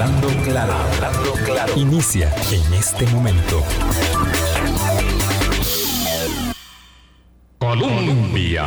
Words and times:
Hablando 0.00 0.28
claro, 0.44 0.72
hablando 0.72 1.32
claro. 1.44 1.74
Inicia 1.76 2.32
en 2.50 2.72
este 2.72 3.06
momento. 3.08 3.62
Colombia. 7.58 8.64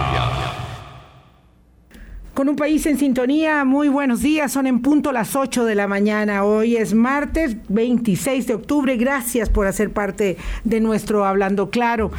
Con 2.35 2.49
un 2.49 2.55
país 2.55 2.85
en 2.85 2.99
sintonía, 2.99 3.65
muy 3.65 3.88
buenos 3.88 4.21
días, 4.21 4.51
son 4.51 4.67
en 4.67 4.83
punto 4.83 5.11
las 5.11 5.35
8 5.35 5.65
de 5.65 5.73
la 5.73 5.88
mañana. 5.88 6.43
Hoy 6.43 6.75
es 6.75 6.93
martes 6.93 7.57
26 7.68 8.45
de 8.45 8.54
octubre. 8.54 8.95
Gracias 8.95 9.50
por 9.50 9.65
hacer 9.65 9.89
parte 9.89 10.38
de 10.63 10.81
nuestro 10.81 11.25
Hablando 11.25 11.71
Claro 11.71 12.11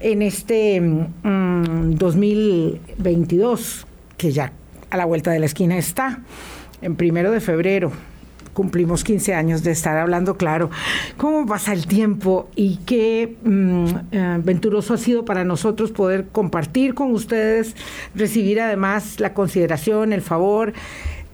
en 0.00 0.20
este 0.20 0.82
2022, 1.22 3.86
mm, 3.86 3.88
que 4.16 4.32
ya 4.32 4.50
a 4.90 4.96
la 4.96 5.04
vuelta 5.04 5.30
de 5.30 5.38
la 5.38 5.46
esquina 5.46 5.78
está, 5.78 6.22
en 6.82 6.96
primero 6.96 7.30
de 7.30 7.40
febrero 7.40 7.92
cumplimos 8.58 9.04
15 9.04 9.34
años 9.34 9.62
de 9.62 9.70
estar 9.70 9.96
hablando 9.96 10.36
claro 10.36 10.68
cómo 11.16 11.46
pasa 11.46 11.72
el 11.72 11.86
tiempo 11.86 12.48
y 12.56 12.78
qué 12.78 13.36
mm, 13.44 13.84
eh, 14.10 14.40
venturoso 14.42 14.94
ha 14.94 14.98
sido 14.98 15.24
para 15.24 15.44
nosotros 15.44 15.92
poder 15.92 16.26
compartir 16.32 16.94
con 16.94 17.12
ustedes, 17.12 17.76
recibir 18.16 18.60
además 18.60 19.20
la 19.20 19.32
consideración, 19.32 20.12
el 20.12 20.22
favor 20.22 20.72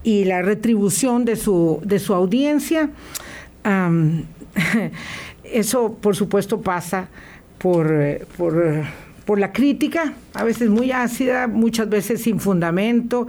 y 0.03 0.25
la 0.25 0.43
retribución 0.43 1.25
de 1.25 1.35
su, 1.35 1.81
de 1.83 1.97
su 1.97 2.13
audiencia. 2.13 2.91
eso, 5.43 5.97
por 5.99 6.15
supuesto, 6.15 6.61
pasa 6.61 7.07
por, 7.57 7.91
eh, 7.91 8.23
por, 8.37 8.83
por, 9.25 9.39
la 9.39 9.51
crítica, 9.51 10.13
a 10.35 10.43
veces 10.43 10.69
muy 10.69 10.91
ácida, 10.91 11.47
muchas 11.47 11.89
veces 11.89 12.21
sin 12.21 12.39
fundamento 12.39 13.25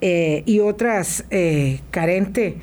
eh, 0.00 0.44
y 0.46 0.60
otras 0.60 1.24
carente 1.90 2.58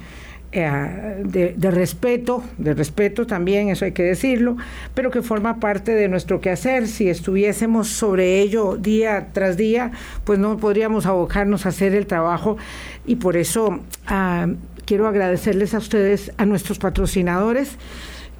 eh, 0.54 1.24
de, 1.24 1.72
respeto, 1.72 2.44
de 2.58 2.74
respeto 2.74 3.26
también, 3.26 3.70
eso 3.70 3.86
hay 3.86 3.94
que 3.94 4.04
decirlo, 4.04 4.58
pero 4.94 5.10
que 5.10 5.22
forma 5.22 5.62
parte 5.62 5.94
de 5.94 6.10
nuestro 6.10 6.42
quehacer. 6.42 6.90
Si 6.90 7.10
estuviésemos 7.10 7.88
sobre 7.88 8.42
ello 8.42 8.76
día 8.76 9.30
tras 9.32 9.56
día, 9.56 9.92
pues 10.26 10.40
no 10.40 10.58
podríamos 10.58 11.06
abocarnos 11.06 11.66
a 11.66 11.70
hacer 11.70 11.96
el 11.96 12.06
trabajo 12.06 12.58
y 13.06 13.16
por 13.16 13.38
eso 13.38 13.80
ah, 14.08 14.48
quiero 14.86 15.08
agradecerles 15.08 15.74
a 15.74 15.78
ustedes, 15.78 16.34
a 16.38 16.46
nuestros 16.46 16.80
patrocinadores. 16.80 17.78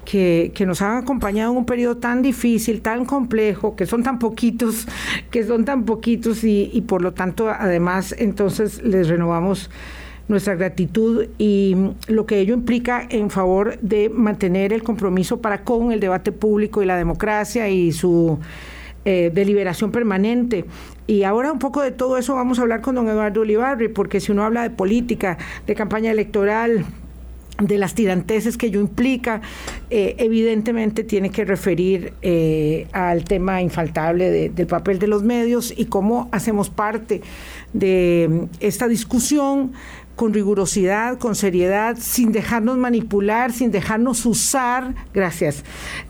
Que, 0.04 0.50
que, 0.52 0.66
nos 0.66 0.82
han 0.82 0.96
acompañado 0.96 1.52
en 1.52 1.58
un 1.58 1.64
periodo 1.64 1.98
tan 1.98 2.22
difícil, 2.22 2.82
tan 2.82 3.04
complejo, 3.04 3.76
que 3.76 3.86
son 3.86 4.02
tan 4.02 4.18
poquitos, 4.18 4.88
que 5.30 5.44
son 5.44 5.64
tan 5.64 5.84
poquitos 5.84 6.42
y, 6.42 6.68
y 6.72 6.80
por 6.80 7.02
lo 7.02 7.12
tanto 7.12 7.48
además 7.48 8.12
entonces 8.18 8.82
les 8.82 9.06
renovamos 9.06 9.70
nuestra 10.32 10.56
gratitud 10.56 11.26
y 11.38 11.76
lo 12.08 12.26
que 12.26 12.40
ello 12.40 12.54
implica 12.54 13.06
en 13.08 13.30
favor 13.30 13.78
de 13.80 14.08
mantener 14.08 14.72
el 14.72 14.82
compromiso 14.82 15.40
para 15.40 15.62
con 15.62 15.92
el 15.92 16.00
debate 16.00 16.32
público 16.32 16.82
y 16.82 16.86
la 16.86 16.96
democracia 16.96 17.68
y 17.68 17.92
su 17.92 18.38
eh, 19.04 19.30
deliberación 19.32 19.92
permanente. 19.92 20.64
Y 21.06 21.24
ahora 21.24 21.52
un 21.52 21.58
poco 21.58 21.82
de 21.82 21.90
todo 21.90 22.16
eso 22.16 22.34
vamos 22.34 22.58
a 22.58 22.62
hablar 22.62 22.80
con 22.80 22.94
don 22.94 23.08
Eduardo 23.08 23.42
Olivarri, 23.42 23.88
porque 23.88 24.20
si 24.20 24.32
uno 24.32 24.44
habla 24.44 24.62
de 24.62 24.70
política, 24.70 25.36
de 25.66 25.74
campaña 25.74 26.10
electoral, 26.10 26.86
de 27.58 27.78
las 27.78 27.94
tiranteses 27.94 28.56
que 28.56 28.66
ello 28.66 28.80
implica, 28.80 29.40
eh, 29.90 30.16
evidentemente 30.18 31.04
tiene 31.04 31.30
que 31.30 31.44
referir 31.44 32.14
eh, 32.22 32.86
al 32.92 33.24
tema 33.24 33.60
infaltable 33.60 34.48
del 34.50 34.66
papel 34.66 34.98
de 34.98 35.06
los 35.06 35.22
medios 35.22 35.72
y 35.76 35.86
cómo 35.86 36.28
hacemos 36.32 36.70
parte 36.70 37.20
de 37.72 38.48
esta 38.60 38.88
discusión 38.88 39.72
con 40.16 40.32
rigurosidad, 40.32 41.18
con 41.18 41.34
seriedad, 41.34 41.96
sin 41.98 42.32
dejarnos 42.32 42.76
manipular, 42.76 43.52
sin 43.52 43.70
dejarnos 43.70 44.26
usar, 44.26 44.94
gracias, 45.12 45.64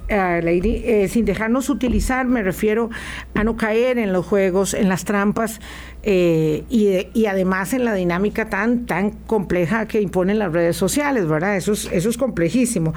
Lady, 0.09 0.83
eh, 0.85 1.09
sin 1.09 1.25
dejarnos 1.25 1.71
utilizar, 1.71 2.27
me 2.27 2.43
refiero 2.43 2.91
a 3.35 3.45
no 3.45 3.57
caer 3.57 3.99
en 3.99 4.13
los 4.13 4.27
juegos, 4.27 4.75
en 4.75 4.89
las 4.89 5.05
trampas 5.05 5.61
eh, 6.05 6.65
y, 6.69 7.27
además 7.27 7.73
en 7.73 7.85
la 7.85 7.95
dinámica 7.95 8.49
tan, 8.51 8.87
tan 8.87 9.11
compleja 9.11 9.87
que 9.87 10.01
imponen 10.01 10.39
las 10.39 10.53
redes 10.53 10.77
sociales, 10.77 11.29
¿verdad? 11.29 11.57
Eso 11.57 11.73
es, 11.73 11.89
eso 11.93 12.11
es 12.11 12.19
complejísimo. 12.19 12.93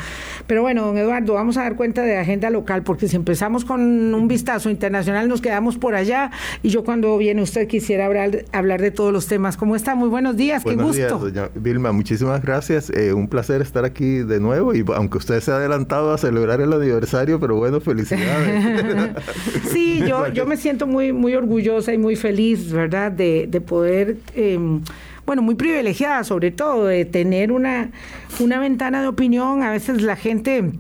Pero 0.48 0.64
bueno, 0.64 0.86
don 0.86 0.98
Eduardo, 0.98 1.36
vamos 1.36 1.58
a 1.58 1.62
dar 1.62 1.76
cuenta 1.76 2.02
de 2.02 2.18
agenda 2.18 2.50
local, 2.50 2.82
porque 2.82 3.08
si 3.08 3.16
empezamos 3.16 3.64
con 3.64 3.82
un 4.14 4.28
vistazo 4.28 4.72
internacional 4.72 5.28
nos 5.28 5.42
quedamos 5.42 5.78
por 5.78 5.94
allá 5.94 6.32
y 6.64 6.70
yo 6.70 6.84
cuando 6.84 7.18
viene 7.18 7.44
usted 7.44 7.68
quisiera 7.68 8.08
hablar, 8.08 8.46
hablar 8.52 8.82
de 8.82 8.90
todos 8.90 9.14
los 9.14 9.28
temas. 9.28 9.56
¿Cómo 9.56 9.76
está? 9.76 9.94
Muy 9.94 10.10
buenos 10.10 10.36
días, 10.36 10.64
qué 10.64 10.76
gusto. 10.76 10.94
Días, 10.94 11.12
doña 11.12 11.50
Vilma, 11.54 11.92
muchísimas 11.92 12.42
gracias. 12.42 12.90
Eh, 12.90 13.14
un 13.14 13.28
placer 13.28 13.62
estar 13.62 13.86
aquí 13.86 14.18
de 14.18 14.40
nuevo 14.40 14.74
y 14.74 14.84
aunque 14.96 15.20
usted 15.20 15.40
se 15.42 15.52
ha 15.52 15.58
adelantado 15.58 16.12
a 16.12 16.18
celebrar 16.18 16.60
el 16.60 16.74
aniversario, 16.74 17.40
pero 17.40 17.56
bueno, 17.56 17.80
felicidades. 17.80 19.12
sí, 19.72 20.02
yo, 20.08 20.28
yo 20.30 20.46
me 20.48 20.58
siento 20.58 20.88
muy, 20.88 21.14
muy 21.14 21.36
orgullosa 21.36 21.94
y 21.94 22.00
muy 22.00 22.16
feliz, 22.16 22.72
¿verdad? 22.72 22.94
De, 22.95 23.61
poder, 23.66 24.17
em, 24.35 24.81
bueno, 25.25 25.41
muy 25.41 25.56
privilegiada 25.56 26.23
sobre 26.23 26.51
todo, 26.51 26.85
de 26.85 27.03
tener 27.06 27.51
una, 27.51 27.91
una 28.39 28.59
ventana 28.59 29.01
de 29.01 29.07
opinión. 29.07 29.63
A 29.63 29.72
veces 29.72 30.01
la 30.01 30.16
gente... 30.16 30.72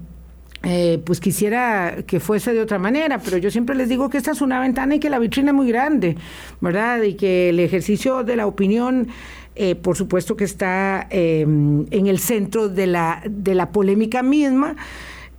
Eh, 0.67 0.99
pues 1.05 1.19
quisiera 1.19 1.97
que 2.07 2.19
fuese 2.19 2.51
de 2.51 2.59
otra 2.59 2.79
manera, 2.79 3.19
pero 3.19 3.37
yo 3.37 3.51
siempre 3.51 3.75
les 3.75 3.87
digo 3.87 4.09
que 4.09 4.17
esta 4.17 4.31
es 4.31 4.41
una 4.41 4.59
ventana 4.59 4.95
y 4.95 4.99
que 4.99 5.11
la 5.11 5.19
vitrina 5.19 5.51
es 5.51 5.55
muy 5.55 5.67
grande, 5.67 6.15
¿verdad? 6.59 7.03
Y 7.03 7.13
que 7.13 7.49
el 7.49 7.59
ejercicio 7.59 8.23
de 8.23 8.35
la 8.35 8.47
opinión, 8.47 9.09
eh, 9.55 9.75
por 9.75 9.95
supuesto 9.95 10.35
que 10.35 10.43
está 10.43 11.05
em, 11.11 11.85
en 11.91 12.07
el 12.07 12.17
centro 12.17 12.67
de 12.67 12.87
la, 12.87 13.21
de 13.29 13.53
la 13.53 13.69
polémica 13.69 14.23
misma, 14.23 14.75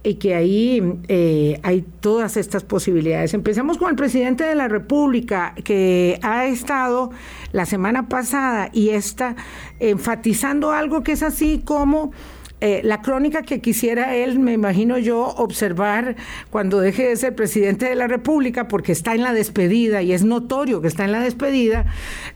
y 0.07 0.15
que 0.15 0.37
ahí 0.37 1.01
eh, 1.09 1.59
hay 1.65 1.85
todas 2.01 2.37
estas 2.37 2.63
posibilidades. 2.63 3.35
Empezamos 3.35 3.77
con 3.77 3.91
el 3.91 3.97
presidente 3.97 4.45
de 4.45 4.55
la 4.55 4.69
República, 4.69 5.53
que 5.65 6.21
ha 6.23 6.47
estado 6.47 7.11
la 7.51 7.67
semana 7.67 8.09
pasada 8.09 8.71
y 8.73 8.91
está 8.91 9.35
enfatizando 9.81 10.71
algo 10.71 11.03
que 11.03 11.13
es 11.13 11.23
así 11.23 11.61
como... 11.65 12.13
Eh, 12.63 12.81
la 12.85 13.03
crónica 13.03 13.43
que 13.43 13.61
quisiera 13.61 14.17
él, 14.17 14.39
me 14.39 14.55
imagino 14.55 14.97
yo, 14.97 15.27
observar 15.37 16.17
cuando 16.49 16.81
deje 16.81 17.07
de 17.07 17.17
ser 17.17 17.35
presidente 17.35 17.87
de 17.87 17.95
la 17.95 18.07
República, 18.07 18.67
porque 18.67 18.93
está 18.93 19.15
en 19.15 19.23
la 19.23 19.35
despedida 19.35 20.01
y 20.01 20.13
es 20.13 20.25
notorio 20.25 20.81
que 20.81 20.89
está 20.89 21.05
en 21.05 21.13
la 21.13 21.21
despedida, 21.21 21.85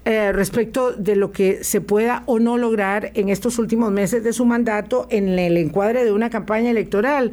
eh, 0.04 0.32
respecto 0.32 0.92
de 0.92 1.16
lo 1.16 1.32
que 1.32 1.64
se 1.64 1.80
pueda 1.80 2.22
o 2.26 2.38
no 2.38 2.58
lograr 2.58 3.12
en 3.14 3.30
estos 3.30 3.58
últimos 3.58 3.90
meses 3.92 4.22
de 4.22 4.34
su 4.34 4.44
mandato 4.44 5.06
en 5.08 5.38
el 5.38 5.56
encuadre 5.56 6.04
de 6.04 6.12
una 6.12 6.28
campaña 6.28 6.70
electoral. 6.70 7.32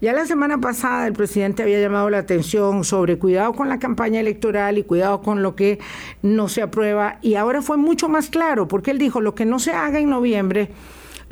Ya 0.00 0.14
la 0.14 0.24
semana 0.24 0.58
pasada 0.58 1.06
el 1.06 1.12
presidente 1.12 1.62
había 1.62 1.80
llamado 1.80 2.08
la 2.08 2.18
atención 2.18 2.82
sobre 2.82 3.18
cuidado 3.18 3.52
con 3.52 3.68
la 3.68 3.78
campaña 3.78 4.20
electoral 4.20 4.78
y 4.78 4.84
cuidado 4.84 5.20
con 5.20 5.42
lo 5.42 5.54
que 5.54 5.78
no 6.22 6.48
se 6.48 6.62
aprueba 6.62 7.18
y 7.20 7.34
ahora 7.34 7.62
fue 7.62 7.76
mucho 7.76 8.08
más 8.08 8.28
claro 8.30 8.66
porque 8.66 8.90
él 8.90 8.98
dijo 8.98 9.20
lo 9.20 9.36
que 9.36 9.44
no 9.44 9.60
se 9.60 9.70
haga 9.72 10.00
en 10.00 10.10
noviembre 10.10 10.70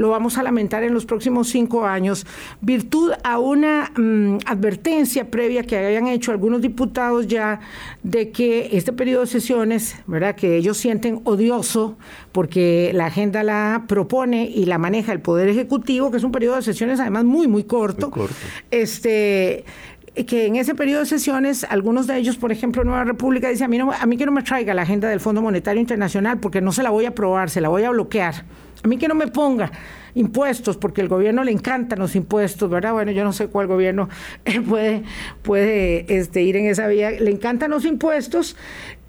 lo 0.00 0.08
vamos 0.08 0.38
a 0.38 0.42
lamentar 0.42 0.82
en 0.82 0.94
los 0.94 1.04
próximos 1.04 1.50
cinco 1.50 1.84
años, 1.84 2.26
virtud 2.62 3.12
a 3.22 3.38
una 3.38 3.92
mm, 3.94 4.38
advertencia 4.46 5.30
previa 5.30 5.62
que 5.64 5.76
habían 5.76 6.06
hecho 6.06 6.32
algunos 6.32 6.62
diputados 6.62 7.26
ya 7.26 7.60
de 8.02 8.30
que 8.30 8.70
este 8.72 8.94
periodo 8.94 9.20
de 9.20 9.26
sesiones, 9.26 9.96
¿verdad? 10.06 10.36
Que 10.36 10.56
ellos 10.56 10.78
sienten 10.78 11.20
odioso 11.24 11.98
porque 12.32 12.92
la 12.94 13.06
agenda 13.06 13.42
la 13.42 13.84
propone 13.88 14.44
y 14.48 14.64
la 14.64 14.78
maneja 14.78 15.12
el 15.12 15.20
Poder 15.20 15.48
Ejecutivo, 15.48 16.10
que 16.10 16.16
es 16.16 16.24
un 16.24 16.32
periodo 16.32 16.56
de 16.56 16.62
sesiones 16.62 16.98
además 16.98 17.24
muy, 17.24 17.46
muy 17.46 17.64
corto. 17.64 18.06
Muy 18.06 18.20
corto. 18.20 18.34
Este 18.70 19.66
que 20.26 20.46
en 20.46 20.56
ese 20.56 20.74
periodo 20.74 21.00
de 21.00 21.06
sesiones, 21.06 21.64
algunos 21.68 22.06
de 22.06 22.16
ellos, 22.16 22.36
por 22.36 22.50
ejemplo, 22.52 22.82
Nueva 22.84 23.04
República, 23.04 23.48
dice 23.48 23.64
a 23.64 23.68
mí, 23.68 23.78
no, 23.78 23.92
a 23.92 24.06
mí 24.06 24.16
que 24.16 24.26
no 24.26 24.32
me 24.32 24.42
traiga 24.42 24.74
la 24.74 24.82
agenda 24.82 25.08
del 25.08 25.20
Fondo 25.20 25.42
Monetario 25.42 25.80
Internacional 25.80 26.40
porque 26.40 26.60
no 26.60 26.72
se 26.72 26.82
la 26.82 26.90
voy 26.90 27.04
a 27.04 27.10
aprobar, 27.10 27.50
se 27.50 27.60
la 27.60 27.68
voy 27.68 27.84
a 27.84 27.90
bloquear. 27.90 28.44
A 28.82 28.88
mí 28.88 28.96
que 28.96 29.08
no 29.08 29.14
me 29.14 29.26
ponga 29.26 29.70
impuestos, 30.14 30.76
porque 30.76 31.00
el 31.00 31.08
gobierno 31.08 31.44
le 31.44 31.52
encantan 31.52 31.98
los 31.98 32.16
impuestos, 32.16 32.68
¿verdad? 32.70 32.92
Bueno, 32.92 33.12
yo 33.12 33.24
no 33.24 33.32
sé 33.32 33.48
cuál 33.48 33.66
gobierno 33.66 34.08
puede, 34.68 35.02
puede 35.42 36.06
este, 36.08 36.42
ir 36.42 36.56
en 36.56 36.66
esa 36.66 36.86
vía. 36.88 37.10
Le 37.10 37.30
encantan 37.30 37.70
los 37.70 37.84
impuestos 37.84 38.56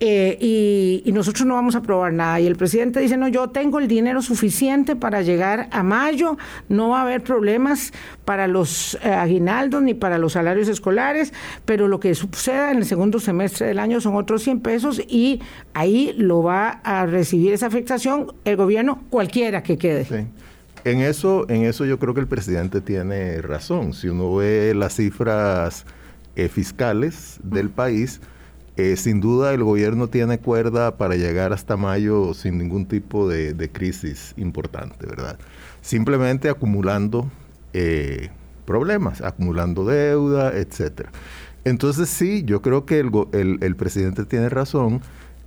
eh, 0.04 1.04
y, 1.06 1.12
nosotros 1.12 1.46
no 1.46 1.54
vamos 1.54 1.76
a 1.76 1.80
aprobar 1.80 2.12
nada. 2.12 2.40
Y 2.40 2.48
el 2.48 2.56
presidente 2.56 3.00
dice, 3.00 3.18
no, 3.18 3.28
yo 3.28 3.50
tengo 3.50 3.78
el 3.78 3.88
dinero 3.88 4.24
suficiente 4.24 4.96
para 4.96 5.22
llegar 5.22 5.68
a 5.72 5.84
mayo, 5.84 6.38
no 6.70 6.90
va 6.90 7.00
a 7.00 7.02
haber 7.04 7.22
problemas 7.22 7.94
para 8.26 8.48
los 8.48 8.98
eh, 9.04 9.10
aguinaldos 9.10 9.84
ni 9.84 9.94
para 9.94 10.18
los 10.18 10.34
salarios 10.34 10.68
escolares, 10.70 11.34
pero 11.66 11.88
lo 11.88 12.00
que 12.00 12.16
suceda 12.16 12.72
en 12.72 12.78
el 12.78 12.86
segundo 12.86 13.20
semestre 13.20 13.68
del 13.68 13.78
año 13.78 14.02
son 14.02 14.16
otros 14.16 14.42
100 14.42 14.62
pesos 14.62 15.02
y 15.08 15.40
ahí 15.76 16.16
lo 16.18 16.42
va 16.42 16.82
a 16.84 17.06
recibir 17.06 17.54
esa 17.54 17.68
afectación 17.68 18.34
el 18.44 18.56
gobierno 18.56 19.04
cualquiera 19.12 19.62
que 19.62 19.78
quede. 19.78 20.06
Sí. 20.06 20.26
En 20.84 21.02
eso, 21.02 21.48
en 21.50 21.64
eso 21.64 21.86
yo 21.86 22.00
creo 22.00 22.14
que 22.14 22.22
el 22.22 22.28
presidente 22.28 22.82
tiene 22.82 23.42
razón. 23.42 23.94
Si 23.94 24.08
uno 24.08 24.36
ve 24.36 24.74
las 24.76 24.96
cifras 24.96 25.86
eh, 26.36 26.48
fiscales 26.48 27.40
del 27.44 27.70
país, 27.70 28.20
eh, 28.78 28.96
sin 28.96 29.20
duda 29.22 29.54
el 29.54 29.64
gobierno 29.64 30.08
tiene 30.08 30.40
cuerda 30.40 30.98
para 30.98 31.16
llegar 31.16 31.54
hasta 31.54 31.78
mayo 31.78 32.34
sin 32.34 32.58
ningún 32.58 32.88
tipo 32.88 33.30
de, 33.30 33.70
crisis 33.72 34.34
importante, 34.38 35.06
¿verdad? 35.06 35.38
Simplemente 35.82 36.50
acumulando 36.50 37.30
eh, 37.74 38.30
problemas, 38.66 39.22
acumulando 39.22 39.86
deuda, 39.86 40.58
etcétera. 40.58 41.12
Entonces 41.64 42.10
sí, 42.10 42.44
yo 42.44 42.64
creo 42.64 42.88
que 42.88 43.00
el, 43.00 43.60
el 43.62 43.76
presidente 43.76 44.26
tiene 44.26 44.50
razón 44.50 45.02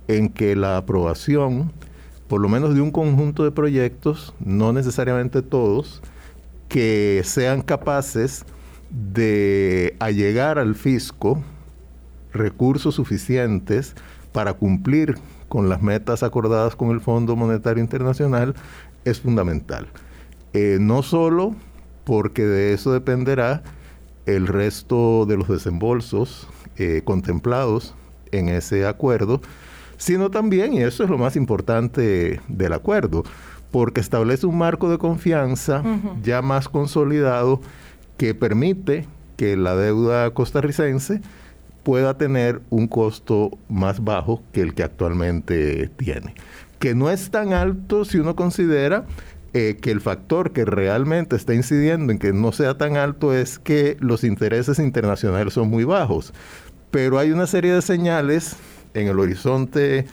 en 0.07 0.29
que 0.29 0.55
la 0.55 0.77
aprobación, 0.77 1.73
por 2.27 2.41
lo 2.41 2.49
menos 2.49 2.73
de 2.73 2.81
un 2.81 2.91
conjunto 2.91 3.43
de 3.43 3.51
proyectos, 3.51 4.33
no 4.39 4.73
necesariamente 4.73 5.41
todos, 5.41 6.01
que 6.69 7.21
sean 7.23 7.61
capaces 7.61 8.45
de 8.89 9.95
allegar 9.99 10.57
al 10.57 10.75
fisco 10.75 11.43
recursos 12.33 12.95
suficientes 12.95 13.95
para 14.31 14.53
cumplir 14.53 15.15
con 15.47 15.69
las 15.69 15.81
metas 15.81 16.23
acordadas 16.23 16.75
con 16.75 16.91
el 16.91 16.99
Fondo 16.99 17.35
Monetario 17.35 17.81
Internacional 17.81 18.55
es 19.05 19.21
fundamental. 19.21 19.87
Eh, 20.53 20.77
no 20.81 21.03
solo 21.03 21.55
porque 22.03 22.43
de 22.43 22.73
eso 22.73 22.91
dependerá 22.91 23.63
el 24.25 24.47
resto 24.47 25.25
de 25.25 25.37
los 25.37 25.47
desembolsos 25.47 26.47
eh, 26.77 27.01
contemplados 27.05 27.95
en 28.31 28.49
ese 28.49 28.85
acuerdo, 28.85 29.41
sino 29.97 30.29
también, 30.29 30.73
y 30.73 30.81
eso 30.81 31.03
es 31.03 31.09
lo 31.09 31.17
más 31.17 31.35
importante 31.35 32.41
del 32.47 32.73
acuerdo, 32.73 33.23
porque 33.71 34.01
establece 34.01 34.45
un 34.45 34.57
marco 34.57 34.89
de 34.89 34.97
confianza 34.97 35.83
ya 36.23 36.41
más 36.41 36.69
consolidado 36.69 37.61
que 38.17 38.33
permite 38.33 39.05
que 39.35 39.57
la 39.57 39.75
deuda 39.75 40.31
costarricense 40.31 41.21
pueda 41.83 42.17
tener 42.17 42.61
un 42.69 42.87
costo 42.87 43.51
más 43.69 44.03
bajo 44.03 44.41
que 44.51 44.61
el 44.61 44.73
que 44.73 44.83
actualmente 44.83 45.89
tiene. 45.97 46.33
Que 46.79 46.95
no 46.95 47.09
es 47.09 47.29
tan 47.31 47.53
alto 47.53 48.05
si 48.05 48.17
uno 48.17 48.35
considera 48.35 49.05
eh, 49.53 49.77
que 49.79 49.91
el 49.91 50.01
factor 50.01 50.51
que 50.51 50.65
realmente 50.65 51.35
está 51.35 51.53
incidiendo 51.53 52.11
en 52.11 52.19
que 52.19 52.33
no 52.33 52.51
sea 52.51 52.77
tan 52.77 52.97
alto 52.97 53.33
es 53.33 53.59
que 53.59 53.97
los 53.99 54.23
intereses 54.23 54.79
internacionales 54.79 55.53
son 55.53 55.69
muy 55.69 55.83
bajos. 55.83 56.33
Pero 56.91 57.19
hay 57.19 57.31
una 57.31 57.45
serie 57.45 57.73
de 57.73 57.81
señales 57.81 58.57
en 58.95 59.07
el 59.07 59.19
horizonte 59.19 60.05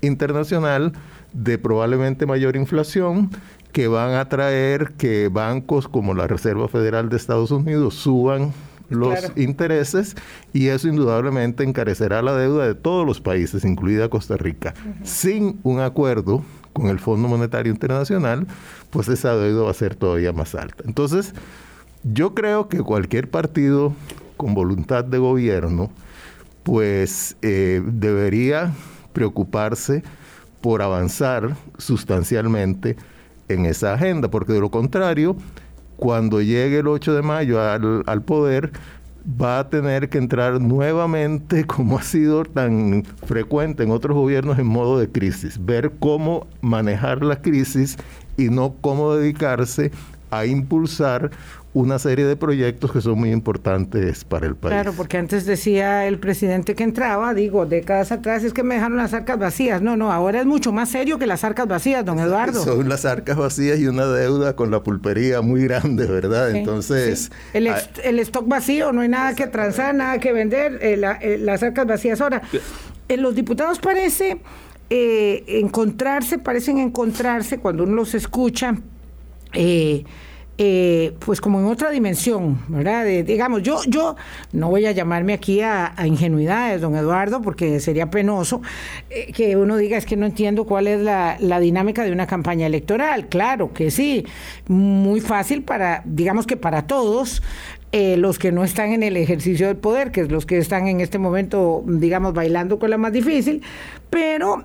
internacional 0.00 0.92
de 1.32 1.58
probablemente 1.58 2.26
mayor 2.26 2.56
inflación 2.56 3.30
que 3.72 3.88
van 3.88 4.14
a 4.14 4.28
traer 4.28 4.92
que 4.96 5.28
bancos 5.28 5.88
como 5.88 6.14
la 6.14 6.26
Reserva 6.26 6.68
Federal 6.68 7.08
de 7.08 7.16
Estados 7.16 7.50
Unidos 7.50 7.94
suban 7.94 8.52
los 8.88 9.18
intereses 9.36 10.16
y 10.52 10.68
eso 10.68 10.88
indudablemente 10.88 11.64
encarecerá 11.64 12.22
la 12.22 12.34
deuda 12.34 12.66
de 12.66 12.74
todos 12.74 13.06
los 13.06 13.20
países, 13.20 13.64
incluida 13.64 14.08
Costa 14.08 14.36
Rica. 14.36 14.74
Sin 15.02 15.60
un 15.62 15.80
acuerdo 15.80 16.42
con 16.72 16.86
el 16.86 16.98
Fondo 16.98 17.28
Monetario 17.28 17.72
Internacional, 17.72 18.46
pues 18.90 19.08
esa 19.08 19.36
deuda 19.36 19.64
va 19.64 19.70
a 19.70 19.74
ser 19.74 19.94
todavía 19.94 20.32
más 20.32 20.54
alta. 20.54 20.84
Entonces, 20.86 21.34
yo 22.04 22.34
creo 22.34 22.68
que 22.68 22.78
cualquier 22.78 23.28
partido 23.28 23.92
con 24.36 24.54
voluntad 24.54 25.04
de 25.04 25.18
gobierno, 25.18 25.90
pues 26.68 27.34
eh, 27.40 27.80
debería 27.82 28.74
preocuparse 29.14 30.02
por 30.60 30.82
avanzar 30.82 31.56
sustancialmente 31.78 32.94
en 33.48 33.64
esa 33.64 33.94
agenda, 33.94 34.28
porque 34.28 34.52
de 34.52 34.60
lo 34.60 34.70
contrario, 34.70 35.34
cuando 35.96 36.42
llegue 36.42 36.80
el 36.80 36.88
8 36.88 37.14
de 37.14 37.22
mayo 37.22 37.58
al, 37.58 38.22
poder, 38.22 38.72
va 39.26 39.60
a 39.60 39.70
tener 39.70 40.10
que 40.10 40.18
entrar 40.18 40.60
nuevamente, 40.60 41.64
como 41.66 41.96
ha 41.96 42.02
sido 42.02 42.44
tan 42.44 43.02
frecuente 43.24 43.84
en 43.84 43.90
otros 43.90 44.14
gobiernos, 44.14 44.58
en 44.58 44.66
modo 44.66 44.98
de 44.98 45.08
crisis, 45.08 45.64
ver 45.64 45.92
cómo 45.98 46.48
manejar 46.60 47.24
la 47.24 47.40
crisis 47.40 47.96
y 48.36 48.50
no 48.50 48.74
cómo 48.82 49.14
dedicarse 49.14 49.90
a 50.30 50.44
impulsar 50.44 51.30
una 51.78 52.00
serie 52.00 52.24
de 52.24 52.34
proyectos 52.34 52.90
que 52.90 53.00
son 53.00 53.20
muy 53.20 53.30
importantes 53.30 54.24
para 54.24 54.46
el 54.46 54.56
país. 54.56 54.72
Claro, 54.72 54.92
porque 54.96 55.16
antes 55.16 55.46
decía 55.46 56.06
el 56.08 56.18
presidente 56.18 56.74
que 56.74 56.82
entraba, 56.82 57.34
digo, 57.34 57.66
décadas 57.66 58.10
atrás 58.10 58.42
es 58.42 58.52
que 58.52 58.64
me 58.64 58.74
dejaron 58.74 58.96
las 58.96 59.14
arcas 59.14 59.38
vacías. 59.38 59.80
No, 59.80 59.96
no, 59.96 60.10
ahora 60.10 60.40
es 60.40 60.46
mucho 60.46 60.72
más 60.72 60.88
serio 60.88 61.18
que 61.18 61.26
las 61.26 61.44
arcas 61.44 61.68
vacías, 61.68 62.04
don 62.04 62.18
Eduardo. 62.18 62.64
Son 62.64 62.88
las 62.88 63.04
arcas 63.04 63.36
vacías 63.36 63.78
y 63.78 63.86
una 63.86 64.06
deuda 64.06 64.56
con 64.56 64.72
la 64.72 64.82
pulpería 64.82 65.40
muy 65.40 65.62
grande, 65.62 66.06
¿verdad? 66.06 66.50
Entonces... 66.50 67.30
El, 67.52 67.68
ah, 67.68 67.78
el, 68.02 68.18
stock 68.18 68.48
vacío, 68.48 68.92
no 68.92 69.02
hay 69.02 69.08
nada 69.08 69.36
que 69.36 69.46
transar, 69.46 69.94
nada 69.94 70.18
que 70.18 70.32
vender, 70.32 70.80
eh, 70.82 71.00
eh, 71.20 71.38
las 71.38 71.62
arcas 71.62 71.86
vacías. 71.86 72.20
Ahora, 72.20 72.42
en 73.08 73.22
los 73.22 73.36
diputados 73.36 73.78
parece 73.78 74.40
eh, 74.90 75.44
encontrarse, 75.46 76.38
parecen 76.38 76.78
encontrarse 76.78 77.58
cuando 77.58 77.84
uno 77.84 77.94
los 77.94 78.14
escucha. 78.14 78.74
Eh, 79.52 80.04
eh, 80.60 81.14
pues 81.20 81.40
como 81.40 81.60
en 81.60 81.66
otra 81.66 81.92
dimensión, 81.92 82.58
¿verdad? 82.66 83.06
digamos, 83.24 83.62
yo, 83.62 83.78
yo 83.86 84.16
no 84.50 84.68
voy 84.68 84.86
a 84.86 84.90
llamarme 84.90 85.32
aquí 85.32 85.60
a, 85.60 85.94
ingenuidades, 86.04 86.80
don 86.80 86.96
Eduardo, 86.96 87.40
porque 87.40 87.78
sería 87.78 88.10
penoso 88.10 88.60
eh, 89.08 89.32
que 89.32 89.56
uno 89.56 89.76
diga 89.76 89.96
es 89.96 90.04
que 90.04 90.16
no 90.16 90.26
entiendo 90.26 90.64
cuál 90.64 90.88
es 90.88 91.00
la, 91.00 91.60
dinámica 91.60 92.02
de 92.02 92.10
una 92.10 92.26
campaña 92.26 92.66
electoral. 92.66 93.28
Claro 93.28 93.72
que 93.72 93.92
sí, 93.92 94.26
muy 94.66 95.20
fácil 95.20 95.62
para, 95.62 96.02
digamos 96.04 96.44
que 96.44 96.56
para 96.56 96.88
todos, 96.88 97.40
eh, 97.92 98.16
los 98.16 98.40
que 98.40 98.50
no 98.50 98.64
están 98.64 98.90
en 98.90 99.04
el 99.04 99.16
ejercicio 99.16 99.68
del 99.68 99.76
poder, 99.76 100.10
que 100.10 100.22
es 100.22 100.32
los 100.32 100.44
que 100.44 100.58
están 100.58 100.88
en 100.88 101.00
este 101.00 101.18
momento, 101.18 101.84
digamos, 101.86 102.34
bailando 102.34 102.80
con 102.80 102.90
la 102.90 102.98
más 102.98 103.12
difícil, 103.12 103.62
pero, 104.10 104.64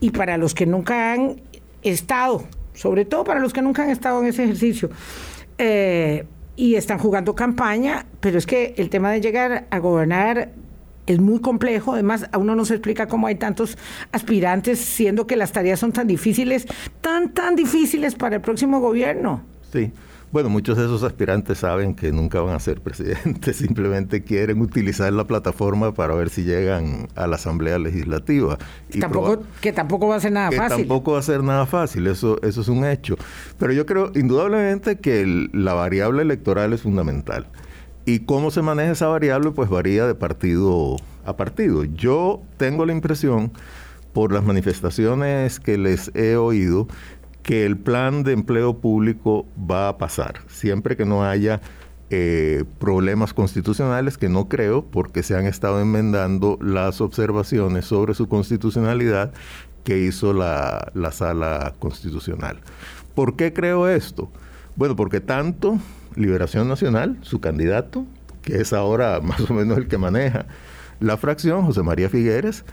y 0.00 0.10
para 0.10 0.36
los 0.36 0.52
que 0.52 0.66
nunca 0.66 1.14
han 1.14 1.40
estado 1.82 2.44
sobre 2.74 3.04
todo 3.04 3.24
para 3.24 3.40
los 3.40 3.52
que 3.52 3.62
nunca 3.62 3.82
han 3.82 3.90
estado 3.90 4.20
en 4.20 4.28
ese 4.28 4.44
ejercicio. 4.44 4.90
Eh, 5.58 6.26
y 6.56 6.76
están 6.76 6.98
jugando 6.98 7.34
campaña, 7.34 8.06
pero 8.20 8.38
es 8.38 8.46
que 8.46 8.74
el 8.76 8.90
tema 8.90 9.10
de 9.10 9.20
llegar 9.20 9.66
a 9.70 9.78
gobernar 9.78 10.52
es 11.06 11.20
muy 11.20 11.40
complejo. 11.40 11.94
Además, 11.94 12.26
a 12.32 12.38
uno 12.38 12.54
no 12.54 12.64
se 12.64 12.74
explica 12.74 13.06
cómo 13.06 13.26
hay 13.26 13.34
tantos 13.36 13.76
aspirantes, 14.12 14.78
siendo 14.78 15.26
que 15.26 15.36
las 15.36 15.52
tareas 15.52 15.80
son 15.80 15.92
tan 15.92 16.06
difíciles, 16.06 16.66
tan, 17.00 17.32
tan 17.32 17.56
difíciles 17.56 18.14
para 18.14 18.36
el 18.36 18.42
próximo 18.42 18.80
gobierno. 18.80 19.42
Sí. 19.72 19.92
Bueno, 20.34 20.48
muchos 20.48 20.76
de 20.76 20.86
esos 20.86 21.04
aspirantes 21.04 21.58
saben 21.58 21.94
que 21.94 22.10
nunca 22.10 22.40
van 22.40 22.56
a 22.56 22.58
ser 22.58 22.80
presidentes, 22.80 23.54
simplemente 23.56 24.24
quieren 24.24 24.60
utilizar 24.60 25.12
la 25.12 25.28
plataforma 25.28 25.94
para 25.94 26.12
ver 26.16 26.28
si 26.28 26.42
llegan 26.42 27.06
a 27.14 27.28
la 27.28 27.36
Asamblea 27.36 27.78
Legislativa. 27.78 28.58
Y 28.90 28.98
tampoco, 28.98 29.44
que 29.60 29.72
tampoco 29.72 30.08
va 30.08 30.16
a 30.16 30.20
ser 30.20 30.32
nada 30.32 30.50
que 30.50 30.56
fácil. 30.56 30.78
Tampoco 30.78 31.12
va 31.12 31.20
a 31.20 31.22
ser 31.22 31.44
nada 31.44 31.66
fácil, 31.66 32.08
eso, 32.08 32.42
eso 32.42 32.62
es 32.62 32.66
un 32.66 32.84
hecho. 32.84 33.14
Pero 33.60 33.72
yo 33.72 33.86
creo 33.86 34.10
indudablemente 34.16 34.98
que 34.98 35.24
la 35.52 35.72
variable 35.74 36.22
electoral 36.22 36.72
es 36.72 36.82
fundamental. 36.82 37.46
Y 38.04 38.18
cómo 38.18 38.50
se 38.50 38.60
maneja 38.60 38.90
esa 38.90 39.06
variable, 39.06 39.52
pues 39.52 39.70
varía 39.70 40.04
de 40.04 40.16
partido 40.16 40.96
a 41.24 41.36
partido. 41.36 41.84
Yo 41.84 42.42
tengo 42.56 42.84
la 42.84 42.92
impresión, 42.92 43.52
por 44.14 44.32
las 44.32 44.44
manifestaciones 44.44 45.60
que 45.60 45.76
les 45.76 46.10
he 46.14 46.36
oído, 46.36 46.86
que 47.44 47.66
el 47.66 47.76
plan 47.76 48.24
de 48.24 48.32
empleo 48.32 48.78
público 48.78 49.46
va 49.70 49.88
a 49.88 49.98
pasar, 49.98 50.40
siempre 50.48 50.96
que 50.96 51.04
no 51.04 51.24
haya 51.24 51.60
eh, 52.10 52.64
problemas 52.78 53.34
constitucionales, 53.34 54.18
que 54.18 54.30
no 54.30 54.48
creo, 54.48 54.84
porque 54.84 55.22
se 55.22 55.36
han 55.36 55.46
estado 55.46 55.80
enmendando 55.80 56.58
las 56.60 57.00
observaciones 57.02 57.84
sobre 57.84 58.14
su 58.14 58.28
constitucionalidad 58.28 59.32
que 59.84 59.98
hizo 59.98 60.32
la, 60.32 60.90
la 60.94 61.12
sala 61.12 61.74
constitucional. 61.78 62.60
¿Por 63.14 63.36
qué 63.36 63.52
creo 63.52 63.88
esto? 63.88 64.30
Bueno, 64.74 64.96
porque 64.96 65.20
tanto 65.20 65.78
Liberación 66.16 66.66
Nacional, 66.66 67.18
su 67.20 67.40
candidato, 67.40 68.06
que 68.40 68.56
es 68.56 68.72
ahora 68.72 69.20
más 69.22 69.40
o 69.50 69.54
menos 69.54 69.76
el 69.76 69.86
que 69.86 69.98
maneja 69.98 70.46
la 71.00 71.16
fracción, 71.18 71.66
José 71.66 71.82
María 71.82 72.08
Figueres, 72.08 72.64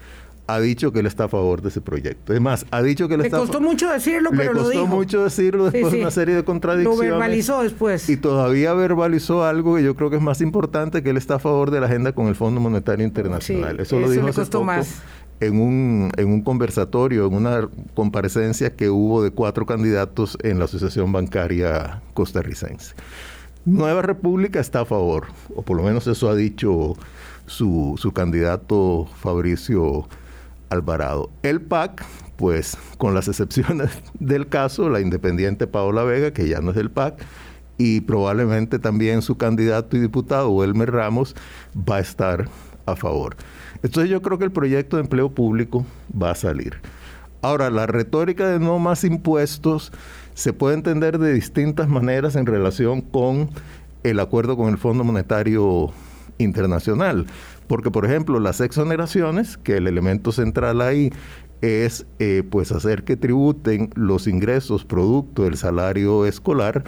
ha 0.54 0.60
dicho 0.60 0.92
que 0.92 1.00
él 1.00 1.06
está 1.06 1.26
a 1.26 1.28
favor 1.28 1.62
de 1.62 1.70
ese 1.70 1.82
proyecto. 1.82 2.34
Es 2.34 2.42
más, 2.42 2.66
ha 2.72 2.82
dicho 2.82 3.08
que 3.08 3.16
él 3.16 3.22
le 3.22 3.28
está... 3.28 3.38
Le 3.38 3.44
costó 3.44 3.62
mucho 3.62 3.90
decirlo, 3.90 4.32
pero 4.36 4.54
lo 4.54 4.70
dijo. 4.70 4.72
Le 4.72 4.80
costó 4.80 4.96
mucho 4.96 5.24
decirlo 5.24 5.70
después 5.70 5.94
de 5.94 6.02
una 6.02 6.12
serie 6.12 6.36
de 6.36 6.44
contradicciones. 6.44 7.00
Lo 7.00 7.18
verbalizó 7.18 7.64
después. 7.64 8.10
Y 8.10 8.18
todavía 8.18 8.74
verbalizó 8.74 9.44
algo 9.44 9.76
que 9.76 9.84
yo 9.84 9.96
creo 9.96 10.10
que 10.10 10.18
es 10.18 10.22
más 10.22 10.42
importante, 10.42 11.04
que 11.04 11.10
él 11.10 11.18
está 11.18 11.36
a 11.36 11.40
favor 11.40 11.72
de 11.72 11.80
la 11.80 11.88
agenda 11.88 12.14
con 12.14 12.28
el 12.28 12.36
Fondo 12.36 12.60
Monetario 12.60 13.06
Internacional. 13.06 13.80
eso, 13.80 14.00
lo 14.00 14.10
dijo 14.10 14.28
le 14.28 14.34
costó 14.34 14.64
más. 14.64 15.02
En 15.40 15.60
un, 15.60 16.12
en 16.18 16.28
un 16.28 16.44
conversatorio, 16.44 17.26
en 17.26 17.34
una 17.34 17.68
comparecencia 17.96 18.76
que 18.76 18.90
hubo 18.90 19.24
de 19.24 19.32
cuatro 19.32 19.66
candidatos 19.66 20.38
en 20.44 20.60
la 20.60 20.66
Asociación 20.66 21.12
Bancaria 21.12 22.02
Costarricense. 22.14 22.94
Nueva 23.66 24.02
República 24.02 24.60
está 24.60 24.82
a 24.82 24.86
favor, 24.86 25.28
o 25.56 25.62
por 25.62 25.78
lo 25.78 25.84
menos 25.84 26.06
eso 26.08 26.30
ha 26.30 26.36
dicho 26.36 26.96
su, 27.46 27.96
su 27.98 28.12
candidato 28.12 29.08
Fabricio 29.20 30.08
Alvarado. 30.72 31.30
El 31.44 31.62
PAC, 31.62 32.04
pues 32.38 32.76
con 32.98 33.14
las 33.14 33.28
excepciones 33.28 33.92
del 34.20 34.48
caso, 34.48 34.90
la 34.90 35.00
independiente 35.00 35.68
Paola 35.68 36.04
Vega, 36.04 36.32
que 36.32 36.48
ya 36.48 36.60
no 36.62 36.72
es 36.72 36.76
del 36.76 36.90
PAC, 36.90 37.24
y 37.78 38.02
probablemente 38.02 38.80
también 38.80 39.22
su 39.22 39.38
candidato 39.38 39.96
y 39.96 40.00
diputado, 40.00 40.64
Elmer 40.64 40.92
Ramos, 40.92 41.36
va 41.76 41.98
a 41.98 42.00
estar 42.00 42.42
a 42.42 42.72
a 42.86 42.96
favor. 42.96 43.36
Entonces 43.84 44.10
yo 44.10 44.22
creo 44.22 44.38
que 44.38 44.46
el 44.46 44.52
proyecto 44.52 44.98
de 44.98 45.04
empleo 45.04 45.30
público 45.30 45.86
va 46.20 46.32
a 46.32 46.36
salir. 46.36 46.76
Ahora, 47.42 47.72
la 47.72 47.88
retórica 47.88 48.48
de 48.48 48.60
no 48.60 48.78
más 48.78 49.04
impuestos 49.04 49.92
se 50.36 50.54
puede 50.54 50.76
entender 50.76 51.18
de 51.18 51.34
distintas 51.34 51.90
maneras 51.90 52.36
en 52.36 52.46
relación 52.46 53.02
con 53.02 53.50
el 54.04 54.20
acuerdo 54.20 54.58
con 54.58 54.70
el 54.70 54.78
Fondo 54.78 55.04
Monetario 55.04 55.92
Internacional. 56.42 57.26
Porque, 57.68 57.92
por 57.92 58.06
ejemplo, 58.06 58.40
las 58.40 58.60
exoneraciones, 58.62 59.58
que 59.58 59.78
el 59.78 59.88
elemento 59.88 60.32
central 60.32 60.82
ahí 60.82 61.12
es 61.62 62.06
eh, 62.20 62.44
pues 62.50 62.72
hacer 62.72 63.04
que 63.04 63.16
tributen 63.16 63.92
los 63.96 64.28
ingresos 64.28 64.84
producto 64.84 65.44
del 65.44 65.58
salario 65.58 66.26
escolar, 66.26 66.84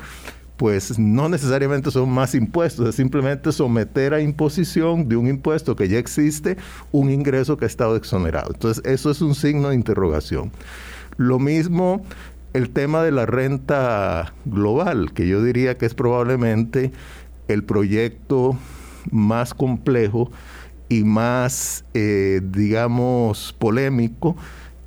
pues 0.58 1.00
no 1.00 1.30
necesariamente 1.30 1.92
son 1.92 2.10
más 2.10 2.36
impuestos, 2.36 2.88
es 2.88 2.96
simplemente 2.96 3.52
someter 3.52 4.14
a 4.14 4.22
imposición 4.22 5.08
de 5.08 5.16
un 5.16 5.28
impuesto 5.28 5.76
que 5.76 5.88
ya 5.88 5.98
existe 5.98 6.58
un 6.92 7.10
ingreso 7.10 7.58
que 7.58 7.66
ha 7.66 7.68
estado 7.68 7.96
exonerado. 7.96 8.52
Entonces, 8.54 8.84
eso 8.86 9.12
es 9.12 9.22
un 9.22 9.36
signo 9.36 9.70
de 9.70 9.76
interrogación. 9.76 10.52
Lo 11.18 11.40
mismo 11.40 12.04
el 12.54 12.70
tema 12.70 13.04
de 13.04 13.12
la 13.12 13.26
renta 13.26 14.34
global, 14.46 15.12
que 15.14 15.28
yo 15.28 15.44
diría 15.44 15.78
que 15.78 15.86
es 15.88 15.96
probablemente 15.96 16.92
el 17.48 17.64
proyecto 17.64 18.58
más 19.12 19.54
complejo 19.54 20.32
y 20.90 21.04
más, 21.04 21.86
eh, 21.94 22.42
digamos, 22.44 23.56
polémico 23.58 24.36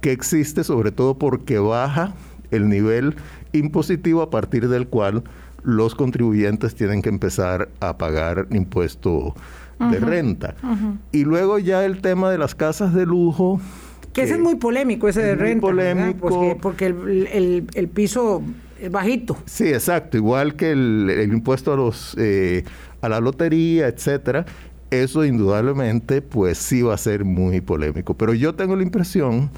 que 0.00 0.12
existe, 0.12 0.64
sobre 0.64 0.92
todo 0.92 1.18
porque 1.18 1.58
baja 1.58 2.14
el 2.50 2.68
nivel 2.68 3.16
impositivo 3.52 4.22
a 4.22 4.30
partir 4.30 4.68
del 4.68 4.86
cual 4.86 5.24
los 5.62 5.94
contribuyentes 5.94 6.74
tienen 6.74 7.02
que 7.02 7.08
empezar 7.08 7.68
a 7.80 7.98
pagar 7.98 8.46
impuesto 8.50 9.34
de 9.78 9.98
renta. 9.98 10.54
Y 11.12 11.24
luego 11.24 11.58
ya 11.58 11.84
el 11.84 12.00
tema 12.00 12.30
de 12.30 12.38
las 12.38 12.54
casas 12.54 12.94
de 12.94 13.04
lujo. 13.04 13.60
Que, 14.12 14.22
ese 14.22 14.34
es 14.34 14.40
muy 14.40 14.54
polémico, 14.54 15.08
ese 15.08 15.22
de 15.22 15.34
renta. 15.34 15.60
Polémico. 15.60 16.56
Porque, 16.62 16.86
el, 16.86 17.88
piso 17.92 18.42
es 18.80 18.90
bajito. 18.90 19.36
Sí, 19.44 19.66
exacto. 19.68 20.16
Igual 20.16 20.54
que 20.54 20.70
el, 20.70 21.28
impuesto 21.32 21.72
a 21.72 21.76
los 21.76 22.14
eh, 22.16 22.64
a 23.06 23.08
la 23.08 23.20
lotería, 23.20 23.88
etcétera. 23.88 24.44
Eso 24.90 25.24
indudablemente, 25.24 26.22
pues 26.22 26.58
sí 26.58 26.82
va 26.82 26.94
a 26.94 26.98
ser 26.98 27.24
muy 27.24 27.60
polémico. 27.60 28.14
Pero 28.14 28.34
yo 28.34 28.54
tengo 28.54 28.76
la 28.76 28.82
impresión 28.82 29.50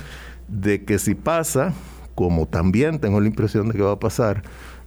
de 0.48 0.84
que 0.84 0.98
si 0.98 1.14
pasa, 1.14 1.74
como 2.14 2.46
también 2.46 2.98
tengo 2.98 3.20
la 3.20 3.26
impresión 3.26 3.68
de 3.68 3.74
que 3.74 3.82
va 3.82 3.92
a 3.92 3.98
pasar 3.98 4.42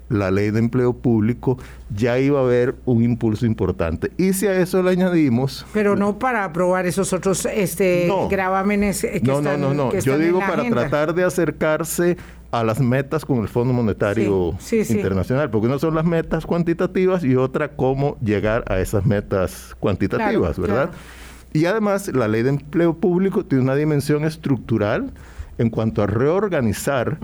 la 0.10 0.30
ley 0.30 0.52
de 0.52 0.60
empleo 0.60 0.94
público, 0.94 1.58
ya 1.96 2.20
iba 2.20 2.40
a 2.40 2.44
haber 2.44 2.76
un 2.86 3.04
impulso 3.04 3.46
importante. 3.46 4.12
Y 4.18 4.34
si 4.34 4.48
a 4.48 4.60
eso 4.60 4.84
le 4.84 4.92
añadimos... 4.92 5.66
Pero 5.74 5.96
no 5.96 6.20
para 6.20 6.44
aprobar 6.44 6.86
esos 6.86 7.14
otros 7.14 7.46
este, 7.46 8.10
gravámenes 8.30 9.02
que 9.02 9.22
no, 9.24 9.42
No, 9.42 9.58
no, 9.58 9.74
no. 9.74 9.98
Yo 10.00 10.18
digo 10.18 10.40
para 10.40 10.68
tratar 10.70 11.14
de 11.14 11.24
acercarse 11.24 12.18
a 12.52 12.64
las 12.64 12.80
metas 12.80 13.26
con 13.26 13.40
el 13.40 13.48
Fondo 13.48 13.74
Monetario 13.74 14.56
Internacional, 14.90 15.50
porque 15.50 15.68
una 15.68 15.80
son 15.80 15.96
las 15.96 16.06
metas 16.06 16.46
cuantitativas 16.46 17.24
y 17.24 17.36
otra 17.36 17.70
cómo 17.70 18.18
llegar 18.22 18.64
a 18.68 18.80
esas 18.80 19.06
metas 19.06 19.76
cuantitativas, 19.80 20.60
¿verdad? 20.60 20.92
Y 21.54 21.66
además 21.66 22.08
la 22.10 22.28
ley 22.28 22.44
de 22.44 22.50
empleo 22.50 22.94
público 22.94 23.46
tiene 23.46 23.64
una 23.64 23.76
dimensión 23.76 24.24
estructural 24.26 25.12
en 25.62 25.70
cuanto 25.70 26.04
a 26.04 26.08
reorganizar 26.08 27.18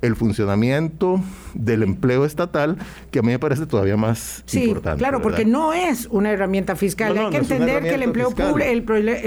el 0.00 0.16
funcionamiento 0.16 1.20
del 1.54 1.82
empleo 1.82 2.24
estatal, 2.24 2.78
que 3.10 3.18
a 3.18 3.22
mí 3.22 3.28
me 3.28 3.38
parece 3.38 3.66
todavía 3.66 3.96
más 3.96 4.42
sí, 4.46 4.64
importante. 4.64 4.98
Claro, 4.98 5.20
porque 5.20 5.44
no 5.44 5.72
es 5.72 6.06
una 6.10 6.30
herramienta 6.30 6.76
fiscal. 6.76 7.16
Hay 7.18 7.30
que 7.30 7.38
entender 7.38 7.82
que 7.82 7.94
el 7.94 8.02
empleo 8.02 8.30
público, 8.30 8.58
el, 8.58 8.82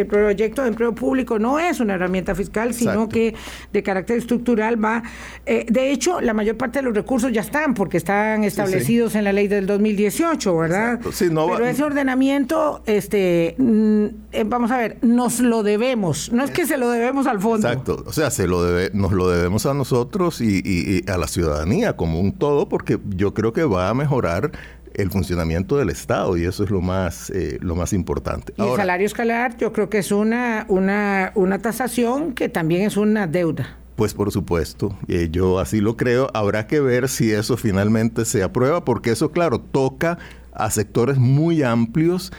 proyecto 0.07 0.61
de 0.61 0.69
empleo 0.69 0.95
público 0.95 1.39
no 1.39 1.59
es 1.59 1.79
una 1.79 1.95
herramienta 1.95 2.35
fiscal, 2.35 2.73
sino 2.73 3.09
que 3.09 3.35
de 3.71 3.83
carácter 3.83 4.17
estructural 4.17 4.83
va. 4.83 5.03
Eh, 5.45 5.65
de 5.69 5.91
hecho, 5.91 6.21
la 6.21 6.33
mayor 6.33 6.57
parte 6.57 6.79
de 6.79 6.83
los 6.83 6.95
recursos 6.95 7.31
ya 7.31 7.41
están, 7.41 7.73
porque 7.73 7.97
están 7.97 8.43
establecidos 8.43 9.15
en 9.15 9.23
la 9.25 9.33
ley 9.33 9.47
del 9.47 9.67
2018, 9.67 10.57
¿verdad? 10.57 10.99
Pero 11.01 11.65
ese 11.65 11.83
ordenamiento, 11.83 12.81
este, 12.85 13.55
mm, 13.57 14.05
eh, 14.31 14.43
vamos 14.45 14.71
a 14.71 14.77
ver, 14.77 14.97
nos 15.01 15.39
lo 15.39 15.63
debemos. 15.63 16.31
No 16.31 16.43
es 16.43 16.51
que 16.51 16.65
se 16.65 16.77
lo 16.77 16.89
debemos 16.89 17.27
al 17.27 17.39
fondo. 17.39 17.67
Exacto. 17.67 18.03
O 18.05 18.13
sea, 18.13 18.31
se 18.31 18.44
lo 18.47 18.63
debe, 18.63 18.91
nos 18.93 19.11
lo 19.11 19.29
debemos 19.29 19.65
a 19.65 19.73
nosotros 19.73 20.41
y, 20.41 21.03
a 21.07 21.17
la 21.17 21.27
ciudadanía 21.27 21.95
como 21.95 22.19
un 22.19 22.31
todo, 22.33 22.69
porque 22.69 22.99
yo 23.09 23.33
creo 23.33 23.53
que 23.53 23.63
va 23.63 23.89
a 23.89 23.93
mejorar 23.93 24.51
el 24.93 25.11
funcionamiento 25.11 25.77
del 25.77 25.89
Estado 25.89 26.37
y 26.37 26.45
eso 26.45 26.63
es 26.63 26.69
lo 26.69 26.81
más 26.81 27.29
eh, 27.29 27.57
lo 27.61 27.75
más 27.75 27.91
importante. 27.93 28.53
Y 28.57 28.61
el 28.61 28.75
salario 28.75 29.05
escalar 29.05 29.57
yo 29.57 29.73
creo 29.73 29.89
que 29.89 29.97
es 29.97 30.11
una, 30.11 30.65
una, 30.69 31.31
una 31.35 31.59
tasación 31.59 32.33
que 32.33 32.47
también 32.49 32.83
es 32.83 32.95
una 32.95 33.27
deuda. 33.27 33.77
Pues 33.95 34.13
por 34.13 34.31
supuesto, 34.31 34.97
eh, 35.07 35.29
yo 35.31 35.59
así 35.59 35.79
lo 35.79 35.95
creo. 35.95 36.29
Habrá 36.33 36.67
que 36.67 36.81
ver 36.81 37.07
si 37.07 37.31
eso 37.31 37.55
finalmente 37.55 38.25
se 38.25 38.43
aprueba, 38.43 38.83
porque 38.83 39.11
eso, 39.11 39.31
claro, 39.31 39.59
toca 39.59 40.17
a 40.51 40.69
sectores 40.69 41.17
muy 41.17 41.63
amplios 41.63 42.31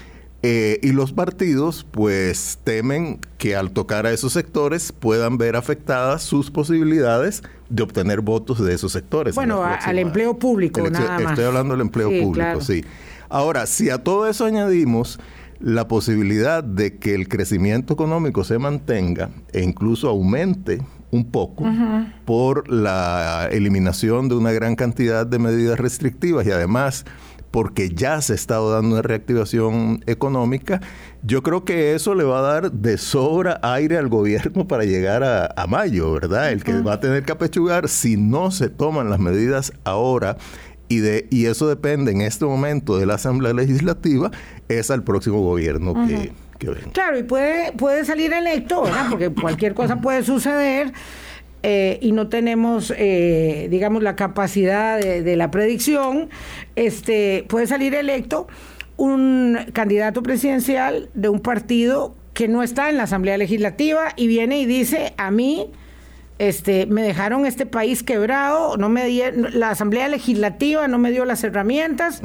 eh, 0.48 0.78
y 0.80 0.92
los 0.92 1.12
partidos 1.12 1.84
pues 1.90 2.60
temen 2.62 3.18
que 3.36 3.56
al 3.56 3.72
tocar 3.72 4.06
a 4.06 4.12
esos 4.12 4.32
sectores 4.32 4.92
puedan 4.92 5.38
ver 5.38 5.56
afectadas 5.56 6.22
sus 6.22 6.52
posibilidades 6.52 7.42
de 7.68 7.82
obtener 7.82 8.20
votos 8.20 8.64
de 8.64 8.72
esos 8.72 8.92
sectores. 8.92 9.34
Bueno, 9.34 9.64
al 9.64 9.98
empleo 9.98 10.38
público, 10.38 10.88
nada 10.88 11.18
más. 11.18 11.32
Estoy 11.32 11.46
hablando 11.46 11.74
del 11.74 11.80
empleo 11.80 12.10
público, 12.22 12.60
sí. 12.60 12.84
Ahora, 13.28 13.66
si 13.66 13.90
a 13.90 13.98
todo 13.98 14.28
eso 14.28 14.44
añadimos 14.44 15.18
la 15.58 15.88
posibilidad 15.88 16.62
de 16.62 16.96
que 16.96 17.16
el 17.16 17.26
crecimiento 17.26 17.94
económico 17.94 18.44
se 18.44 18.58
mantenga 18.58 19.30
e 19.52 19.62
incluso 19.64 20.08
aumente 20.08 20.80
un 21.10 21.24
poco 21.24 21.64
por 22.24 22.70
la 22.70 23.48
eliminación 23.50 24.28
de 24.28 24.36
una 24.36 24.52
gran 24.52 24.76
cantidad 24.76 25.26
de 25.26 25.40
medidas 25.40 25.80
restrictivas 25.80 26.46
y 26.46 26.52
además 26.52 27.04
porque 27.56 27.88
ya 27.88 28.20
se 28.20 28.34
ha 28.34 28.36
estado 28.36 28.70
dando 28.70 28.96
una 28.96 29.00
reactivación 29.00 30.04
económica, 30.04 30.82
yo 31.22 31.42
creo 31.42 31.64
que 31.64 31.94
eso 31.94 32.14
le 32.14 32.22
va 32.22 32.40
a 32.40 32.42
dar 32.42 32.70
de 32.70 32.98
sobra 32.98 33.58
aire 33.62 33.96
al 33.96 34.08
gobierno 34.08 34.68
para 34.68 34.84
llegar 34.84 35.24
a, 35.24 35.66
mayo, 35.66 36.12
¿verdad? 36.12 36.52
El 36.52 36.62
que 36.62 36.78
va 36.82 36.92
a 36.92 37.00
tener 37.00 37.22
que 37.22 37.32
apechugar 37.32 37.88
si 37.88 38.18
no 38.18 38.50
se 38.50 38.68
toman 38.68 39.08
las 39.08 39.20
medidas 39.20 39.72
ahora 39.84 40.36
y, 40.88 40.98
de, 40.98 41.28
y 41.30 41.46
eso 41.46 41.66
depende 41.66 42.12
en 42.12 42.20
este 42.20 42.44
momento 42.44 42.98
de 42.98 43.06
la 43.06 43.14
Asamblea 43.14 43.54
Legislativa, 43.54 44.30
es 44.68 44.90
al 44.90 45.02
próximo 45.02 45.40
gobierno 45.40 45.94
que, 46.06 46.32
que 46.58 46.68
venga. 46.68 46.92
Claro, 46.92 47.18
y 47.18 47.22
puede, 47.22 47.72
puede 47.72 48.04
salir 48.04 48.34
electo, 48.34 48.82
¿verdad? 48.82 49.06
Porque 49.08 49.30
cualquier 49.30 49.72
cosa 49.72 49.96
puede 49.96 50.22
suceder. 50.24 50.92
Eh, 51.68 51.98
y 52.00 52.12
no 52.12 52.28
tenemos, 52.28 52.94
eh, 52.96 53.66
digamos, 53.72 54.00
la 54.00 54.14
capacidad 54.14 55.00
de, 55.00 55.34
la 55.34 55.50
predicción, 55.50 56.30
este, 56.76 57.44
puede 57.48 57.66
salir 57.66 57.92
electo 57.96 58.46
un 58.96 59.58
candidato 59.72 60.22
presidencial 60.22 61.10
de 61.14 61.28
un 61.28 61.40
partido 61.40 62.14
que 62.34 62.46
no 62.46 62.62
está 62.62 62.88
en 62.88 62.98
la 62.98 63.02
Asamblea 63.02 63.36
Legislativa 63.36 64.10
y 64.14 64.28
viene 64.28 64.60
y 64.60 64.66
dice, 64.66 65.12
a 65.16 65.32
mí, 65.32 65.72
este, 66.38 66.86
me 66.86 67.02
dejaron 67.02 67.46
este 67.46 67.66
país 67.66 68.04
quebrado, 68.04 68.76
no 68.76 68.88
me 68.88 69.32
la 69.32 69.70
Asamblea 69.70 70.06
Legislativa 70.06 70.86
no 70.86 70.98
me 70.98 71.10
dio 71.10 71.24
las 71.24 71.42
herramientas, 71.42 72.22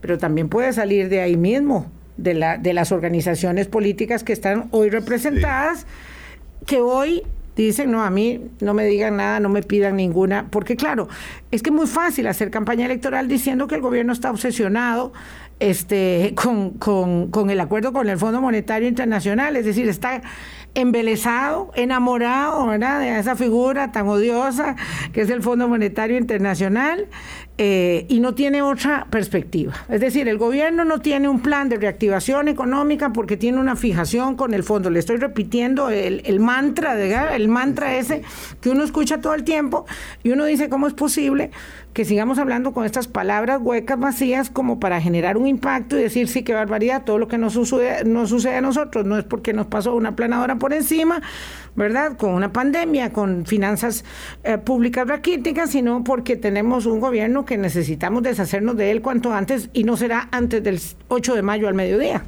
pero 0.00 0.16
también 0.16 0.48
puede 0.48 0.72
salir 0.72 1.10
de 1.10 1.20
ahí 1.20 1.36
mismo, 1.36 1.92
de, 2.16 2.32
la, 2.32 2.56
de 2.56 2.72
las 2.72 2.92
organizaciones 2.92 3.68
políticas 3.68 4.24
que 4.24 4.32
están 4.32 4.68
hoy 4.70 4.88
representadas, 4.88 5.86
que 6.64 6.80
hoy 6.80 7.24
dicen, 7.62 7.90
no, 7.90 8.02
a 8.02 8.10
mí 8.10 8.40
no 8.60 8.74
me 8.74 8.84
digan 8.84 9.16
nada, 9.16 9.40
no 9.40 9.48
me 9.48 9.62
pidan 9.62 9.96
ninguna, 9.96 10.48
porque 10.50 10.76
claro, 10.76 11.08
es 11.50 11.62
que 11.62 11.70
es 11.70 11.76
muy 11.76 11.86
fácil 11.86 12.26
hacer 12.26 12.50
campaña 12.50 12.86
electoral 12.86 13.28
diciendo 13.28 13.66
que 13.66 13.76
el 13.76 13.80
gobierno 13.80 14.12
está 14.12 14.30
obsesionado 14.30 15.12
este, 15.60 16.34
con, 16.34 16.70
con, 16.70 17.30
con 17.30 17.50
el 17.50 17.60
acuerdo 17.60 17.92
con 17.92 18.08
el 18.08 18.18
Fondo 18.18 18.40
Monetario 18.40 18.88
Internacional, 18.88 19.56
es 19.56 19.64
decir, 19.64 19.88
está 19.88 20.20
embelesado, 20.74 21.70
enamorado, 21.74 22.66
¿verdad? 22.66 23.00
De 23.00 23.18
esa 23.18 23.36
figura 23.36 23.92
tan 23.92 24.08
odiosa 24.08 24.74
que 25.12 25.22
es 25.22 25.30
el 25.30 25.42
Fondo 25.42 25.68
Monetario 25.68 26.18
Internacional 26.18 27.06
eh, 27.56 28.06
y 28.08 28.18
no 28.18 28.34
tiene 28.34 28.62
otra 28.62 29.06
perspectiva. 29.10 29.74
Es 29.88 30.00
decir, 30.00 30.28
el 30.28 30.38
gobierno 30.38 30.84
no 30.84 31.00
tiene 31.00 31.28
un 31.28 31.40
plan 31.40 31.68
de 31.68 31.76
reactivación 31.76 32.48
económica 32.48 33.12
porque 33.12 33.36
tiene 33.36 33.60
una 33.60 33.76
fijación 33.76 34.34
con 34.34 34.54
el 34.54 34.64
fondo. 34.64 34.90
Le 34.90 34.98
estoy 34.98 35.18
repitiendo 35.18 35.90
el, 35.90 36.22
el 36.24 36.40
mantra, 36.40 36.96
de, 36.96 37.14
el 37.36 37.48
mantra 37.48 37.96
ese 37.96 38.22
que 38.60 38.70
uno 38.70 38.82
escucha 38.82 39.20
todo 39.20 39.34
el 39.34 39.44
tiempo 39.44 39.86
y 40.24 40.30
uno 40.30 40.44
dice, 40.44 40.68
¿cómo 40.68 40.88
es 40.88 40.94
posible 40.94 41.52
que 41.94 42.04
sigamos 42.04 42.38
hablando 42.38 42.72
con 42.72 42.84
estas 42.84 43.06
palabras 43.06 43.60
huecas, 43.62 43.98
vacías, 43.98 44.50
como 44.50 44.80
para 44.80 45.00
generar 45.00 45.36
un 45.36 45.46
impacto 45.46 45.96
y 45.96 46.02
decir, 46.02 46.26
sí, 46.26 46.42
qué 46.42 46.52
barbaridad, 46.52 47.04
todo 47.04 47.18
lo 47.18 47.28
que 47.28 47.38
nos 47.38 47.52
sucede, 47.52 48.04
nos 48.04 48.30
sucede 48.30 48.56
a 48.56 48.60
nosotros 48.60 49.06
no 49.06 49.16
es 49.16 49.24
porque 49.24 49.52
nos 49.52 49.66
pasó 49.66 49.94
una 49.94 50.16
planadora 50.16 50.56
por 50.56 50.72
encima, 50.72 51.22
¿verdad? 51.76 52.16
Con 52.16 52.34
una 52.34 52.52
pandemia, 52.52 53.12
con 53.12 53.46
finanzas 53.46 54.04
eh, 54.42 54.58
públicas 54.58 55.06
raquíticas, 55.06 55.70
sino 55.70 56.04
porque 56.04 56.36
tenemos 56.36 56.86
un 56.86 57.00
gobierno 57.00 57.44
que 57.44 57.56
necesitamos 57.56 58.22
deshacernos 58.22 58.76
de 58.76 58.90
él 58.90 59.02
cuanto 59.02 59.32
antes 59.32 59.70
y 59.72 59.84
no 59.84 59.96
será 59.96 60.28
antes 60.30 60.62
del 60.62 60.80
8 61.08 61.34
de 61.34 61.42
mayo 61.42 61.68
al 61.68 61.74
mediodía. 61.74 62.24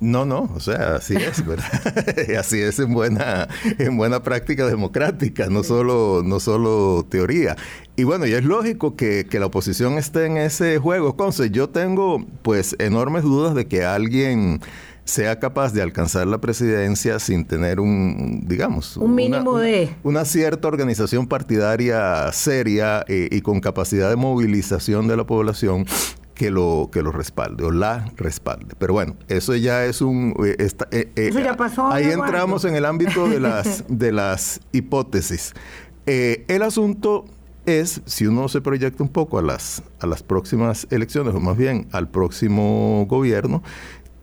No, 0.00 0.26
no, 0.26 0.50
o 0.54 0.60
sea, 0.60 0.96
así 0.96 1.14
es, 1.16 1.44
¿verdad? 1.46 2.36
así 2.38 2.60
es 2.60 2.78
en 2.78 2.92
buena, 2.92 3.48
en 3.78 3.96
buena 3.96 4.22
práctica 4.22 4.66
democrática, 4.66 5.46
no 5.46 5.62
solo, 5.62 6.22
no 6.24 6.40
solo 6.40 7.06
teoría. 7.08 7.56
Y 7.96 8.04
bueno, 8.04 8.26
y 8.26 8.32
es 8.32 8.44
lógico 8.44 8.96
que, 8.96 9.26
que 9.30 9.38
la 9.38 9.46
oposición 9.46 9.94
esté 9.94 10.26
en 10.26 10.36
ese 10.36 10.78
juego. 10.78 11.10
Entonces, 11.10 11.52
yo 11.52 11.70
tengo 11.70 12.24
pues 12.42 12.76
enormes 12.80 13.22
dudas 13.22 13.54
de 13.54 13.66
que 13.66 13.84
alguien 13.84 14.60
sea 15.04 15.38
capaz 15.38 15.72
de 15.72 15.82
alcanzar 15.82 16.26
la 16.26 16.38
presidencia 16.38 17.18
sin 17.18 17.44
tener 17.44 17.78
un, 17.78 18.44
digamos, 18.46 18.96
un 18.96 19.14
mínimo 19.14 19.58
de... 19.58 19.94
Una 20.02 20.24
cierta 20.24 20.66
organización 20.66 21.26
partidaria 21.26 22.32
seria 22.32 23.04
eh, 23.08 23.28
y 23.30 23.40
con 23.42 23.60
capacidad 23.60 24.08
de 24.08 24.16
movilización 24.16 25.06
de 25.06 25.16
la 25.16 25.24
población 25.24 25.86
que 26.34 26.50
lo 26.50 26.88
que 26.90 27.02
lo 27.02 27.12
respalde 27.12 27.64
o 27.64 27.70
la 27.70 28.10
respalde. 28.16 28.74
Pero 28.78 28.92
bueno, 28.94 29.14
eso 29.28 29.54
ya 29.54 29.84
es 29.84 30.00
un 30.00 30.34
eh, 30.44 30.68
eh, 30.90 31.12
eso 31.14 31.38
ya 31.38 31.56
pasó. 31.56 31.92
Ahí 31.92 32.10
entramos 32.10 32.64
en 32.64 32.74
el 32.74 32.84
ámbito 32.86 33.28
de 33.28 33.38
las 33.38 33.84
de 33.88 34.10
las 34.10 34.60
hipótesis. 34.72 35.52
el 36.06 36.62
asunto 36.62 37.24
es 37.66 38.02
si 38.04 38.26
uno 38.26 38.48
se 38.48 38.60
proyecta 38.60 39.04
un 39.04 39.10
poco 39.10 39.38
a 39.38 39.42
las 39.42 39.84
a 40.00 40.08
las 40.08 40.24
próximas 40.24 40.88
elecciones 40.90 41.34
o 41.34 41.40
más 41.40 41.56
bien 41.56 41.86
al 41.92 42.08
próximo 42.08 43.06
gobierno, 43.08 43.62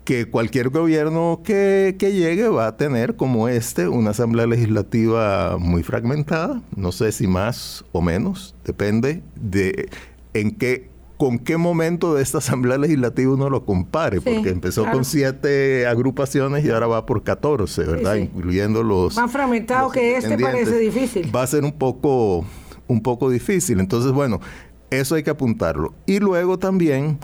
que 0.03 0.29
cualquier 0.29 0.69
gobierno 0.69 1.41
que, 1.43 1.95
llegue 1.99 2.47
va 2.49 2.67
a 2.67 2.77
tener, 2.77 3.15
como 3.15 3.47
este, 3.47 3.87
una 3.87 4.11
asamblea 4.11 4.47
legislativa 4.47 5.57
muy 5.59 5.83
fragmentada, 5.83 6.61
no 6.75 6.91
sé 6.91 7.11
si 7.11 7.27
más 7.27 7.85
o 7.91 8.01
menos, 8.01 8.55
depende 8.65 9.21
de 9.35 9.89
en 10.33 10.51
qué 10.51 10.89
con 11.17 11.37
qué 11.37 11.55
momento 11.55 12.15
de 12.15 12.23
esta 12.23 12.39
asamblea 12.39 12.79
legislativa 12.79 13.31
uno 13.31 13.47
lo 13.47 13.63
compare, 13.63 14.21
porque 14.21 14.49
empezó 14.49 14.89
con 14.89 15.05
siete 15.05 15.85
agrupaciones 15.85 16.65
y 16.65 16.71
ahora 16.71 16.87
va 16.87 17.05
por 17.05 17.21
14, 17.21 17.83
¿verdad? 17.83 18.15
Incluyendo 18.15 18.81
los... 18.81 19.15
Más 19.15 19.31
fragmentado 19.31 19.91
que 19.91 20.17
este 20.17 20.35
parece 20.39 20.79
difícil. 20.79 21.29
Va 21.35 21.43
a 21.43 21.47
ser 21.47 21.63
un 21.63 21.73
poco, 21.73 22.43
un 22.87 23.03
poco 23.03 23.29
difícil. 23.29 23.79
Entonces, 23.79 24.11
bueno, 24.13 24.41
eso 24.89 25.13
hay 25.13 25.21
que 25.21 25.29
apuntarlo. 25.29 25.93
Y 26.07 26.17
luego 26.17 26.57
también 26.57 27.19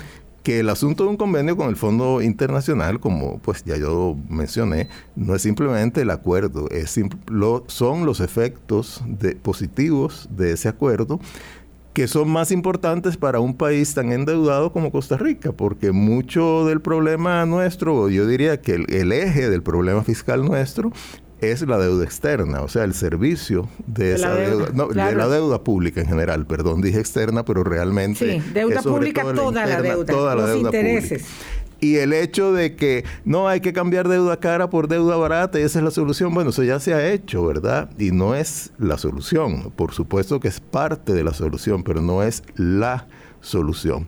que 0.47 0.61
el 0.61 0.69
asunto 0.69 1.03
de 1.03 1.09
un 1.09 1.17
convenio 1.17 1.57
con 1.57 1.67
el 1.67 1.75
Fondo 1.75 2.21
Internacional, 2.21 3.01
como 3.01 3.37
pues 3.39 3.65
ya 3.65 3.75
yo 3.75 4.15
mencioné, 4.29 4.87
no 5.13 5.35
es 5.35 5.41
simplemente 5.41 6.03
el 6.03 6.09
acuerdo, 6.09 6.69
es 6.69 6.97
son 7.67 8.05
los 8.05 8.21
efectos 8.21 9.03
positivos 9.41 10.29
de 10.31 10.53
ese 10.53 10.69
acuerdo 10.69 11.19
que 11.91 12.07
son 12.07 12.29
más 12.29 12.51
importantes 12.51 13.17
para 13.17 13.41
un 13.41 13.57
país 13.57 13.93
tan 13.93 14.13
endeudado 14.13 14.71
como 14.71 14.89
Costa 14.89 15.17
Rica, 15.17 15.51
porque 15.51 15.91
mucho 15.91 16.65
del 16.65 16.79
problema 16.79 17.45
nuestro, 17.45 18.07
yo 18.07 18.25
diría 18.25 18.61
que 18.61 18.85
el 18.87 19.11
eje 19.11 19.49
del 19.49 19.63
problema 19.63 20.01
fiscal 20.05 20.45
nuestro 20.45 20.93
es 21.41 21.62
la 21.67 21.77
deuda 21.77 22.03
externa, 22.03 22.62
o 22.62 22.67
sea, 22.67 22.84
el 22.84 22.94
servicio 22.94 23.70
de, 23.86 24.15
esa 24.15 24.34
deuda, 24.34 24.70
no, 24.74 24.88
de 24.88 25.15
la 25.15 25.27
deuda 25.27 25.63
pública 25.63 26.01
en 26.01 26.08
general, 26.08 26.46
perdón, 26.46 26.82
dije 26.82 27.00
externa, 27.00 27.46
pero 27.46 27.63
realmente... 27.63 28.39
Sí, 28.39 28.51
deuda 28.53 28.82
pública, 28.82 29.22
toda 29.34 29.65
la, 29.65 29.82
deuda, 29.82 30.06
toda 30.06 30.36
la 30.36 30.48
los 30.48 30.58
intereses. 30.58 31.25
Y 31.79 31.98
el 31.98 32.12
hecho 32.13 32.53
de 32.53 32.75
que 32.75 33.06
no 33.24 33.48
hay 33.48 33.62
que 33.62 33.72
cambiar 33.72 34.08
deuda 34.08 34.39
cara 34.39 34.70
por 34.70 34.88
deuda 34.88 35.15
barata 35.15 35.60
y 35.60 35.63
esa 35.63 35.77
es 35.79 35.86
la 35.86 35.91
solución, 35.91 36.34
bueno, 36.34 36.50
eso 36.50 36.63
ya 36.63 36.79
se 36.79 36.94
ha 36.94 37.12
hecho, 37.12 37.46
¿verdad? 37.46 37.89
Y 38.00 38.12
no 38.12 38.34
es 38.34 38.72
la 38.79 38.98
solución. 38.98 39.72
Por 39.75 39.94
supuesto 39.94 40.39
que 40.39 40.48
es 40.48 40.60
parte 40.60 41.13
de 41.13 41.24
la 41.24 41.34
solución, 41.34 41.84
pero 41.84 42.01
no 42.01 42.24
es 42.24 42.41
la 42.56 43.08
solución. 43.41 44.08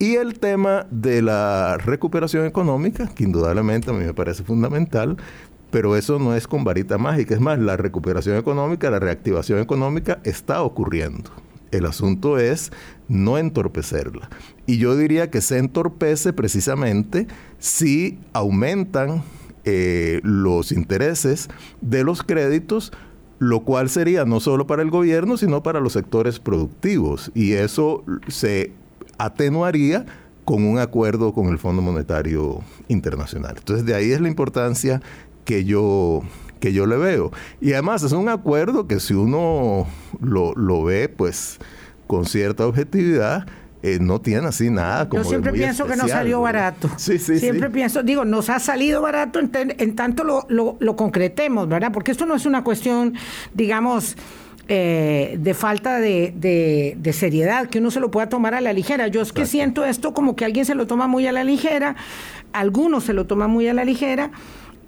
Y 0.00 0.14
el 0.14 0.38
tema 0.38 0.86
de 0.92 1.22
la 1.22 1.76
recuperación 1.76 2.46
económica, 2.46 3.08
que 3.12 3.24
indudablemente 3.24 3.90
a 3.90 3.92
mí 3.92 4.04
me 4.04 4.14
parece 4.14 4.44
fundamental, 4.44 5.16
pero 5.70 5.96
eso 5.96 6.18
no 6.18 6.34
es 6.34 6.46
con 6.46 6.64
varita 6.64 6.98
mágica. 6.98 7.34
Es 7.34 7.40
más, 7.40 7.58
la 7.58 7.76
recuperación 7.76 8.36
económica, 8.36 8.90
la 8.90 8.98
reactivación 8.98 9.60
económica 9.60 10.20
está 10.24 10.62
ocurriendo. 10.62 11.30
El 11.70 11.84
asunto 11.84 12.38
es 12.38 12.72
no 13.08 13.38
entorpecerla. 13.38 14.30
Y 14.66 14.78
yo 14.78 14.96
diría 14.96 15.30
que 15.30 15.40
se 15.40 15.58
entorpece 15.58 16.32
precisamente 16.32 17.26
si 17.58 18.18
aumentan 18.32 19.22
eh, 19.64 20.20
los 20.22 20.72
intereses 20.72 21.48
de 21.82 22.04
los 22.04 22.22
créditos, 22.22 22.92
lo 23.38 23.60
cual 23.60 23.90
sería 23.90 24.24
no 24.24 24.40
solo 24.40 24.66
para 24.66 24.82
el 24.82 24.90
gobierno, 24.90 25.36
sino 25.36 25.62
para 25.62 25.80
los 25.80 25.92
sectores 25.92 26.38
productivos. 26.38 27.30
Y 27.34 27.52
eso 27.52 28.02
se 28.28 28.72
atenuaría 29.18 30.06
con 30.48 30.64
un 30.64 30.78
acuerdo 30.78 31.34
con 31.34 31.48
el 31.48 31.58
Fondo 31.58 31.82
Monetario 31.82 32.60
Internacional. 32.88 33.56
Entonces, 33.58 33.84
de 33.84 33.94
ahí 33.94 34.12
es 34.12 34.20
la 34.22 34.28
importancia 34.28 35.02
que 35.48 35.64
yo, 35.64 36.20
que 36.60 36.74
yo 36.74 36.84
le 36.84 36.98
veo. 36.98 37.32
Y 37.58 37.72
además 37.72 38.02
es 38.02 38.12
un 38.12 38.28
acuerdo 38.28 38.86
que 38.86 39.00
si 39.00 39.14
uno 39.14 39.86
lo, 40.20 40.52
lo 40.54 40.84
ve 40.84 41.08
pues 41.08 41.56
con 42.06 42.26
cierta 42.26 42.66
objetividad, 42.66 43.46
eh, 43.82 43.96
no 43.98 44.20
tiene 44.20 44.46
así 44.46 44.68
nada 44.68 45.08
como. 45.08 45.22
Yo 45.22 45.28
siempre 45.30 45.54
pienso 45.54 45.86
que 45.86 45.96
nos 45.96 46.10
salió 46.10 46.42
barato. 46.42 46.90
Sí, 46.98 47.18
sí, 47.18 47.38
siempre 47.38 47.70
pienso, 47.70 48.02
digo, 48.02 48.26
nos 48.26 48.50
ha 48.50 48.58
salido 48.58 49.00
barato 49.00 49.38
en, 49.40 49.96
tanto 49.96 50.22
lo, 50.22 50.44
lo, 50.50 50.76
lo, 50.80 50.96
concretemos, 50.96 51.66
¿verdad? 51.66 51.92
Porque 51.92 52.10
esto 52.10 52.26
no 52.26 52.34
es 52.34 52.44
una 52.44 52.62
cuestión, 52.62 53.14
digamos. 53.54 54.16
Eh, 54.70 55.38
de 55.40 55.54
falta 55.54 55.98
de, 55.98 56.34
de, 56.36 56.94
de, 56.98 57.12
seriedad, 57.14 57.70
que 57.70 57.78
uno 57.78 57.90
se 57.90 58.00
lo 58.00 58.10
pueda 58.10 58.28
tomar 58.28 58.52
a 58.52 58.60
la 58.60 58.74
ligera. 58.74 59.08
Yo 59.08 59.22
es 59.22 59.32
que 59.32 59.46
siento 59.46 59.82
esto 59.86 60.12
como 60.12 60.36
que 60.36 60.44
alguien 60.44 60.66
se 60.66 60.74
lo 60.74 60.86
toma 60.86 61.06
muy 61.06 61.26
a 61.26 61.32
la 61.32 61.42
ligera, 61.42 61.96
algunos 62.52 63.04
se 63.04 63.14
lo 63.14 63.26
toman 63.26 63.50
muy 63.50 63.66
a 63.66 63.72
la 63.72 63.86
ligera, 63.86 64.30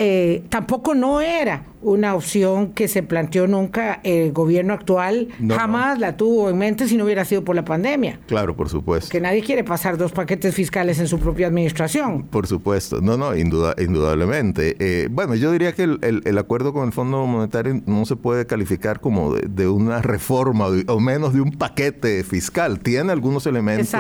eh, 0.03 0.45
tampoco 0.49 0.95
no 0.95 1.21
era 1.21 1.63
una 1.83 2.15
opción 2.15 2.73
que 2.73 2.89
se 2.89 3.03
planteó 3.03 3.47
nunca 3.47 4.01
el 4.05 4.33
gobierno 4.33 4.75
actual, 4.75 5.29
jamás 5.49 5.99
la 5.99 6.17
tuvo 6.17 6.51
en 6.51 6.59
mente 6.59 6.87
si 6.87 6.97
no 6.97 7.05
hubiera 7.05 7.25
sido 7.25 7.43
por 7.43 7.57
la 7.57 7.65
pandemia. 7.65 8.19
Claro, 8.27 8.55
por 8.55 8.69
supuesto. 8.69 9.11
Que 9.11 9.21
nadie 9.21 9.43
quiere 9.43 9.65
pasar 9.65 9.97
dos 9.97 10.13
paquetes 10.13 10.55
fiscales 10.55 10.99
en 10.99 11.09
su 11.09 11.19
propia 11.19 11.47
administración. 11.47 12.25
Por 12.25 12.47
supuesto, 12.47 13.01
no, 13.01 13.17
no, 13.17 13.35
indudablemente. 13.37 14.77
Eh, 14.79 15.09
bueno, 15.11 15.35
yo 15.35 15.53
diría 15.53 15.73
que 15.73 15.85
el, 15.85 16.39
acuerdo 16.39 16.73
con 16.73 16.87
el 16.87 16.93
Fondo 16.93 17.27
Monetario 17.27 17.81
no 17.87 18.05
se 18.05 18.17
puede 18.17 18.47
calificar 18.47 19.01
como 19.01 19.35
de, 19.35 19.69
una 19.69 20.03
reforma 20.03 20.67
o 20.87 21.01
menos 21.01 21.33
de 21.33 21.41
un 21.41 21.53
paquete 21.53 22.25
fiscal. 22.25 22.81
Tiene 22.81 23.13
algunos 23.13 23.47
elementos 23.47 23.95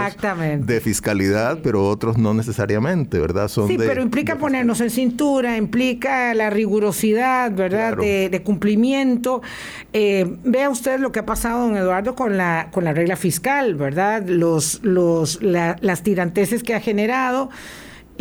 de 0.58 0.80
fiscalidad, 0.80 1.60
pero 1.62 1.88
otros 1.88 2.18
no 2.18 2.34
necesariamente, 2.34 3.18
¿verdad? 3.18 3.48
Son 3.48 3.68
sí, 3.68 3.76
pero 3.78 4.02
implica 4.02 4.36
ponernos 4.36 4.80
en 4.80 4.90
cintura, 4.90 5.56
implica 5.56 6.34
la 6.34 6.50
rigurosidad, 6.50 7.52
¿verdad? 7.52 7.69
De, 7.70 8.42
cumplimiento. 8.44 9.42
Eh, 9.92 10.36
vea 10.44 10.68
usted 10.70 11.00
lo 11.00 11.12
que 11.12 11.20
ha 11.20 11.26
pasado, 11.26 11.66
don 11.66 11.76
Eduardo, 11.76 12.14
con 12.14 12.36
la, 12.36 12.68
con 12.72 12.84
la 12.84 12.92
regla 12.92 13.16
fiscal, 13.16 13.74
¿verdad? 13.74 14.26
Los, 14.26 14.80
los, 14.82 15.40
las 15.42 16.02
tiranteses 16.02 16.62
que 16.62 16.74
ha 16.74 16.80
generado. 16.80 17.50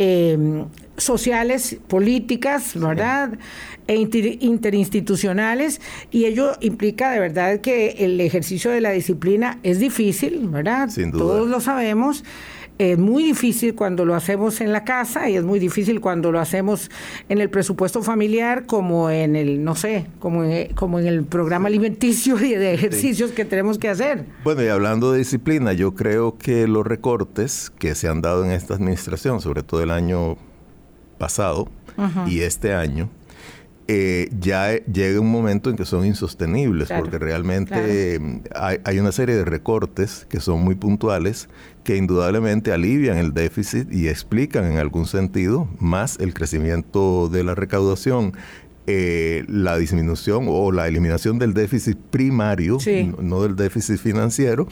Em, 0.02 0.66
sociales, 0.96 1.78
políticas, 1.88 2.72
¿verdad? 2.80 3.38
E 3.88 3.96
interinstitucionales, 3.96 5.82
y 6.10 6.24
ello 6.24 6.54
implica 6.62 7.12
de 7.12 7.20
verdad 7.20 7.60
que 7.60 7.96
el 8.00 8.22
ejercicio 8.22 8.72
de 8.72 8.80
la 8.80 8.92
disciplina 8.92 9.60
es 9.64 9.80
difícil, 9.80 10.48
¿verdad? 10.48 10.90
Todos 11.12 11.50
lo 11.50 11.60
sabemos. 11.60 12.24
Es 12.80 12.98
muy 12.98 13.26
difícil 13.26 13.76
cuando 13.76 14.06
lo 14.06 14.16
hacemos 14.16 14.62
en 14.62 14.72
la 14.72 14.86
casa 14.86 15.30
y 15.30 15.36
es 15.36 15.44
muy 15.44 15.60
difícil 15.60 16.00
cuando 16.00 16.32
lo 16.32 16.40
hacemos 16.40 16.90
en 17.28 17.42
el 17.42 17.50
presupuesto 17.50 18.02
familiar 18.02 18.66
como 18.66 19.10
en 19.10 19.36
el, 19.36 19.66
no 19.66 19.76
sé, 19.76 20.08
como 20.20 20.46
en, 20.46 20.74
como 20.76 20.98
en 20.98 21.08
el 21.08 21.26
programa 21.26 21.68
alimenticio 21.68 22.40
y 22.40 22.56
de 22.56 22.74
ejercicios 22.74 23.32
que 23.32 23.44
tenemos 23.44 23.78
que 23.78 23.90
hacer. 23.90 24.24
Bueno, 24.46 24.64
y 24.64 24.70
hablando 24.70 25.12
de 25.12 25.18
disciplina, 25.18 25.74
yo 25.74 25.94
creo 25.94 26.38
que 26.38 26.70
los 26.70 26.88
recortes 26.88 27.70
que 27.78 27.96
se 27.96 28.08
han 28.08 28.22
dado 28.22 28.46
en 28.46 28.52
esta 28.52 28.76
administración, 28.76 29.42
sobre 29.42 29.62
todo 29.62 29.84
el 29.84 29.92
año 29.92 30.38
pasado 31.18 31.68
y 32.28 32.40
este 32.40 32.74
año, 32.74 33.10
eh, 33.92 34.30
ya 34.40 34.76
llega 34.86 35.20
un 35.20 35.32
momento 35.32 35.72
en 35.72 35.76
que 35.76 35.84
son 35.84 36.06
insostenibles, 36.06 36.90
porque 36.96 37.18
realmente 37.18 38.20
mm, 38.20 38.42
hay, 38.54 39.00
una 39.00 39.12
serie 39.12 39.34
de 39.34 39.44
recortes 39.44 40.28
que 40.30 40.40
son 40.40 40.64
muy 40.64 40.76
puntuales, 40.76 41.50
que 41.84 41.98
indudablemente 41.98 42.72
alivian 42.72 43.18
el 43.18 43.34
déficit 43.34 43.92
y 43.92 44.08
explican 44.08 44.72
en 44.72 44.78
algún 44.78 45.08
sentido 45.08 45.68
más 45.80 46.20
el 46.20 46.36
crecimiento 46.36 47.30
de 47.30 47.44
la 47.44 47.56
recaudación. 47.56 48.34
Eh, 48.92 49.44
la 49.48 49.78
disminución 49.78 50.46
o 50.48 50.72
la 50.72 50.88
eliminación 50.88 51.38
del 51.38 51.54
déficit 51.54 51.96
primario, 51.98 52.80
no 53.22 53.44
del 53.44 53.56
déficit 53.56 53.98
financiero, 53.98 54.68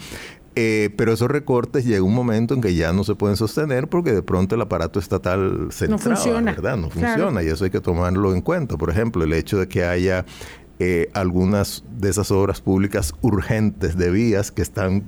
eh, 0.56 0.90
pero 0.96 1.12
esos 1.12 1.30
recortes 1.30 1.84
llega 1.84 2.02
un 2.02 2.14
momento 2.14 2.54
en 2.54 2.60
que 2.60 2.74
ya 2.74 2.92
no 2.92 3.04
se 3.04 3.14
pueden 3.14 3.36
sostener 3.36 3.88
porque 3.88 4.12
de 4.12 4.22
pronto 4.22 4.54
el 4.54 4.60
aparato 4.60 4.98
estatal 4.98 5.68
se 5.70 5.88
no 5.88 5.98
funciona, 5.98 6.52
¿verdad? 6.52 6.76
No 6.76 6.90
funciona 6.90 7.42
y 7.42 7.46
eso 7.46 7.64
hay 7.64 7.70
que 7.70 7.80
tomarlo 7.80 8.34
en 8.34 8.40
cuenta. 8.40 8.76
Por 8.76 8.90
ejemplo, 8.90 9.24
el 9.24 9.32
hecho 9.32 9.58
de 9.58 9.68
que 9.68 9.84
haya 9.84 10.24
eh, 10.80 11.10
algunas 11.12 11.82
de 11.98 12.08
esas 12.08 12.30
obras 12.30 12.60
públicas 12.60 13.12
urgentes 13.20 13.96
de 13.96 14.10
vías 14.10 14.52
que 14.52 14.62
están, 14.62 15.02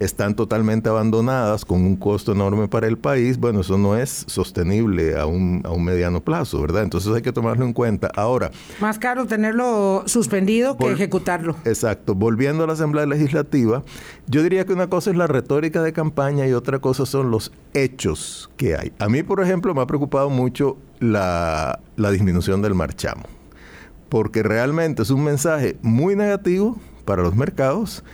están 0.00 0.34
totalmente 0.34 0.88
abandonadas 0.88 1.64
con 1.64 1.82
un 1.82 1.96
costo 1.96 2.32
enorme 2.32 2.66
para 2.66 2.88
el 2.88 2.98
país, 2.98 3.38
bueno, 3.38 3.60
eso 3.60 3.78
no 3.78 3.96
es 3.96 4.24
sostenible 4.26 5.16
a 5.16 5.26
un, 5.26 5.62
a 5.64 5.70
un 5.70 5.84
mediano 5.84 6.20
plazo, 6.20 6.60
¿verdad? 6.60 6.82
Entonces 6.82 7.12
hay 7.14 7.22
que 7.22 7.32
tomarlo 7.32 7.64
en 7.64 7.72
cuenta. 7.72 8.10
Ahora... 8.16 8.50
Más 8.80 8.98
caro 8.98 9.26
tenerlo 9.26 10.02
suspendido 10.06 10.76
que 10.76 10.90
ejecutarlo. 10.90 11.56
Exacto. 11.64 12.14
Volviendo 12.14 12.64
a 12.64 12.66
la 12.66 12.72
Asamblea 12.72 13.06
Legislativa, 13.06 13.84
yo 14.26 14.42
diría 14.42 14.64
que 14.66 14.72
una 14.72 14.88
cosa 14.88 15.10
es 15.10 15.16
la 15.16 15.26
retórica 15.26 15.82
de 15.82 15.92
campaña 15.92 16.46
y 16.46 16.52
otra 16.52 16.80
cosa 16.80 17.06
son 17.06 17.30
los 17.30 17.52
hechos 17.74 18.50
que 18.56 18.76
hay. 18.76 18.92
A 18.98 19.08
mí, 19.08 19.22
por 19.22 19.40
ejemplo, 19.40 19.74
me 19.74 19.82
ha 19.82 19.86
preocupado 19.86 20.30
mucho 20.30 20.76
la, 20.98 21.80
la 21.96 22.10
disminución 22.10 22.62
del 22.62 22.74
marchamo 22.74 23.36
porque 24.08 24.42
realmente 24.42 25.02
es 25.02 25.10
un 25.10 25.24
mensaje 25.24 25.76
muy 25.82 26.16
negativo 26.16 26.76
para 27.04 27.22
los 27.22 27.34
mercados 27.36 28.04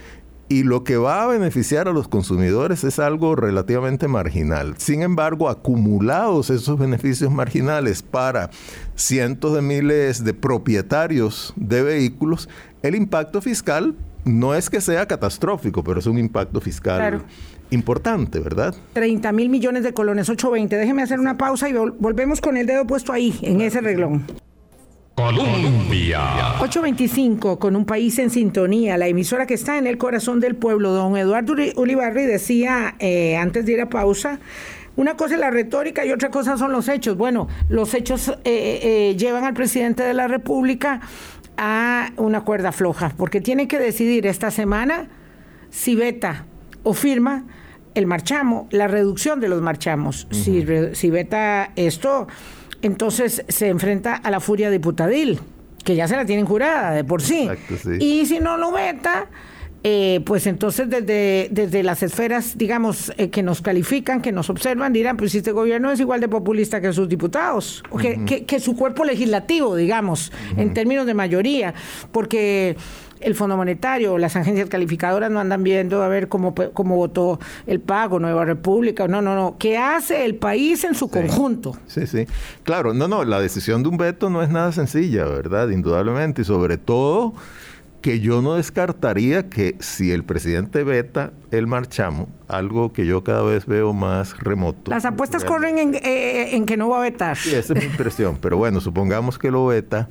y 0.49 0.65
lo 0.65 0.85
que 0.85 0.99
va 0.99 1.23
a 1.23 1.27
beneficiar 1.29 1.89
a 1.89 1.93
los 1.93 2.09
consumidores 2.09 2.85
es 2.85 2.99
algo 2.99 3.35
relativamente 3.35 4.07
marginal. 4.07 4.75
Sin 4.77 5.01
embargo, 5.01 5.49
acumulados 5.49 6.51
esos 6.51 6.79
beneficios 6.79 7.33
marginales 7.33 8.03
para 8.03 8.51
cientos 8.95 9.55
de 9.55 9.63
miles 9.63 10.25
de 10.25 10.35
propietarios 10.35 11.55
de 11.57 11.83
vehículos, 11.83 12.51
el 12.83 12.95
impacto 12.95 13.41
fiscal 13.41 13.95
no 14.25 14.55
es 14.55 14.69
que 14.69 14.83
sea 14.83 15.07
catastrófico, 15.07 15.83
pero 15.83 16.01
es 16.01 16.07
un 16.07 16.19
impacto 16.19 16.61
fiscal 16.61 17.23
importante, 17.71 18.39
¿verdad? 18.39 18.75
30 18.93 19.33
mil 19.33 19.49
millones 19.49 19.83
de 19.85 19.95
colones, 19.95 20.29
820. 20.29 20.77
Déjeme 20.77 21.03
hacer 21.03 21.19
una 21.19 21.39
pausa 21.39 21.69
y 21.71 21.73
volvemos 21.73 22.43
con 22.43 22.59
el 22.59 22.67
dedo 22.67 22.87
puesto 22.87 23.13
ahí, 23.13 23.39
en 23.43 23.63
ese 23.63 23.81
reglón. 23.81 24.27
Colombia. 25.15 26.55
825, 26.61 27.59
con 27.59 27.77
un 27.77 27.85
país 27.85 28.19
en 28.19 28.31
sintonía, 28.31 28.97
la 28.97 29.09
emisora 29.09 29.47
que 29.47 29.55
está 29.55 29.77
en 29.77 29.87
el 29.87 29.99
corazón 29.99 30.41
del 30.41 30.55
pueblo. 30.55 30.93
Don 30.93 31.17
Eduardo 31.17 31.55
Ulibarri 31.77 32.25
decía 32.25 32.95
eh, 32.99 33.37
antes 33.37 33.67
de 33.67 33.73
ir 33.73 33.81
a 33.83 33.89
pausa, 33.89 34.39
una 34.97 35.17
cosa 35.17 35.35
es 35.35 35.41
la 35.41 35.51
retórica 35.51 36.05
y 36.05 36.13
otra 36.13 36.31
cosa 36.31 36.57
son 36.57 36.73
los 36.73 36.89
hechos. 36.89 37.17
Bueno, 37.17 37.49
los 37.69 37.93
hechos 37.95 38.29
eh, 38.29 38.35
eh, 38.45 39.17
llevan 39.19 39.45
al 39.45 39.55
presidente 39.55 40.03
de 40.03 40.15
la 40.15 40.29
República 40.29 41.01
a 41.59 42.11
una 42.17 42.43
cuerda 42.43 42.73
floja, 42.73 43.13
porque 43.17 43.41
tiene 43.41 43.69
que 43.69 43.79
decidir 43.79 44.27
esta 44.27 44.51
semana 44.51 45.09
si 45.71 45.95
veta 45.95 46.47
o 46.83 46.95
firma 46.95 47.45
el 47.95 48.07
marchamo, 48.07 48.69
la 48.71 48.89
reducción 48.89 49.41
de 49.41 49.49
los 49.49 49.61
marchamos. 49.61 50.27
si, 50.31 50.65
si 50.95 51.11
veta 51.11 51.73
esto 51.77 52.27
entonces 52.83 53.45
se 53.49 53.69
enfrenta 53.69 54.15
a 54.17 54.31
la 54.31 54.41
furia 54.41 54.71
diputadil, 54.71 55.41
que 55.85 55.97
ya 55.97 56.07
se 56.09 56.17
la 56.17 56.25
tienen 56.25 56.47
jurada 56.47 56.93
de 56.93 57.05
por 57.05 57.23
sí. 57.23 57.49
Y 57.99 58.27
si 58.27 58.39
no 58.41 58.57
lo 58.57 58.73
veta, 58.73 59.29
eh, 59.85 60.21
pues 60.25 60.47
entonces 60.47 60.89
desde, 60.89 61.49
desde 61.51 61.83
las 61.83 62.05
esferas, 62.05 62.57
digamos, 62.57 63.13
eh, 63.17 63.31
que 63.31 63.43
nos 63.43 63.63
califican, 63.63 64.23
que 64.23 64.31
nos 64.31 64.49
observan, 64.49 64.93
dirán, 64.93 65.17
pues 65.17 65.35
este 65.35 65.51
gobierno 65.51 65.91
es 65.91 65.99
igual 65.99 66.21
de 66.21 66.29
populista 66.29 66.81
que 66.81 66.93
sus 66.93 67.09
diputados, 67.09 67.83
o 67.91 67.97
que, 67.97 68.45
que, 68.47 68.61
su 68.61 68.77
cuerpo 68.77 69.05
legislativo, 69.05 69.75
digamos, 69.75 70.31
en 70.57 70.73
términos 70.73 71.05
de 71.05 71.15
mayoría, 71.15 71.75
porque 72.13 72.77
el 73.25 73.35
Fondo 73.35 73.57
Monetario, 73.57 74.19
las 74.19 74.37
agencias 74.37 74.69
calificadoras 74.69 75.31
no 75.31 75.41
andan 75.41 75.63
viendo 75.63 76.03
a 76.03 76.09
ver 76.09 76.29
cómo, 76.29 76.55
cómo 76.55 76.97
votó 76.97 77.39
el 77.67 77.81
pago, 77.81 78.19
Nueva 78.19 78.45
República, 78.45 79.09
no, 79.09 79.23
no, 79.23 79.35
no, 79.35 79.57
¿qué 79.59 79.79
hace 79.79 80.25
el 80.25 80.35
país 80.35 80.85
en 80.85 80.95
su 80.95 81.09
conjunto? 81.09 81.77
Sí, 81.87 82.07
sí, 82.07 82.27
claro, 82.65 82.95
no, 82.95 83.09
no, 83.09 83.25
la 83.25 83.41
decisión 83.41 83.83
de 83.83 83.89
un 83.89 83.97
veto 83.97 84.31
no 84.31 84.43
es 84.43 84.51
nada 84.51 84.73
sencilla, 84.73 85.25
¿verdad? 85.25 85.69
Indudablemente, 85.69 86.43
y 86.43 86.45
sobre 86.45 86.79
todo 86.79 87.35
que 88.03 88.19
yo 88.19 88.43
no 88.43 88.55
descartaría 88.55 89.49
que 89.49 89.77
si 89.79 90.11
el 90.11 90.25
presidente 90.25 90.83
veta 90.83 91.33
el 91.53 91.69
marchamo, 91.69 92.29
algo 92.49 92.93
que 92.93 93.07
yo 93.07 93.23
cada 93.23 93.43
vez 93.43 93.65
veo 93.65 93.93
más 93.93 94.37
remoto. 94.41 94.91
Las 94.91 95.05
apuestas 95.05 95.45
corren 95.45 95.79
en, 95.79 95.95
eh, 95.95 96.57
en, 96.57 96.67
que 96.67 96.77
no 96.77 96.89
va 96.89 96.99
a 96.99 97.03
vetar. 97.03 97.37
Sí, 97.37 97.55
esa 97.55 97.73
es 97.73 97.79
mi 97.79 97.85
impresión, 97.89 98.39
pero 98.43 98.57
bueno, 98.57 98.81
supongamos 98.81 99.39
que 99.39 99.53
lo 99.53 99.67
veta, 99.67 100.09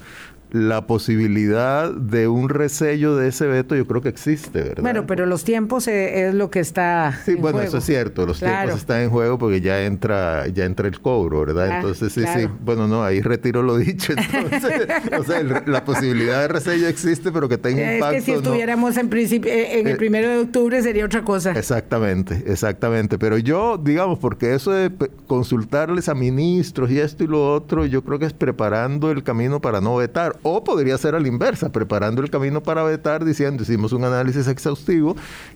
la 0.52 0.86
posibilidad 0.86 1.94
de 1.94 2.28
un 2.28 2.50
resello 2.50 3.16
de 3.16 3.30
ese 3.30 3.48
veto 3.48 3.76
yo 3.76 3.88
creo 3.88 4.02
que 4.02 4.10
existe, 4.10 4.62
¿verdad? 4.62 4.84
Bueno, 4.84 5.08
pero 5.08 5.26
los 5.26 5.44
tiempos 5.46 5.88
eh, 5.88 6.28
es, 6.28 6.34
lo 6.34 6.50
que 6.52 6.60
está 6.60 7.20
Sí, 7.26 7.36
bueno, 7.36 7.62
eso 7.62 7.78
es 7.78 7.86
cierto, 7.86 8.26
los 8.26 8.40
tiempos 8.40 8.76
están 8.76 9.02
en 9.02 9.10
juego 9.10 9.38
porque 9.38 9.62
ya 9.62 9.84
entra 9.84 10.48
ya 10.48 10.66
entra 10.66 10.88
el 10.88 11.00
cobro, 11.00 11.40
¿verdad? 11.42 11.70
Ah, 11.72 11.76
entonces, 11.78 12.12
sí, 12.12 12.22
sí, 12.36 12.48
bueno, 12.64 12.88
no, 12.88 13.04
ahí 13.04 13.22
retiro 13.22 13.64
lo 13.64 13.78
dicho, 13.78 14.14
entonces, 14.18 14.88
o 15.18 15.24
sea, 15.24 15.64
la 15.66 15.86
posibilidad 15.86 16.42
de 16.42 16.48
resello 16.50 16.88
existe, 16.88 17.32
pero 17.32 17.48
que 17.48 17.58
tenga 17.58 17.94
impacto. 17.94 18.18
Es 18.18 18.26
que 18.26 18.32
si 18.32 18.38
estuviéramos 18.38 18.98
en 18.98 19.10
principio 19.10 19.52
eh, 19.52 19.80
en 19.80 19.88
el 19.88 19.94
eh, 19.94 19.98
primero 19.98 20.30
de 20.30 20.40
octubre 20.40 20.82
sería 20.82 21.06
otra 21.06 21.24
cosa. 21.24 21.52
Exactamente, 21.52 22.44
exactamente, 22.48 23.18
pero 23.18 23.38
yo, 23.38 23.78
digamos, 23.78 24.20
porque 24.20 24.54
eso 24.54 24.72
de 24.72 24.92
consultarles 25.28 26.10
a 26.10 26.14
ministros 26.14 26.92
y 26.92 27.00
esto 27.00 27.24
y 27.24 27.28
lo 27.28 27.54
otro, 27.54 27.86
yo 27.86 28.04
creo 28.04 28.20
que 28.20 28.26
es 28.26 28.34
preparando 28.34 29.12
el 29.12 29.24
camino 29.24 29.62
para 29.62 29.80
no 29.80 29.96
vetar 29.96 30.36
o 30.43 30.63
podría 30.63 30.97
ser 30.97 31.15
a 31.15 31.19
la 31.19 31.27
inversa, 31.27 31.71
preparando 31.71 32.21
el 32.21 32.30
camino 32.30 32.62
para 32.63 32.84
vetar, 32.84 33.25
diciendo, 33.25 33.63
hicimos 33.63 33.93
un 33.93 34.04
análisis 34.04 34.47
exhaustivo 34.47 35.15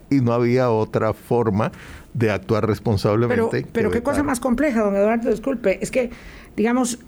y 0.10 0.22
no 0.22 0.34
había 0.34 0.70
otra 0.70 1.14
forma 1.14 1.72
de 2.14 2.32
actuar 2.32 2.68
responsablemente. 2.68 3.62
Pero, 3.62 3.70
pero 3.72 3.92
qué 3.92 4.04
cosa 4.04 4.24
más 4.24 4.40
compleja, 4.40 4.82
don 4.82 4.96
Eduardo, 4.96 5.30
disculpe, 5.30 5.80
es 5.82 5.92
que, 5.92 6.12
digamos, 6.56 7.00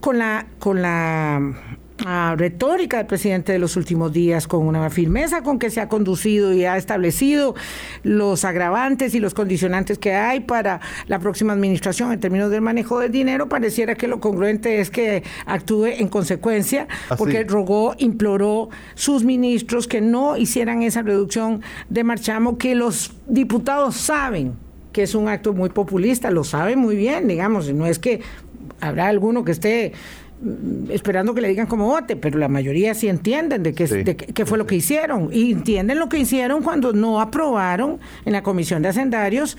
con 0.00 0.18
la, 0.18 0.46
con 0.58 0.82
la 0.82 1.54
retórica 2.36 2.98
del 2.98 3.06
presidente 3.06 3.52
de 3.52 3.58
los 3.58 3.76
últimos 3.76 4.12
días, 4.12 4.46
con 4.46 4.66
una 4.66 4.88
firmeza 4.90 5.42
con 5.42 5.58
que 5.58 5.70
se 5.70 5.80
ha 5.80 5.88
conducido 5.88 6.52
y 6.52 6.64
ha 6.64 6.76
establecido 6.76 7.54
los 8.02 8.44
agravantes 8.44 9.14
y 9.14 9.20
los 9.20 9.34
condicionantes 9.34 9.98
que 9.98 10.14
hay 10.14 10.40
para 10.40 10.80
la 11.06 11.18
próxima 11.18 11.52
administración 11.52 12.12
en 12.12 12.20
términos 12.20 12.50
del 12.50 12.60
manejo 12.60 12.98
del 13.00 13.10
dinero, 13.10 13.48
pareciera 13.48 13.94
que 13.94 14.06
lo 14.06 14.20
congruente 14.20 14.80
es 14.80 14.90
que 14.90 15.22
actúe 15.46 15.86
en 15.86 16.08
consecuencia, 16.08 16.86
porque 17.16 17.44
rogó, 17.44 17.94
imploró 17.98 18.68
sus 18.94 19.24
ministros 19.24 19.88
que 19.88 20.00
no 20.00 20.36
hicieran 20.36 20.82
esa 20.82 21.02
reducción 21.02 21.62
de 21.88 22.04
marchamo 22.04 22.58
que 22.58 22.74
los 22.74 23.12
diputados 23.26 23.96
saben 23.96 24.54
que 24.92 25.02
es 25.02 25.14
un 25.14 25.28
acto 25.28 25.52
muy 25.52 25.68
populista, 25.68 26.30
lo 26.30 26.44
saben 26.44 26.78
muy 26.78 26.96
bien, 26.96 27.28
digamos, 27.28 27.72
no 27.72 27.86
es 27.86 27.98
que 27.98 28.20
habrá 28.80 29.08
alguno 29.08 29.44
que 29.44 29.52
esté 29.52 29.92
esperando 30.90 31.34
que 31.34 31.40
le 31.40 31.48
digan 31.48 31.66
cómo 31.66 31.86
vote, 31.86 32.16
pero 32.16 32.38
la 32.38 32.48
mayoría 32.48 32.94
sí 32.94 33.08
entienden 33.08 33.62
de 33.62 33.74
qué, 33.74 34.46
fue 34.46 34.58
lo 34.58 34.66
que 34.66 34.76
hicieron. 34.76 35.30
Y 35.32 35.52
entienden 35.52 35.98
lo 35.98 36.08
que 36.08 36.18
hicieron 36.18 36.62
cuando 36.62 36.92
no 36.92 37.20
aprobaron 37.20 37.98
en 38.24 38.32
la 38.32 38.42
Comisión 38.42 38.82
de 38.82 38.88
Hacendarios 38.88 39.56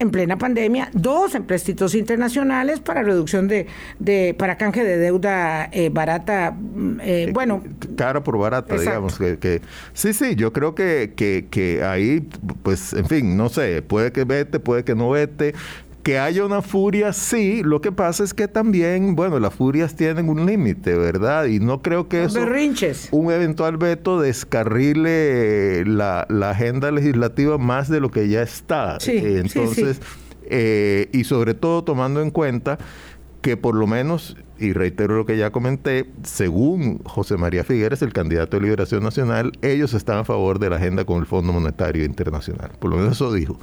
en 0.00 0.10
plena 0.10 0.38
pandemia 0.38 0.90
dos 0.92 1.34
empréstitos 1.34 1.96
internacionales 1.96 2.78
para 2.78 3.02
reducción 3.02 3.48
de, 3.48 3.66
de 3.98 4.32
para 4.38 4.56
canje 4.56 4.84
de 4.84 4.96
deuda 4.96 5.68
eh, 5.72 5.88
barata 5.88 6.52
mm, 6.52 7.00
eh, 7.00 7.22
eh, 7.24 7.30
bueno. 7.32 7.64
cara 7.96 8.22
por 8.22 8.38
barata 8.38 8.76
digamos 8.76 9.18
que, 9.18 9.38
que, 9.38 9.60
sí 9.94 10.12
sí 10.12 10.36
yo 10.36 10.52
creo 10.52 10.76
que, 10.76 11.14
que, 11.16 11.48
que 11.50 11.82
ahí 11.82 12.28
pues 12.62 12.92
en 12.92 13.06
fin 13.06 13.36
no 13.36 13.48
sé 13.48 13.82
puede 13.82 14.12
que 14.12 14.22
vete 14.22 14.60
puede 14.60 14.84
que 14.84 14.94
no 14.94 15.10
vete 15.10 15.54
que 16.08 16.18
haya 16.18 16.42
una 16.42 16.62
furia, 16.62 17.12
sí. 17.12 17.62
Lo 17.62 17.82
que 17.82 17.92
pasa 17.92 18.24
es 18.24 18.32
que 18.32 18.48
también, 18.48 19.14
bueno, 19.14 19.38
las 19.38 19.52
furias 19.52 19.94
tienen 19.94 20.30
un 20.30 20.46
límite, 20.46 20.96
¿verdad? 20.96 21.44
Y 21.44 21.60
no 21.60 21.82
creo 21.82 22.08
que 22.08 22.24
eso, 22.24 22.40
un 23.10 23.30
eventual 23.30 23.76
veto 23.76 24.18
descarrile 24.18 25.84
la, 25.84 26.22
agenda 26.48 26.90
legislativa 26.92 27.58
más 27.58 27.90
de 27.90 28.00
lo 28.00 28.10
que 28.10 28.26
ya 28.26 28.40
está. 28.40 28.98
Sí, 29.00 29.20
Entonces, 29.22 30.00
eh, 30.44 31.10
y 31.12 31.24
sobre 31.24 31.52
todo 31.52 31.84
tomando 31.84 32.22
en 32.22 32.30
cuenta 32.30 32.78
que 33.42 33.58
por 33.58 33.74
lo 33.74 33.86
menos, 33.86 34.34
y 34.58 34.72
reitero 34.72 35.14
lo 35.14 35.26
que 35.26 35.36
ya 35.36 35.50
comenté, 35.50 36.06
según 36.22 37.00
José 37.04 37.36
María 37.36 37.64
Figueres, 37.64 38.00
el 38.00 38.14
candidato 38.14 38.56
de 38.56 38.62
Liberación 38.62 39.02
Nacional, 39.02 39.52
ellos 39.60 39.92
están 39.92 40.16
a 40.16 40.24
favor 40.24 40.58
de 40.58 40.70
la 40.70 40.76
agenda 40.76 41.04
con 41.04 41.18
el 41.18 41.26
Fondo 41.26 41.52
Monetario 41.52 42.06
Internacional. 42.06 42.70
Por 42.78 42.92
lo 42.92 42.96
menos 42.96 43.12
eso 43.12 43.30
dijo. 43.30 43.58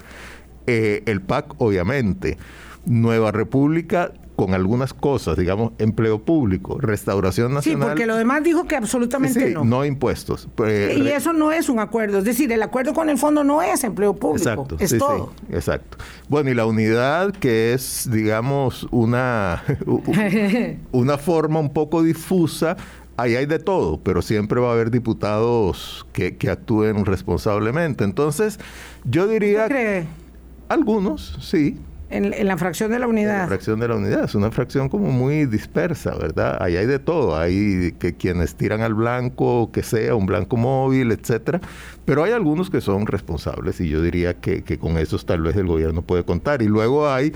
Eh, 0.68 1.04
el 1.06 1.22
PAC, 1.22 1.56
obviamente. 1.60 2.38
Nueva 2.86 3.32
República 3.32 4.12
con 4.36 4.54
algunas 4.54 4.94
cosas, 4.94 5.38
digamos, 5.38 5.72
empleo 5.78 6.20
público, 6.20 6.78
restauración 6.80 7.54
nacional. 7.54 7.82
Sí, 7.82 7.88
porque 7.88 8.06
lo 8.06 8.18
demás 8.18 8.44
dijo 8.44 8.66
que 8.66 8.76
absolutamente 8.76 9.52
no. 9.52 9.64
No 9.64 9.86
impuestos. 9.86 10.48
Pues, 10.56 10.98
y 10.98 11.08
eso 11.08 11.32
no 11.34 11.52
es 11.52 11.70
un 11.70 11.80
acuerdo, 11.80 12.20
es 12.20 12.26
decir, 12.26 12.52
el 12.52 12.62
acuerdo 12.62 12.94
con 12.94 13.10
el 13.10 13.18
fondo 13.18 13.44
no 13.44 13.62
es 13.62 13.84
empleo 13.84 14.14
público, 14.14 14.50
exacto, 14.50 14.76
es 14.80 14.98
todo. 14.98 15.32
exacto. 15.50 15.98
Bueno, 16.28 16.50
y 16.50 16.54
la 16.54 16.66
unidad 16.66 17.32
que 17.32 17.74
es, 17.74 18.10
digamos, 18.12 18.88
una, 18.92 19.64
una 20.92 21.18
forma 21.18 21.60
un 21.60 21.72
poco 21.72 22.04
difusa 22.04 22.76
ahí 23.18 23.38
hay 23.38 23.46
de 23.46 23.60
todo, 23.60 24.02
pero 24.02 24.22
siempre 24.22 24.60
va 24.60 24.70
a 24.70 24.74
haber 24.74 24.92
diputados 24.92 26.06
que, 26.12 26.36
que 26.36 26.50
actúen 26.50 27.06
responsablemente. 27.06 28.04
Entonces, 28.04 28.60
yo 29.06 29.28
diría... 29.28 29.70
¿Qué 29.70 29.74
cree? 29.74 30.25
Algunos, 30.70 31.38
sí. 31.42 31.78
En, 32.10 32.48
la 32.48 32.56
fracción 32.58 32.92
de 32.92 33.00
la 33.00 33.08
unidad. 33.08 33.42
la 33.42 33.48
fracción 33.48 33.80
de 33.80 33.88
la 33.88 33.96
unidad. 33.96 34.24
Es 34.26 34.36
una 34.36 34.52
fracción 34.52 34.90
como 34.90 35.12
muy 35.12 35.46
dispersa, 35.46 36.16
¿verdad? 36.16 36.58
Ahí 36.62 36.78
hay 36.78 36.86
de 36.86 37.00
todo. 37.00 37.36
Hay 37.36 37.94
que 38.00 38.16
quienes 38.16 38.56
tiran 38.56 38.82
al 38.82 38.94
blanco, 38.94 39.72
que 39.72 39.84
sea 39.84 40.16
un 40.16 40.26
blanco 40.26 40.56
móvil, 40.56 41.12
etcétera. 41.12 41.60
Pero 42.06 42.24
hay 42.24 42.32
algunos 42.32 42.70
que 42.70 42.80
son 42.80 43.08
responsables 43.08 43.82
y 43.82 43.90
yo 43.90 44.02
diría 44.02 44.36
que, 44.36 44.64
que 44.64 44.78
con 44.78 44.98
esos 44.98 45.26
tal 45.26 45.42
vez 45.42 45.56
el 45.56 45.68
gobierno 45.68 46.04
puede 46.04 46.24
contar. 46.24 46.62
Y 46.62 46.68
luego 46.68 47.10
hay 47.10 47.34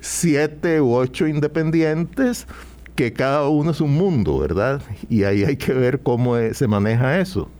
siete 0.00 0.80
u 0.80 0.94
ocho 0.94 1.26
independientes 1.26 2.46
que 2.94 3.12
cada 3.12 3.48
uno 3.48 3.72
es 3.72 3.80
un 3.80 3.94
mundo, 3.94 4.38
¿verdad? 4.38 4.80
Y 5.08 5.24
ahí 5.24 5.44
hay 5.44 5.56
que 5.56 5.72
ver 5.72 6.00
cómo 6.00 6.36
se 6.52 6.68
maneja 6.68 7.18
eso. 7.18 7.50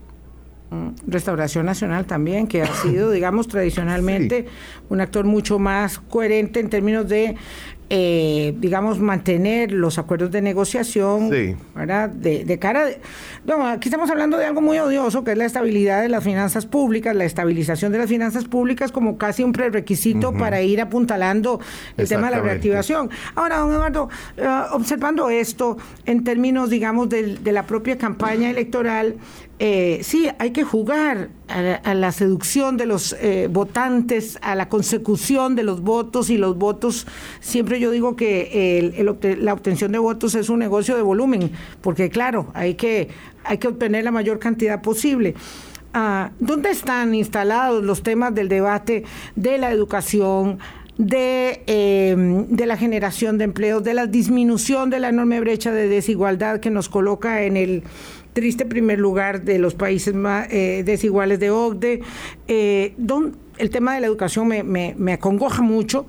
Mm, 0.71 0.89
Restauración 1.07 1.65
Nacional 1.65 2.05
también, 2.05 2.47
que 2.47 2.63
ha 2.63 2.73
sido, 2.75 3.11
digamos, 3.11 3.47
tradicionalmente 3.47 4.45
un 4.89 5.01
actor 5.01 5.25
mucho 5.25 5.59
más 5.59 5.99
coherente 5.99 6.59
en 6.59 6.69
términos 6.69 7.07
de 7.07 7.35
eh, 7.91 8.55
digamos, 8.57 8.99
mantener 8.99 9.71
los 9.71 9.99
acuerdos 9.99 10.31
de 10.31 10.41
negociación, 10.41 11.29
¿verdad? 11.75 12.09
De, 12.09 12.57
cara... 12.57 12.85
De, 12.85 12.99
no, 13.45 13.67
aquí 13.67 13.89
estamos 13.89 14.09
hablando 14.09 14.37
de 14.37 14.45
algo 14.45 14.59
muy 14.59 14.79
odioso, 14.79 15.23
que 15.23 15.33
es 15.33 15.37
la 15.37 15.45
estabilidad 15.45 16.01
de 16.01 16.09
las 16.09 16.23
finanzas 16.23 16.65
públicas, 16.65 17.15
la 17.15 17.25
estabilización 17.25 17.91
de 17.91 17.99
las 17.99 18.09
finanzas 18.09 18.45
públicas 18.45 18.91
como 18.91 19.19
casi 19.19 19.43
un 19.43 19.51
prerequisito 19.51 20.33
para 20.33 20.63
ir 20.63 20.81
apuntalando 20.81 21.59
el 21.95 22.09
tema 22.09 22.31
de 22.31 22.37
la 22.37 22.41
reactivación. 22.41 23.11
Ahora, 23.35 23.57
don 23.59 23.71
Eduardo, 23.71 24.09
eh, 24.37 24.47
observando 24.71 25.29
esto 25.29 25.77
en 26.07 26.23
términos, 26.23 26.71
digamos, 26.71 27.07
de, 27.09 27.37
de 27.37 27.51
la 27.51 27.67
propia 27.67 27.99
campaña 27.99 28.49
electoral, 28.49 29.17
eh, 29.57 30.01
sí, 30.03 30.27
hay 30.37 30.51
que 30.51 30.63
jugar 30.63 31.29
a 31.47 31.93
la, 31.93 32.11
seducción 32.11 32.75
de 32.75 32.85
los 32.85 33.13
eh, 33.13 33.47
votantes, 33.49 34.37
a 34.41 34.53
la 34.55 34.67
consecución 34.67 35.55
de 35.55 35.63
los 35.63 35.81
votos 35.81 36.29
y 36.29 36.37
los 36.37 36.57
votos. 36.57 37.07
Siempre 37.39 37.79
yo 37.79 37.91
digo 37.91 38.15
que 38.15 39.03
la 39.39 39.53
obtención 39.53 39.93
de 39.93 39.99
votos 39.99 40.35
es 40.35 40.49
un 40.49 40.59
negocio 40.59 40.95
de 40.95 41.01
volumen, 41.01 41.51
porque 41.81 42.09
claro, 42.09 42.47
hay 42.53 42.75
que, 42.75 43.09
hay 43.43 43.57
que 43.57 43.67
obtener 43.69 44.03
la 44.03 44.11
mayor 44.11 44.39
cantidad 44.39 44.81
posible. 44.81 45.35
Ah, 45.93 46.31
¿Dónde 46.41 46.71
están 46.71 47.15
instalados 47.15 47.81
los 47.81 48.03
temas 48.03 48.35
del 48.35 48.49
debate 48.49 49.05
de 49.37 49.57
la 49.57 49.71
educación? 49.71 50.59
De, 50.97 51.61
em, 51.67 52.47
de, 52.47 52.65
la 52.65 52.77
generación 52.77 53.37
de 53.37 53.43
empleos, 53.43 53.83
de 53.83 53.93
la 53.93 54.07
disminución 54.07 54.89
de 54.89 54.99
la 54.99 55.09
enorme 55.09 55.41
brecha 55.41 55.73
de 55.73 55.89
desigualdad 55.89 56.61
que 56.61 56.69
nos 56.69 56.87
coloca 56.87 57.43
en 57.43 57.57
el 57.57 57.83
triste 58.31 58.65
primer 58.65 58.99
lugar 58.99 59.43
de 59.43 59.59
los 59.59 59.75
países 59.75 60.13
más 60.13 60.47
eh, 60.51 60.83
desiguales 60.85 61.39
de 61.39 61.49
OCDE. 61.49 62.01
Eh, 62.47 62.95
el 63.57 63.69
tema 63.69 63.95
de 63.95 64.01
la 64.01 64.07
educación 64.07 64.47
me, 64.47 64.63
me, 64.63 65.13
acongoja 65.13 65.61
mucho 65.61 66.05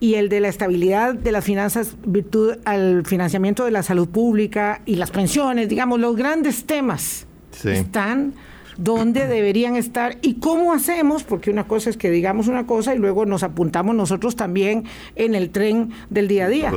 y 0.00 0.14
el 0.14 0.28
de 0.28 0.40
la 0.40 0.48
estabilidad 0.48 1.14
de 1.14 1.32
las 1.32 1.44
finanzas 1.44 1.96
virtud 2.04 2.56
al 2.64 3.06
financiamiento 3.06 3.64
de 3.64 3.70
la 3.70 3.82
salud 3.82 4.08
pública 4.08 4.82
y 4.86 4.96
las 4.96 5.10
pensiones, 5.10 5.68
digamos, 5.68 6.00
los 6.00 6.16
grandes 6.16 6.64
temas 6.64 7.26
están 7.64 8.34
donde 8.78 9.26
deberían 9.26 9.76
estar 9.76 10.16
y 10.22 10.34
cómo 10.34 10.72
hacemos, 10.72 11.24
porque 11.24 11.50
una 11.50 11.66
cosa 11.66 11.90
es 11.90 11.96
que 11.96 12.10
digamos 12.10 12.48
una 12.48 12.66
cosa 12.66 12.94
y 12.94 12.98
luego 12.98 13.26
nos 13.26 13.42
apuntamos 13.42 13.94
nosotros 13.94 14.36
también 14.36 14.84
en 15.16 15.34
el 15.34 15.50
tren 15.50 15.90
del 16.08 16.28
día 16.28 16.46
a 16.46 16.48
día. 16.48 16.72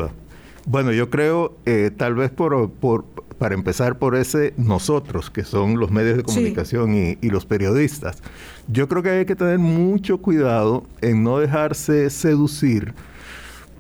Bueno, 0.65 0.91
yo 0.91 1.09
creo, 1.09 1.55
eh, 1.65 1.91
tal 1.95 2.15
vez 2.15 2.29
por, 2.31 2.69
por, 2.69 3.05
para 3.37 3.55
empezar 3.55 3.97
por 3.97 4.15
ese 4.15 4.53
nosotros, 4.57 5.29
que 5.29 5.43
son 5.43 5.79
los 5.79 5.89
medios 5.89 6.17
de 6.17 6.23
comunicación 6.23 6.93
y, 6.93 7.29
los 7.29 7.45
periodistas. 7.45 8.21
Yo 8.67 8.87
creo 8.87 9.01
que 9.01 9.09
hay 9.09 9.25
que 9.25 9.35
tener 9.35 9.57
mucho 9.57 10.19
cuidado 10.19 10.83
en 11.01 11.23
no 11.23 11.39
dejarse 11.39 12.09
seducir 12.09 12.93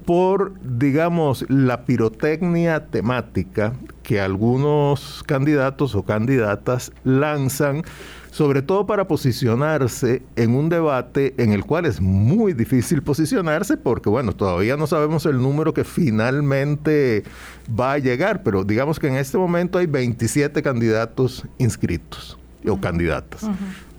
por, 0.05 0.53
digamos, 0.61 1.45
la 1.49 1.85
pirotecnia 1.85 2.87
temática 2.87 3.73
que 4.11 4.19
algunos 4.19 5.23
candidatos 5.25 5.95
o 5.95 6.03
candidatas 6.03 6.91
lanzan 7.05 7.81
sobre 8.29 8.61
todo 8.61 8.85
para 8.85 9.07
posicionarse 9.07 10.21
en 10.35 10.53
un 10.53 10.67
debate 10.67 11.33
en 11.37 11.53
el 11.53 11.63
cual 11.63 11.85
es 11.85 12.01
muy 12.01 12.51
difícil 12.51 13.01
posicionarse 13.03 13.77
porque, 13.77 14.09
bueno, 14.09 14.33
todavía 14.33 14.75
no 14.75 14.85
sabemos 14.85 15.25
el 15.25 15.37
número 15.41 15.73
que 15.73 15.85
finalmente 15.85 17.23
va 17.69 17.93
a 17.93 17.99
llegar, 17.99 18.43
pero 18.43 18.65
digamos 18.65 18.99
que 18.99 19.07
en 19.07 19.15
este 19.15 19.37
momento 19.37 19.77
hay 19.77 19.85
27 19.85 20.61
candidatos 20.61 21.45
inscritos 21.57 22.37
o 22.67 22.81
candidatas 22.81 23.49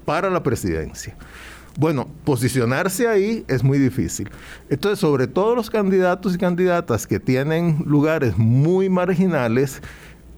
para 0.05 0.29
la 0.29 0.43
presidencia. 0.43 1.17
Bueno, 1.79 2.09
posicionarse 2.25 3.09
ahí 3.09 3.45
es 3.49 3.63
muy 3.65 3.79
difícil. 3.79 4.29
Entonces, 4.69 4.99
sobre 4.99 5.27
todo 5.27 5.55
los 5.55 5.71
candidatos 5.71 6.35
y 6.35 6.39
candidatas 6.39 7.07
que 7.07 7.19
tienen 7.19 7.83
lugares 7.87 8.37
muy 8.37 8.89
marginales, 8.91 9.81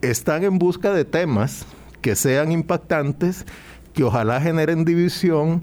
están 0.00 0.44
en 0.44 0.58
busca 0.58 0.92
de 0.92 1.04
temas 1.04 1.66
que 2.00 2.14
sean 2.14 2.52
impactantes 2.52 3.46
que 3.94 4.04
ojalá 4.04 4.40
generen 4.40 4.84
división 4.84 5.62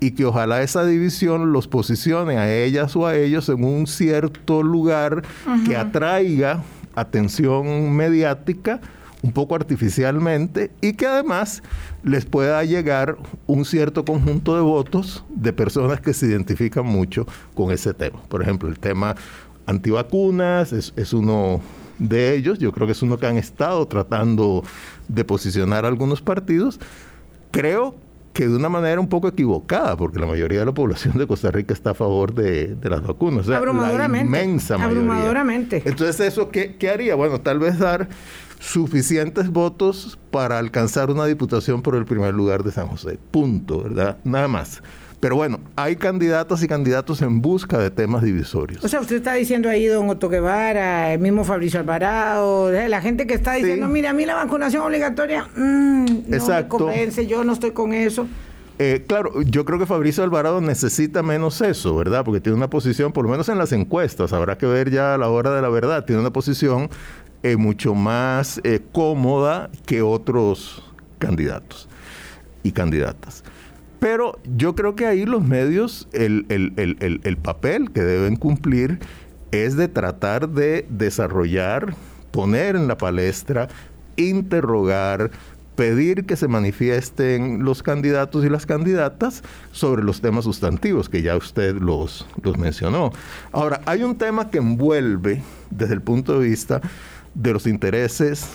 y 0.00 0.12
que 0.12 0.24
ojalá 0.24 0.62
esa 0.62 0.84
división 0.84 1.52
los 1.52 1.68
posicione 1.68 2.38
a 2.38 2.52
ellas 2.52 2.96
o 2.96 3.06
a 3.06 3.14
ellos 3.16 3.48
en 3.48 3.64
un 3.64 3.86
cierto 3.86 4.62
lugar 4.62 5.22
que 5.66 5.76
atraiga 5.76 6.62
atención 6.94 7.92
mediática 7.94 8.80
un 9.22 9.32
poco 9.32 9.54
artificialmente 9.54 10.70
y 10.80 10.94
que 10.94 11.06
además 11.06 11.62
les 12.02 12.24
pueda 12.24 12.62
llegar 12.64 13.16
un 13.46 13.64
cierto 13.64 14.04
conjunto 14.04 14.56
de 14.56 14.62
votos 14.62 15.24
de 15.28 15.52
personas 15.52 16.00
que 16.00 16.12
se 16.12 16.26
identifican 16.26 16.84
mucho 16.84 17.26
con 17.54 17.70
ese 17.70 17.94
tema. 17.94 18.20
Por 18.28 18.42
ejemplo, 18.42 18.68
el 18.68 18.78
tema 18.78 19.14
antivacunas 19.66 20.72
es, 20.72 20.92
es 20.96 21.12
uno 21.12 21.60
de 21.98 22.34
ellos, 22.34 22.58
yo 22.58 22.72
creo 22.72 22.86
que 22.86 22.92
es 22.92 23.02
uno 23.02 23.16
que 23.16 23.26
han 23.26 23.36
estado 23.36 23.86
tratando 23.86 24.64
de 25.08 25.24
posicionar 25.24 25.86
algunos 25.86 26.20
partidos, 26.20 26.80
creo 27.52 27.94
que 28.32 28.48
de 28.48 28.56
una 28.56 28.68
manera 28.68 28.98
un 29.00 29.08
poco 29.08 29.28
equivocada, 29.28 29.96
porque 29.96 30.18
la 30.18 30.26
mayoría 30.26 30.60
de 30.60 30.66
la 30.66 30.72
población 30.72 31.18
de 31.18 31.26
Costa 31.26 31.50
Rica 31.50 31.74
está 31.74 31.90
a 31.90 31.94
favor 31.94 32.34
de, 32.34 32.76
las 32.82 33.02
vacunas. 33.02 33.48
abrumadoramente. 33.48 34.30
La 34.30 34.42
inmensa 34.42 34.78
mayoría. 34.78 35.02
Abrumadoramente. 35.02 35.82
Entonces, 35.84 36.18
¿eso 36.20 36.50
qué, 36.50 36.76
qué 36.76 36.90
haría? 36.90 37.14
Bueno, 37.14 37.40
tal 37.40 37.58
vez 37.58 37.78
dar 37.78 38.08
suficientes 38.62 39.50
votos 39.50 40.18
para 40.30 40.58
alcanzar 40.58 41.10
una 41.10 41.26
diputación 41.26 41.82
por 41.82 41.96
el 41.96 42.04
primer 42.04 42.32
lugar 42.32 42.62
de 42.62 42.70
San 42.70 42.86
José. 42.86 43.18
Punto, 43.32 43.82
¿verdad? 43.82 44.18
Nada 44.22 44.46
más. 44.46 44.82
Pero 45.18 45.36
bueno, 45.36 45.60
hay 45.76 45.96
candidatas 45.96 46.62
y 46.62 46.68
candidatos 46.68 47.22
en 47.22 47.42
busca 47.42 47.78
de 47.78 47.90
temas 47.90 48.22
divisorios. 48.22 48.84
O 48.84 48.88
sea, 48.88 49.00
usted 49.00 49.16
está 49.16 49.34
diciendo 49.34 49.68
ahí, 49.68 49.86
don 49.86 50.08
Otto 50.08 50.28
Guevara, 50.28 51.12
el 51.12 51.20
mismo 51.20 51.44
Fabricio 51.44 51.80
Alvarado, 51.80 52.70
la 52.70 53.00
gente 53.00 53.26
que 53.26 53.34
está 53.34 53.54
diciendo, 53.54 53.88
mira, 53.88 54.10
a 54.10 54.12
mí 54.12 54.26
la 54.26 54.34
vacunación 54.34 54.82
obligatoria, 54.82 55.48
mmm, 55.56 56.04
no 56.28 56.46
me 56.46 56.68
convence, 56.68 57.26
yo 57.26 57.44
no 57.44 57.52
estoy 57.52 57.72
con 57.72 57.92
eso. 57.92 58.26
Eh, 58.78 59.04
claro, 59.06 59.42
yo 59.42 59.64
creo 59.64 59.78
que 59.78 59.86
Fabricio 59.86 60.24
Alvarado 60.24 60.60
necesita 60.60 61.22
menos 61.22 61.60
eso, 61.60 61.94
¿verdad? 61.94 62.24
Porque 62.24 62.40
tiene 62.40 62.56
una 62.56 62.68
posición, 62.68 63.12
por 63.12 63.24
lo 63.24 63.30
menos 63.30 63.48
en 63.48 63.58
las 63.58 63.70
encuestas, 63.70 64.32
habrá 64.32 64.58
que 64.58 64.66
ver 64.66 64.90
ya 64.90 65.14
a 65.14 65.18
la 65.18 65.28
hora 65.28 65.54
de 65.54 65.62
la 65.62 65.68
verdad, 65.68 66.04
tiene 66.04 66.20
una 66.20 66.32
posición 66.32 66.90
eh, 67.42 67.56
mucho 67.56 67.94
más 67.94 68.60
eh, 68.64 68.80
cómoda 68.92 69.70
que 69.86 70.02
otros 70.02 70.82
candidatos 71.18 71.88
y 72.62 72.72
candidatas. 72.72 73.42
Pero 74.02 74.38
yo 74.56 74.74
creo 74.74 74.96
que 74.96 75.06
ahí 75.06 75.24
los 75.24 75.44
medios, 75.44 76.08
el, 76.12 77.38
papel 77.40 77.92
que 77.92 78.02
deben 78.02 78.34
cumplir 78.34 78.98
es 79.52 79.76
de 79.76 79.86
tratar 79.86 80.48
de 80.48 80.86
desarrollar, 80.88 81.94
poner 82.32 82.74
en 82.74 82.88
la 82.88 82.98
palestra, 82.98 83.68
interrogar, 84.16 85.30
pedir 85.76 86.26
que 86.26 86.36
se 86.36 86.48
manifiesten 86.48 87.64
los 87.64 87.84
candidatos 87.84 88.44
y 88.44 88.48
las 88.48 88.66
candidatas 88.66 89.44
sobre 89.70 90.02
los 90.02 90.20
temas 90.20 90.44
sustantivos, 90.44 91.08
que 91.08 91.22
ya 91.22 91.36
usted 91.36 91.76
los, 91.76 92.26
los 92.42 92.58
mencionó. 92.58 93.12
Ahora, 93.52 93.82
hay 93.86 94.02
un 94.02 94.16
tema 94.16 94.50
que 94.50 94.58
envuelve 94.58 95.42
desde 95.70 95.94
el 95.94 96.02
punto 96.02 96.40
de 96.40 96.48
vista 96.48 96.80
de 97.34 97.52
los 97.52 97.66
intereses, 97.66 98.48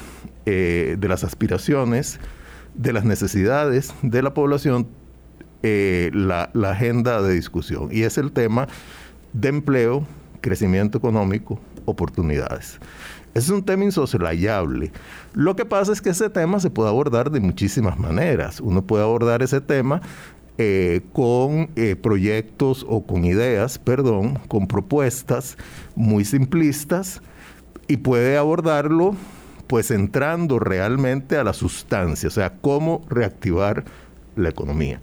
eh, 0.45 0.95
de 0.99 1.07
las 1.07 1.23
aspiraciones, 1.23 2.19
de 2.75 2.93
las 2.93 3.05
necesidades 3.05 3.93
de 4.01 4.21
la 4.21 4.33
población, 4.33 4.87
eh, 5.63 6.11
la, 6.13 6.51
agenda 6.63 7.21
de 7.21 7.33
discusión 7.33 7.89
y 7.91 8.03
es 8.03 8.17
el 8.17 8.31
tema 8.31 8.67
de 9.33 9.49
empleo, 9.49 10.05
crecimiento 10.41 10.97
económico, 10.97 11.59
oportunidades. 11.85 12.79
Es 13.33 13.49
un 13.49 13.63
tema 13.63 13.83
insoslayable. 13.83 14.91
Lo 15.33 15.55
que 15.55 15.65
pasa 15.65 15.91
es 15.91 16.01
que 16.01 16.09
ese 16.09 16.29
tema 16.29 16.59
se 16.59 16.69
puede 16.69 16.89
abordar 16.89 17.29
de 17.29 17.39
muchísimas 17.39 17.99
maneras. 17.99 18.59
Uno 18.59 18.81
puede 18.83 19.03
abordar 19.03 19.43
ese 19.43 19.61
tema 19.61 20.01
eh, 20.57 21.01
con 21.13 21.69
proyectos 22.01 22.85
o 22.87 23.05
con 23.05 23.25
ideas, 23.25 23.77
perdón, 23.77 24.39
con 24.47 24.67
propuestas 24.67 25.57
muy 25.95 26.25
simplistas 26.25 27.21
y 27.87 27.97
puede 27.97 28.37
abordarlo 28.37 29.15
pues 29.67 29.91
entrando 29.91 30.59
realmente 30.59 31.37
a 31.37 31.43
la 31.43 31.53
sustancia, 31.53 32.27
o 32.27 32.31
sea, 32.31 32.53
cómo 32.61 33.01
reactivar 33.09 33.83
la 34.35 34.49
economía 34.49 35.01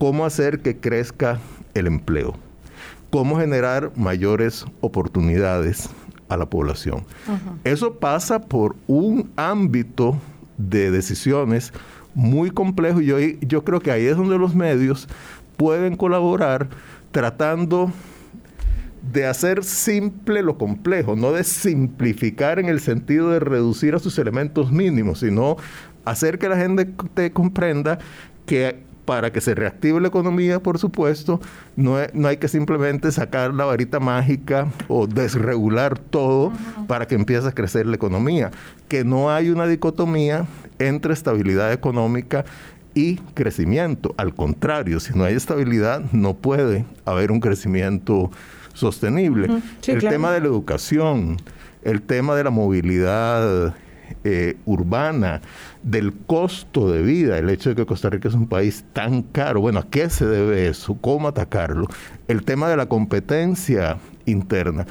cómo 0.00 0.24
hacer 0.24 0.60
que 0.60 0.78
crezca 0.78 1.38
el 1.74 1.86
empleo, 1.86 2.34
cómo 3.10 3.38
generar 3.38 3.92
mayores 3.96 4.64
oportunidades 4.80 5.90
a 6.30 6.38
la 6.38 6.46
población. 6.46 7.04
Eso 7.64 7.98
pasa 7.98 8.40
por 8.40 8.76
un 8.86 9.30
ámbito 9.36 10.16
de 10.56 10.90
decisiones 10.90 11.74
muy 12.14 12.50
complejo 12.50 13.02
y 13.02 13.06
yo, 13.06 13.18
yo 13.42 13.62
creo 13.62 13.80
que 13.80 13.90
ahí 13.90 14.06
es 14.06 14.16
donde 14.16 14.38
los 14.38 14.54
medios 14.54 15.06
pueden 15.58 15.96
colaborar 15.96 16.68
tratando 17.10 17.92
de 19.02 19.26
hacer 19.26 19.64
simple 19.64 20.42
lo 20.42 20.58
complejo, 20.58 21.16
no 21.16 21.32
de 21.32 21.44
simplificar 21.44 22.58
en 22.58 22.66
el 22.66 22.80
sentido 22.80 23.30
de 23.30 23.40
reducir 23.40 23.94
a 23.94 23.98
sus 23.98 24.18
elementos 24.18 24.70
mínimos, 24.70 25.20
sino 25.20 25.56
hacer 26.04 26.38
que 26.38 26.48
la 26.48 26.56
gente 26.56 26.86
te 27.14 27.32
comprenda 27.32 27.98
que 28.46 28.90
para 29.04 29.32
que 29.32 29.40
se 29.40 29.56
reactive 29.56 30.00
la 30.00 30.08
economía, 30.08 30.62
por 30.62 30.78
supuesto, 30.78 31.40
no, 31.74 31.96
no, 32.12 32.28
hay 32.28 32.36
que 32.36 32.46
simplemente 32.46 33.10
sacar 33.10 33.52
la 33.52 33.64
varita 33.64 33.98
mágica 33.98 34.68
o 34.86 35.08
desregular 35.08 35.98
todo 35.98 36.52
para 36.86 37.06
que 37.08 37.16
empiece 37.16 37.48
a 37.48 37.52
crecer 37.52 37.86
la 37.86 37.96
economía, 37.96 38.52
que 38.88 39.02
no 39.02 39.30
hay 39.30 39.50
una 39.50 39.66
dicotomía 39.66 40.46
entre 40.78 41.12
estabilidad 41.12 41.72
económica 41.72 42.44
y 42.94 43.16
crecimiento. 43.34 44.14
Al 44.16 44.34
contrario, 44.34 45.00
si 45.00 45.12
no 45.16 45.24
hay 45.24 45.34
estabilidad, 45.34 46.02
no 46.12 46.34
puede 46.34 46.84
haber 47.04 47.32
un 47.32 47.40
crecimiento 47.40 48.30
sostenible. 48.74 49.62
el 49.86 50.00
tema 50.00 50.32
de 50.32 50.40
la 50.40 50.46
educación, 50.46 51.36
el 51.82 52.02
tema 52.02 52.34
de 52.34 52.44
la 52.44 52.50
movilidad 52.50 53.74
eh, 54.24 54.56
urbana, 54.66 55.40
del 55.82 56.12
costo 56.26 56.90
de 56.90 57.00
vida, 57.02 57.38
el 57.38 57.48
hecho 57.48 57.70
de 57.70 57.76
que 57.76 57.86
Costa 57.86 58.10
Rica 58.10 58.28
es 58.28 58.34
un 58.34 58.48
país 58.48 58.84
tan 58.92 59.22
caro. 59.22 59.60
Bueno, 59.60 59.80
¿a 59.80 59.86
qué 59.88 60.10
se 60.10 60.26
debe 60.26 60.68
eso? 60.68 60.96
¿Cómo 61.00 61.28
atacarlo? 61.28 61.86
El 62.28 62.42
tema 62.42 62.68
de 62.68 62.76
la 62.76 62.86
competencia 62.86 63.98
interna. 64.26 64.86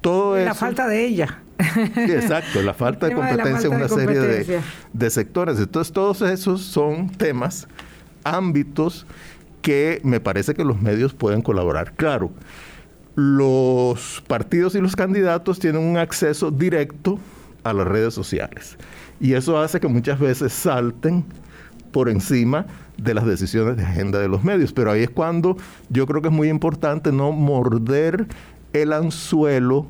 Todo 0.00 0.36
la 0.36 0.54
falta 0.54 0.88
de 0.88 1.04
ella. 1.04 1.42
exacto, 1.96 2.60
la 2.62 2.74
falta 2.74 3.06
de 3.08 3.14
competencia 3.14 3.68
en 3.68 3.76
una 3.76 3.88
serie 3.88 4.18
de, 4.18 4.60
de 4.92 5.10
sectores. 5.10 5.58
Entonces, 5.58 5.92
todos 5.92 6.22
esos 6.22 6.62
son 6.62 7.08
temas, 7.08 7.68
ámbitos 8.24 9.06
que 9.60 10.00
me 10.02 10.18
parece 10.18 10.54
que 10.54 10.64
los 10.64 10.80
medios 10.82 11.14
pueden 11.14 11.40
colaborar. 11.40 11.92
Claro, 11.92 12.32
los 13.14 14.22
partidos 14.26 14.74
y 14.74 14.80
los 14.80 14.96
candidatos 14.96 15.58
tienen 15.58 15.82
un 15.82 15.96
acceso 15.98 16.50
directo 16.50 17.18
a 17.64 17.72
las 17.72 17.86
redes 17.86 18.14
sociales. 18.14 18.76
Y 19.20 19.34
eso 19.34 19.58
hace 19.58 19.80
que 19.80 19.88
muchas 19.88 20.18
veces 20.18 20.52
salten 20.52 21.24
por 21.92 22.08
encima 22.08 22.66
de 22.96 23.14
las 23.14 23.26
decisiones 23.26 23.76
de 23.76 23.84
agenda 23.84 24.18
de 24.18 24.28
los 24.28 24.42
medios. 24.42 24.72
Pero 24.72 24.90
ahí 24.90 25.02
es 25.02 25.10
cuando 25.10 25.56
yo 25.90 26.06
creo 26.06 26.22
que 26.22 26.28
es 26.28 26.34
muy 26.34 26.48
importante 26.48 27.12
no 27.12 27.32
morder 27.32 28.26
el 28.72 28.92
anzuelo 28.92 29.86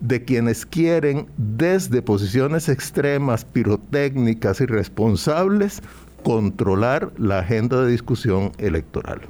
de 0.00 0.24
quienes 0.24 0.66
quieren 0.66 1.26
desde 1.38 2.02
posiciones 2.02 2.68
extremas, 2.68 3.44
pirotécnicas 3.44 4.60
y 4.60 4.66
responsables 4.66 5.82
controlar 6.26 7.12
la 7.18 7.38
agenda 7.38 7.84
de 7.84 7.92
discusión 7.92 8.50
electoral. 8.58 9.20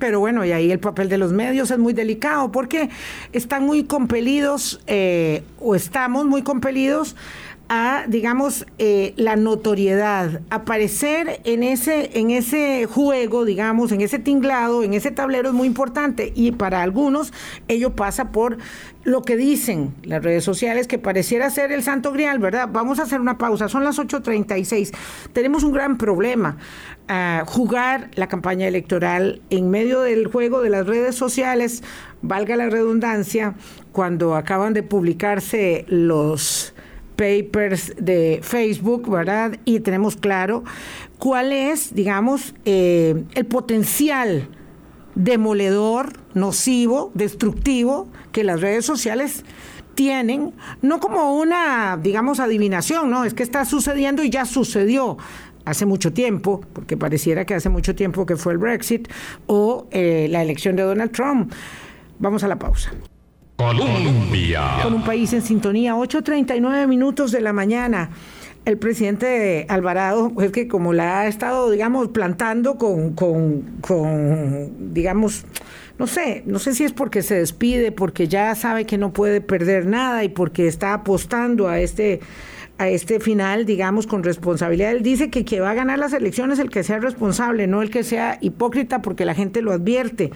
Pero 0.00 0.18
bueno, 0.18 0.44
y 0.44 0.50
ahí 0.50 0.72
el 0.72 0.80
papel 0.80 1.08
de 1.08 1.16
los 1.16 1.32
medios 1.32 1.70
es 1.70 1.78
muy 1.78 1.92
delicado 1.92 2.50
porque 2.50 2.90
están 3.32 3.64
muy 3.64 3.84
compelidos 3.84 4.80
eh, 4.88 5.44
o 5.60 5.76
estamos 5.76 6.26
muy 6.26 6.42
compelidos 6.42 7.14
a, 7.74 8.04
digamos, 8.06 8.66
eh, 8.76 9.14
la 9.16 9.34
notoriedad, 9.34 10.42
aparecer 10.50 11.40
en 11.44 11.62
ese, 11.62 12.18
en 12.18 12.30
ese 12.30 12.84
juego, 12.84 13.46
digamos, 13.46 13.92
en 13.92 14.02
ese 14.02 14.18
tinglado, 14.18 14.82
en 14.82 14.92
ese 14.92 15.10
tablero 15.10 15.48
es 15.48 15.54
muy 15.54 15.68
importante 15.68 16.34
y 16.36 16.52
para 16.52 16.82
algunos 16.82 17.32
ello 17.68 17.96
pasa 17.96 18.30
por 18.30 18.58
lo 19.04 19.22
que 19.22 19.38
dicen 19.38 19.94
las 20.02 20.22
redes 20.22 20.44
sociales 20.44 20.86
que 20.86 20.98
pareciera 20.98 21.48
ser 21.48 21.72
el 21.72 21.82
santo 21.82 22.12
grial, 22.12 22.38
¿verdad? 22.40 22.68
Vamos 22.70 22.98
a 22.98 23.04
hacer 23.04 23.22
una 23.22 23.38
pausa, 23.38 23.70
son 23.70 23.84
las 23.84 23.98
8.36. 23.98 24.94
Tenemos 25.32 25.62
un 25.62 25.72
gran 25.72 25.96
problema, 25.96 26.58
uh, 27.08 27.46
jugar 27.46 28.10
la 28.16 28.28
campaña 28.28 28.68
electoral 28.68 29.40
en 29.48 29.70
medio 29.70 30.02
del 30.02 30.26
juego 30.26 30.60
de 30.60 30.68
las 30.68 30.86
redes 30.86 31.14
sociales, 31.14 31.82
valga 32.20 32.54
la 32.54 32.68
redundancia, 32.68 33.54
cuando 33.92 34.36
acaban 34.36 34.74
de 34.74 34.82
publicarse 34.82 35.86
los 35.88 36.71
papers 37.16 37.94
de 37.98 38.40
Facebook, 38.42 39.08
¿verdad? 39.10 39.58
Y 39.64 39.80
tenemos 39.80 40.16
claro 40.16 40.64
cuál 41.18 41.52
es, 41.52 41.94
digamos, 41.94 42.54
eh, 42.64 43.24
el 43.34 43.46
potencial 43.46 44.48
demoledor, 45.14 46.12
nocivo, 46.34 47.10
destructivo 47.14 48.08
que 48.32 48.44
las 48.44 48.60
redes 48.60 48.84
sociales 48.84 49.44
tienen, 49.94 50.54
no 50.80 51.00
como 51.00 51.38
una, 51.38 51.98
digamos, 52.02 52.40
adivinación, 52.40 53.10
no, 53.10 53.24
es 53.24 53.34
que 53.34 53.42
está 53.42 53.64
sucediendo 53.64 54.22
y 54.22 54.30
ya 54.30 54.44
sucedió 54.46 55.18
hace 55.64 55.86
mucho 55.86 56.12
tiempo, 56.12 56.62
porque 56.72 56.96
pareciera 56.96 57.44
que 57.44 57.54
hace 57.54 57.68
mucho 57.68 57.94
tiempo 57.94 58.26
que 58.26 58.36
fue 58.36 58.54
el 58.54 58.58
Brexit 58.58 59.08
o 59.46 59.86
eh, 59.90 60.26
la 60.30 60.42
elección 60.42 60.76
de 60.76 60.82
Donald 60.82 61.12
Trump. 61.12 61.52
Vamos 62.18 62.42
a 62.42 62.48
la 62.48 62.58
pausa. 62.58 62.92
Con 64.82 64.94
un 64.94 65.04
país 65.04 65.32
en 65.32 65.42
sintonía, 65.42 65.94
8.39 65.94 66.86
minutos 66.88 67.32
de 67.32 67.40
la 67.40 67.52
mañana. 67.52 68.10
El 68.64 68.78
presidente 68.78 69.66
Alvarado, 69.68 70.32
es 70.40 70.52
que 70.52 70.68
como 70.68 70.92
la 70.92 71.20
ha 71.20 71.26
estado, 71.26 71.70
digamos, 71.70 72.08
plantando 72.08 72.78
con, 72.78 73.14
con, 73.14 73.62
con, 73.80 74.94
digamos, 74.94 75.44
no 75.98 76.06
sé, 76.06 76.42
no 76.46 76.58
sé 76.58 76.74
si 76.74 76.84
es 76.84 76.92
porque 76.92 77.22
se 77.22 77.36
despide, 77.36 77.92
porque 77.92 78.28
ya 78.28 78.54
sabe 78.54 78.86
que 78.86 78.98
no 78.98 79.12
puede 79.12 79.40
perder 79.40 79.86
nada 79.86 80.22
y 80.24 80.28
porque 80.28 80.66
está 80.68 80.94
apostando 80.94 81.68
a 81.68 81.80
este 81.80 82.20
a 82.78 82.88
este 82.88 83.20
final, 83.20 83.66
digamos, 83.66 84.06
con 84.06 84.24
responsabilidad. 84.24 84.92
Él 84.92 85.02
dice 85.02 85.30
que 85.30 85.44
que 85.44 85.60
va 85.60 85.70
a 85.70 85.74
ganar 85.74 85.98
las 85.98 86.12
elecciones 86.12 86.58
el 86.58 86.70
que 86.70 86.82
sea 86.82 86.98
responsable, 86.98 87.66
no 87.66 87.82
el 87.82 87.90
que 87.90 88.02
sea 88.02 88.38
hipócrita 88.40 89.02
porque 89.02 89.24
la 89.24 89.34
gente 89.34 89.62
lo 89.62 89.72
advierte. 89.72 90.32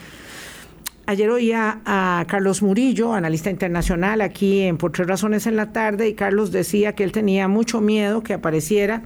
Ayer 1.09 1.31
oía 1.31 1.83
a 1.85 2.25
Carlos 2.27 2.62
Murillo, 2.62 3.14
analista 3.14 3.49
internacional, 3.49 4.21
aquí 4.21 4.62
en 4.62 4.77
Por 4.77 4.90
Tres 4.90 5.07
Razones 5.07 5.47
en 5.47 5.55
la 5.55 5.73
tarde, 5.73 6.09
y 6.09 6.14
Carlos 6.14 6.51
decía 6.51 6.97
que 6.97 7.05
él 7.05 7.12
tenía 7.12 7.47
mucho 7.47 7.81
miedo 7.81 8.25
que 8.25 8.35
apareciera 8.35 9.03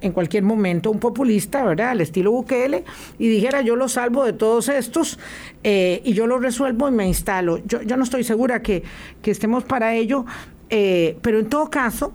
en 0.00 0.12
cualquier 0.12 0.44
momento 0.44 0.92
un 0.92 1.00
populista, 1.00 1.64
¿verdad? 1.64 1.90
Al 1.90 2.02
estilo 2.02 2.30
Bukele, 2.30 2.84
y 3.18 3.26
dijera 3.26 3.62
yo 3.62 3.74
lo 3.74 3.88
salvo 3.88 4.24
de 4.24 4.32
todos 4.32 4.68
estos 4.68 5.18
eh, 5.64 6.02
y 6.04 6.12
yo 6.12 6.28
lo 6.28 6.38
resuelvo 6.38 6.88
y 6.88 6.92
me 6.92 7.08
instalo. 7.08 7.58
Yo, 7.66 7.82
yo 7.82 7.96
no 7.96 8.04
estoy 8.04 8.22
segura 8.22 8.62
que, 8.62 8.84
que 9.20 9.32
estemos 9.32 9.64
para 9.64 9.96
ello, 9.96 10.24
eh, 10.70 11.18
pero 11.20 11.40
en 11.40 11.48
todo 11.48 11.68
caso, 11.68 12.12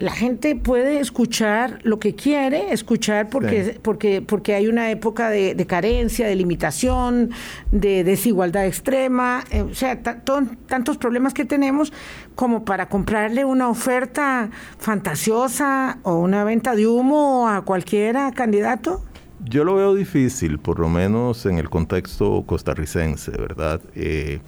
la 0.00 0.12
gente 0.12 0.56
puede 0.56 0.98
escuchar 0.98 1.78
lo 1.82 1.98
que 1.98 2.14
quiere 2.14 2.72
escuchar 2.72 3.28
porque, 3.28 3.78
porque, 3.82 4.22
porque 4.22 4.54
hay 4.54 4.66
una 4.66 4.90
época 4.90 5.28
de, 5.28 5.66
carencia, 5.66 6.26
de 6.26 6.34
limitación, 6.36 7.30
de 7.70 8.02
desigualdad 8.02 8.66
extrema, 8.66 9.44
eh, 9.50 9.60
o 9.60 9.74
sea, 9.74 10.02
tantos 10.02 10.96
problemas 10.96 11.34
que 11.34 11.44
tenemos 11.44 11.92
como 12.34 12.64
para 12.64 12.88
comprarle 12.88 13.44
una 13.44 13.68
oferta 13.68 14.48
fantasiosa 14.78 15.98
o 16.02 16.14
una 16.14 16.44
venta 16.44 16.74
de 16.74 16.86
humo 16.86 17.46
a 17.46 17.62
cualquiera 17.66 18.32
candidato. 18.32 19.04
Yo 19.44 19.64
lo 19.64 19.74
veo 19.74 19.94
difícil, 19.94 20.58
por 20.58 20.78
lo 20.78 20.88
menos 20.88 21.44
en 21.44 21.58
el 21.58 21.68
contexto 21.68 22.44
costarricense, 22.46 23.32
¿verdad? 23.32 23.82
Eh, 23.94 24.40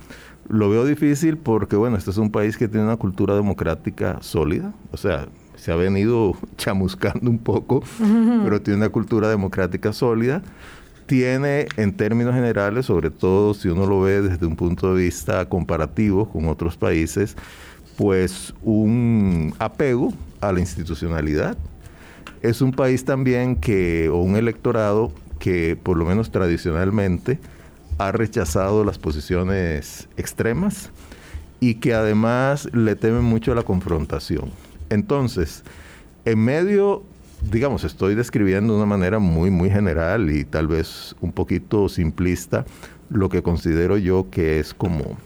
lo 0.49 0.71
veo 0.71 0.87
difícil 0.87 1.37
porque, 1.37 1.77
bueno, 1.77 1.99
este 1.99 2.11
es 2.11 2.17
un 2.17 2.31
país 2.31 2.57
que 2.57 2.69
tiene 2.69 2.87
una 2.87 2.97
cultura 2.97 3.35
democrática 3.35 4.17
sólida, 4.23 4.73
o 4.91 4.97
sea, 4.97 5.29
se 5.63 5.71
ha 5.71 5.77
venido 5.77 6.37
chamuscando 6.57 7.31
un 7.31 7.39
poco, 7.39 7.85
pero 8.43 8.61
tiene 8.61 8.79
una 8.79 8.89
cultura 8.89 9.29
democrática 9.29 9.93
sólida. 9.93 10.43
Tiene, 11.07 11.69
en 11.77 11.93
términos 11.93 12.35
generales, 12.35 12.87
sobre 12.87 13.11
todo 13.11 13.55
si 13.55 13.69
uno 13.69 13.87
lo 13.87 14.01
ve 14.01 14.23
desde 14.23 14.45
un 14.47 14.57
punto 14.57 14.93
de 14.93 15.05
vista 15.05 15.49
comparativo 15.49 16.29
con 16.29 16.49
otros 16.49 16.77
países, 16.77 17.37
pues 17.97 18.53
un 18.63 19.55
apego 19.61 20.13
a 20.41 20.53
la 20.53 20.59
institucionalidad. 20.59 21.57
Es 22.41 22.61
un 22.61 22.73
país 22.73 23.05
también 23.05 23.55
que, 23.55 24.09
o 24.09 24.17
un 24.17 24.35
electorado 24.35 25.13
que 25.39 25.79
por 25.81 25.97
lo 25.97 26.05
menos 26.05 26.33
tradicionalmente 26.33 27.39
ha 27.99 28.11
rechazado 28.11 28.83
las 28.83 28.99
posiciones 28.99 30.09
extremas 30.17 30.91
y 31.61 31.77
que 31.77 31.95
además 31.95 32.69
le 32.73 32.97
teme 32.97 33.21
mucho 33.21 33.53
a 33.53 33.55
la 33.55 33.63
confrontación. 33.63 34.51
Entonces, 34.93 35.65
en 36.27 36.39
medio, 36.39 37.03
digamos, 37.51 37.83
estoy 37.85 38.15
describiendo 38.15 38.75
de 38.75 38.79
una 38.81 38.87
manera 38.87 39.19
muy, 39.19 39.51
muy 39.51 39.71
general 39.71 40.31
y 40.31 40.45
tal 40.45 40.69
vez 40.69 41.17
un 41.23 41.33
poquito 41.33 41.89
simplista 41.89 42.67
lo 43.09 43.31
que 43.31 43.43
considero 43.43 43.97
yo 43.97 44.29
que 44.31 44.61
es 44.61 44.75
como, 44.75 45.17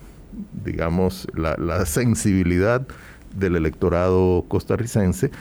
digamos, 0.64 1.26
la, 1.34 1.84
sensibilidad 1.84 2.86
del 3.34 3.57
electorado 3.57 4.45
costarricense. 4.47 5.32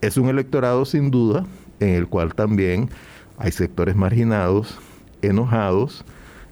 Es 0.00 0.16
un 0.16 0.30
electorado 0.30 0.86
sin 0.86 1.10
duda 1.10 1.44
en 1.78 1.90
el 1.90 2.08
cual 2.08 2.34
también 2.34 2.88
hay 3.36 3.52
sectores 3.52 3.96
marginados, 3.96 4.78
enojados, 5.20 6.06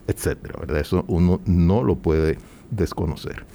etcétera. 0.07 0.79
Eso 0.79 1.07
uno 1.09 1.41
no 1.47 1.83
lo 1.83 1.97
puede 1.97 2.37
desconocer. 2.71 3.47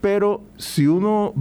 Pero 0.00 0.40
si 0.56 0.86
uno 0.86 1.34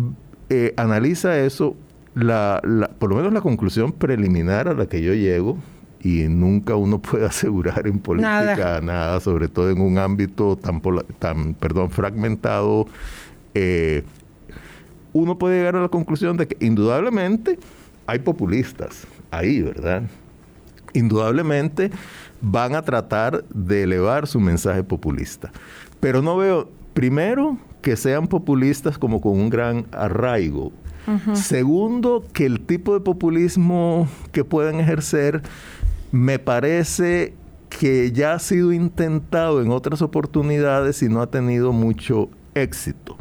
eh, 0.53 0.73
analiza 0.75 1.39
eso, 1.39 1.77
la, 2.13 2.61
por 2.99 3.09
lo 3.09 3.15
menos 3.15 3.31
la 3.31 3.39
conclusión 3.39 3.93
preliminar 3.93 4.67
a 4.67 4.73
la 4.73 4.85
que 4.85 5.01
yo 5.01 5.13
llego, 5.13 5.57
y 6.01 6.27
nunca 6.27 6.75
uno 6.75 7.01
puede 7.01 7.25
asegurar 7.25 7.87
en 7.87 7.99
política 7.99 8.81
nada, 8.83 9.21
sobre 9.21 9.47
todo 9.47 9.69
en 9.69 9.79
un 9.79 9.97
ámbito 9.97 10.57
tan, 10.57 10.81
tan 11.19 11.53
perdón, 11.53 11.89
fragmentado, 11.89 12.85
eh, 13.53 14.03
uno 15.13 15.37
puede 15.37 15.59
llegar 15.59 15.77
a 15.77 15.81
la 15.83 15.87
conclusión 15.87 16.35
de 16.35 16.49
que 16.49 16.65
indudablemente 16.65 17.57
hay 18.05 18.19
populistas 18.19 19.07
ahí, 19.29 19.61
¿verdad? 19.61 20.03
Indudablemente 20.91 21.91
van 22.41 22.75
a 22.75 22.81
tratar 22.81 23.45
de 23.45 23.83
elevar 23.83 24.27
su 24.27 24.41
mensaje 24.41 24.83
populista. 24.83 25.49
Pero 26.01 26.21
no 26.21 26.35
veo, 26.35 26.69
primero, 26.93 27.57
que 27.82 27.95
sean 27.95 28.27
populistas 28.27 28.97
como 28.97 29.21
con 29.21 29.34
un 29.34 29.49
gran 29.49 29.86
arraigo. 29.91 30.71
Segundo, 31.34 32.23
que 32.32 32.45
el 32.45 32.61
tipo 32.61 32.93
de 32.93 32.99
populismo 32.99 34.07
que 34.32 34.43
pueden 34.43 34.79
ejercer 34.79 35.41
me 36.11 36.39
parece 36.39 37.34
que 37.69 38.11
ya 38.11 38.34
ha 38.34 38.39
sido 38.39 38.71
intentado 38.71 39.61
en 39.61 39.71
otras 39.71 40.01
oportunidades 40.01 41.01
y 41.01 41.09
no 41.09 41.21
ha 41.21 41.27
tenido 41.27 41.71
mucho 41.71 42.29
éxito. 42.53 43.17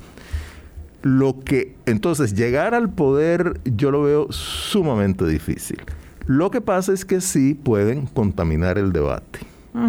Lo 1.03 1.41
que 1.41 1.77
entonces 1.87 2.35
llegar 2.35 2.75
al 2.75 2.91
poder 2.91 3.61
yo 3.65 3.91
lo 3.91 4.03
veo 4.03 4.31
sumamente 4.31 5.27
difícil. 5.27 5.79
Lo 6.27 6.51
que 6.51 6.61
pasa 6.61 6.93
es 6.93 7.05
que 7.05 7.21
sí 7.21 7.55
pueden 7.55 8.07
contaminar 8.07 8.77
el 8.77 8.93
debate, 8.93 9.41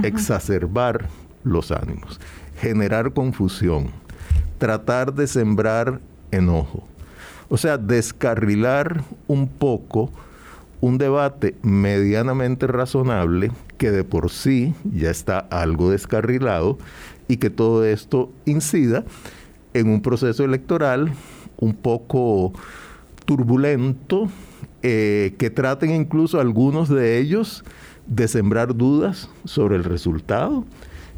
exacerbar 0.04 1.08
los 1.44 1.72
ánimos, 1.72 2.20
generar 2.58 3.14
confusión, 3.14 3.92
tratar 4.62 5.16
de 5.16 5.26
sembrar 5.26 6.00
enojo. 6.30 6.84
O 7.50 7.58
sea, 7.58 7.80
descarrilar 7.80 9.04
un 9.26 9.48
poco 9.48 10.12
un 10.82 11.00
debate 11.00 11.56
medianamente 11.64 12.68
razonable 12.68 13.52
que 13.80 13.90
de 13.90 14.04
por 14.04 14.30
sí 14.30 14.76
ya 14.84 15.10
está 15.10 15.40
algo 15.40 15.90
descarrilado 15.90 16.78
y 17.28 17.38
que 17.38 17.50
todo 17.50 17.84
esto 17.84 18.32
incida 18.46 19.04
en 19.74 19.90
un 19.90 20.04
proceso 20.04 20.44
electoral 20.44 21.12
un 21.58 21.74
poco 21.74 22.54
turbulento, 23.26 24.30
eh, 24.84 25.34
que 25.40 25.50
traten 25.50 25.90
incluso 25.90 26.40
algunos 26.40 26.88
de 26.88 27.18
ellos 27.18 27.64
de 28.06 28.28
sembrar 28.28 28.76
dudas 28.76 29.28
sobre 29.44 29.76
el 29.76 29.86
resultado 29.86 30.66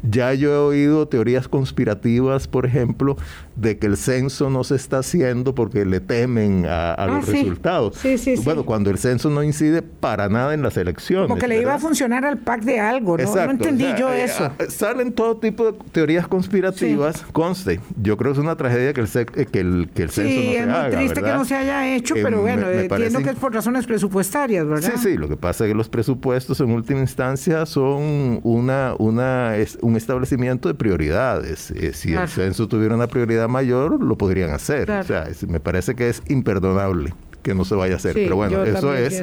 ya 0.08 0.34
yo 0.34 0.52
he 0.52 0.58
oído 0.58 1.08
teorías 1.08 1.48
conspirativas, 1.48 2.48
por 2.48 2.66
ejemplo, 2.66 3.16
de 3.56 3.78
que 3.78 3.86
el 3.86 3.96
censo 3.96 4.50
no 4.50 4.64
se 4.64 4.76
está 4.76 4.98
haciendo 4.98 5.54
porque 5.54 5.84
le 5.84 6.00
temen 6.00 6.66
a, 6.66 6.94
ah, 6.94 7.06
los 7.06 7.28
resultados. 7.28 7.96
Sí, 7.96 8.18
sí, 8.18 8.34
bueno, 8.44 8.64
cuando 8.64 8.90
el 8.90 8.98
censo 8.98 9.30
no 9.30 9.42
incide 9.42 9.82
para 9.82 10.28
nada 10.28 10.54
en 10.54 10.62
las 10.62 10.76
elecciones. 10.76 11.28
Como 11.28 11.40
que 11.40 11.48
le 11.48 11.60
iba 11.60 11.74
a 11.74 11.78
funcionar 11.78 12.24
al 12.24 12.38
PAC 12.38 12.62
de 12.62 12.80
algo, 12.80 13.16
¿no? 13.16 13.34
no 13.34 13.50
entendí 13.50 13.86
yo 13.98 14.12
eh, 14.12 14.24
eso. 14.24 14.44
Ah, 14.44 14.64
salen 14.68 15.12
todo 15.12 15.36
tipo 15.36 15.72
de 15.72 15.78
teorías 15.92 16.26
conspirativas. 16.26 17.24
Conste, 17.32 17.80
yo 18.02 18.16
creo 18.16 18.32
que 18.32 18.38
es 18.38 18.44
una 18.44 18.56
tragedia 18.56 18.92
que 18.92 19.00
el, 19.00 19.08
eh, 19.14 19.46
que 19.46 19.60
el, 19.60 19.90
que 19.94 20.02
el 20.02 20.10
censo 20.10 20.34
no 20.34 20.52
se 20.52 20.60
haga. 20.60 20.64
Sí, 20.64 20.70
es 20.70 20.92
muy 20.92 20.96
triste 20.96 21.22
que 21.22 21.32
no 21.32 21.44
se 21.44 21.54
haya 21.54 21.94
hecho, 21.94 22.14
pero 22.14 22.36
em, 22.36 22.42
bueno, 22.42 22.68
entiendo 22.68 23.22
que 23.22 23.30
es 23.30 23.36
por 23.36 23.54
razones 23.54 23.86
presupuestarias, 23.86 24.66
¿verdad? 24.66 24.92
Sí, 24.96 25.00
sí, 25.10 25.16
lo 25.16 25.28
que 25.28 25.36
pasa 25.36 25.64
es 25.64 25.70
que 25.70 25.74
los 25.74 25.88
presupuestos 25.88 26.60
en 26.60 26.70
última 26.70 27.00
instancia 27.00 27.66
son 27.66 28.40
una, 28.42 28.94
una, 28.98 29.54
un 29.80 29.93
establecimiento 29.96 30.68
de 30.68 30.74
prioridades. 30.74 31.70
Eh, 31.70 31.92
si 31.92 32.14
el 32.14 32.28
censo 32.28 32.68
tuviera 32.68 32.94
una 32.94 33.06
prioridad 33.06 33.48
mayor, 33.48 34.02
lo 34.02 34.16
podrían 34.16 34.50
hacer. 34.50 34.90
O 34.90 35.02
sea, 35.02 35.28
me 35.48 35.60
parece 35.60 35.94
que 35.94 36.08
es 36.08 36.22
imperdonable 36.28 37.14
que 37.44 37.54
no 37.54 37.64
se 37.64 37.74
vaya 37.74 37.94
a 37.94 37.96
hacer. 37.98 38.14
Pero 38.14 38.36
bueno, 38.36 38.64
eso 38.64 38.94
es 38.94 39.22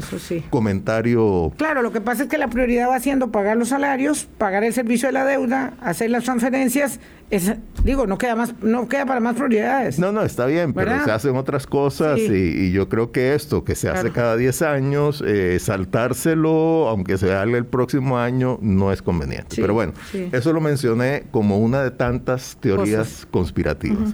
comentario. 0.50 1.52
Claro, 1.58 1.82
lo 1.82 1.92
que 1.92 2.00
pasa 2.00 2.24
es 2.24 2.30
que 2.30 2.38
la 2.38 2.48
prioridad 2.48 2.88
va 2.88 3.00
siendo 3.00 3.32
pagar 3.32 3.58
los 3.58 3.70
salarios, 3.70 4.30
pagar 4.38 4.64
el 4.64 4.74
servicio 4.74 5.10
de 5.10 5.14
la 5.14 5.26
deuda, 5.26 5.74
hacer 5.82 6.12
las 6.12 6.24
transferencias. 6.24 7.00
Es, 7.32 7.54
digo, 7.84 8.08
no 8.08 8.18
queda 8.18 8.36
más, 8.36 8.54
no 8.62 8.88
queda 8.88 9.06
para 9.06 9.22
más 9.22 9.36
prioridades. 9.36 9.98
No, 9.98 10.12
no, 10.12 10.22
está 10.22 10.46
bien, 10.46 10.74
pero 10.74 11.04
se 11.04 11.12
hacen 11.12 11.36
otras 11.36 11.66
cosas 11.66 12.20
y, 12.20 12.72
yo 12.72 12.88
creo 12.90 13.12
que 13.12 13.34
esto 13.34 13.64
que 13.64 13.74
se 13.76 13.90
hace 13.90 14.12
cada 14.12 14.38
10 14.38 14.62
años, 14.62 15.24
eh, 15.26 15.58
saltárselo, 15.60 16.88
aunque 16.90 17.18
se 17.18 17.34
haga 17.34 17.58
el 17.58 17.66
próximo 17.66 18.20
año, 18.20 18.60
no 18.62 18.92
es 18.92 19.02
conveniente. 19.02 19.56
pero 19.56 19.74
bueno, 19.74 19.94
eso 20.32 20.54
lo 20.54 20.62
mencioné 20.62 21.24
como 21.32 21.58
una 21.58 21.82
de 21.84 21.92
tantas 21.92 22.58
teorías 22.62 23.28
conspirativas. 23.32 24.14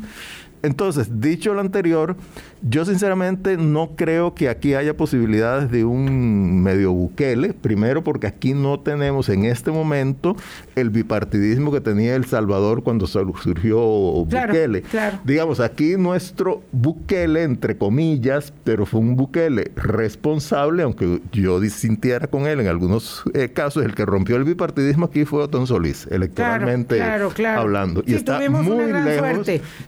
Entonces, 0.64 1.22
dicho 1.22 1.53
lo 1.53 1.62
anterior, 1.62 2.16
yo 2.62 2.86
sinceramente 2.86 3.58
no 3.58 3.91
creo 3.95 4.34
que 4.34 4.49
aquí 4.49 4.74
haya 4.74 4.95
posibilidades 4.95 5.72
de 5.72 5.86
un 5.86 6.62
medio 6.64 6.91
buquele, 6.91 7.53
primero 7.53 8.03
porque 8.03 8.28
aquí 8.28 8.53
no 8.53 8.80
tenemos 8.80 9.30
en 9.30 9.45
este 9.45 9.72
momento 9.72 10.36
el 10.76 10.89
bipartidismo 10.89 11.72
que 11.72 11.82
tenía 11.82 12.16
El 12.16 12.26
Salvador 12.26 12.84
cuando 12.84 13.08
surgió 13.08 13.80
Bukele. 13.80 14.84
Digamos, 15.24 15.60
aquí 15.60 15.95
nuestro 15.97 16.64
Bukele, 16.72 17.43
entre 17.43 17.78
comillas, 17.78 18.53
pero 18.64 18.86
fue 18.86 18.99
un 18.99 19.16
Bukele 19.16 19.72
responsable, 19.76 20.84
aunque 20.84 21.22
yo 21.32 21.60
disintiera 21.60 22.28
con 22.28 22.47
él 22.47 22.60
en 22.60 22.68
algunos 22.68 23.24
eh, 23.34 23.49
casos, 23.49 23.86
el 23.86 23.93
que 23.93 24.05
rompió 24.05 24.36
el 24.36 24.43
bipartidismo 24.43 25.05
aquí 25.05 25.26
fue 25.26 25.43
Otón 25.43 25.68
Solís, 25.68 26.08
electoralmente 26.10 27.01
hablando. 27.01 28.03
y 28.05 28.16
está 28.16 28.39
muy 28.49 28.91
lejos. 28.91 29.47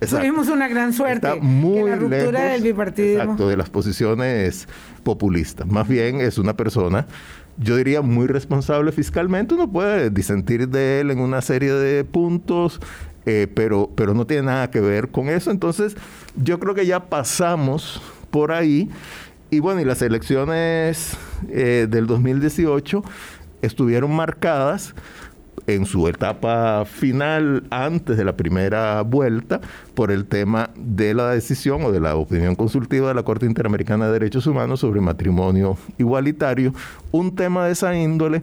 Tuvimos 0.09 0.47
una 0.49 0.67
gran 0.67 0.93
suerte. 0.93 1.27
Está 1.27 1.35
muy 1.35 1.89
lejos 1.89 2.58
Exacto, 3.13 3.47
de 3.47 3.57
las 3.57 3.69
posiciones 3.69 4.67
populistas. 5.03 5.67
Más 5.67 5.87
bien 5.87 6.21
es 6.21 6.37
una 6.37 6.55
persona, 6.55 7.07
yo 7.57 7.75
diría, 7.75 8.01
muy 8.01 8.27
responsable 8.27 8.91
fiscalmente. 8.91 9.53
Uno 9.55 9.71
puede 9.71 10.09
disentir 10.09 10.69
de 10.69 11.01
él 11.01 11.11
en 11.11 11.19
una 11.19 11.41
serie 11.41 11.73
de 11.73 12.03
puntos, 12.03 12.79
eh, 13.25 13.47
pero, 13.53 13.89
pero 13.95 14.13
no 14.13 14.25
tiene 14.25 14.43
nada 14.43 14.71
que 14.71 14.79
ver 14.79 15.09
con 15.09 15.29
eso. 15.29 15.51
Entonces, 15.51 15.95
yo 16.35 16.59
creo 16.59 16.73
que 16.73 16.85
ya 16.85 17.09
pasamos 17.09 18.01
por 18.31 18.51
ahí. 18.51 18.89
Y 19.51 19.59
bueno, 19.59 19.81
y 19.81 19.85
las 19.85 20.01
elecciones 20.01 21.17
eh, 21.49 21.87
del 21.89 22.07
2018 22.07 23.03
estuvieron 23.61 24.15
marcadas 24.15 24.93
en 25.67 25.85
su 25.85 26.07
etapa 26.07 26.85
final 26.85 27.63
antes 27.69 28.17
de 28.17 28.25
la 28.25 28.35
primera 28.35 29.01
vuelta 29.01 29.61
por 29.93 30.11
el 30.11 30.25
tema 30.25 30.69
de 30.75 31.13
la 31.13 31.31
decisión 31.31 31.83
o 31.83 31.91
de 31.91 31.99
la 31.99 32.15
opinión 32.15 32.55
consultiva 32.55 33.07
de 33.09 33.13
la 33.13 33.23
Corte 33.23 33.45
Interamericana 33.45 34.07
de 34.07 34.13
Derechos 34.13 34.47
Humanos 34.47 34.79
sobre 34.81 35.01
matrimonio 35.01 35.77
igualitario. 35.97 36.73
Un 37.11 37.35
tema 37.35 37.65
de 37.65 37.73
esa 37.73 37.95
índole 37.95 38.41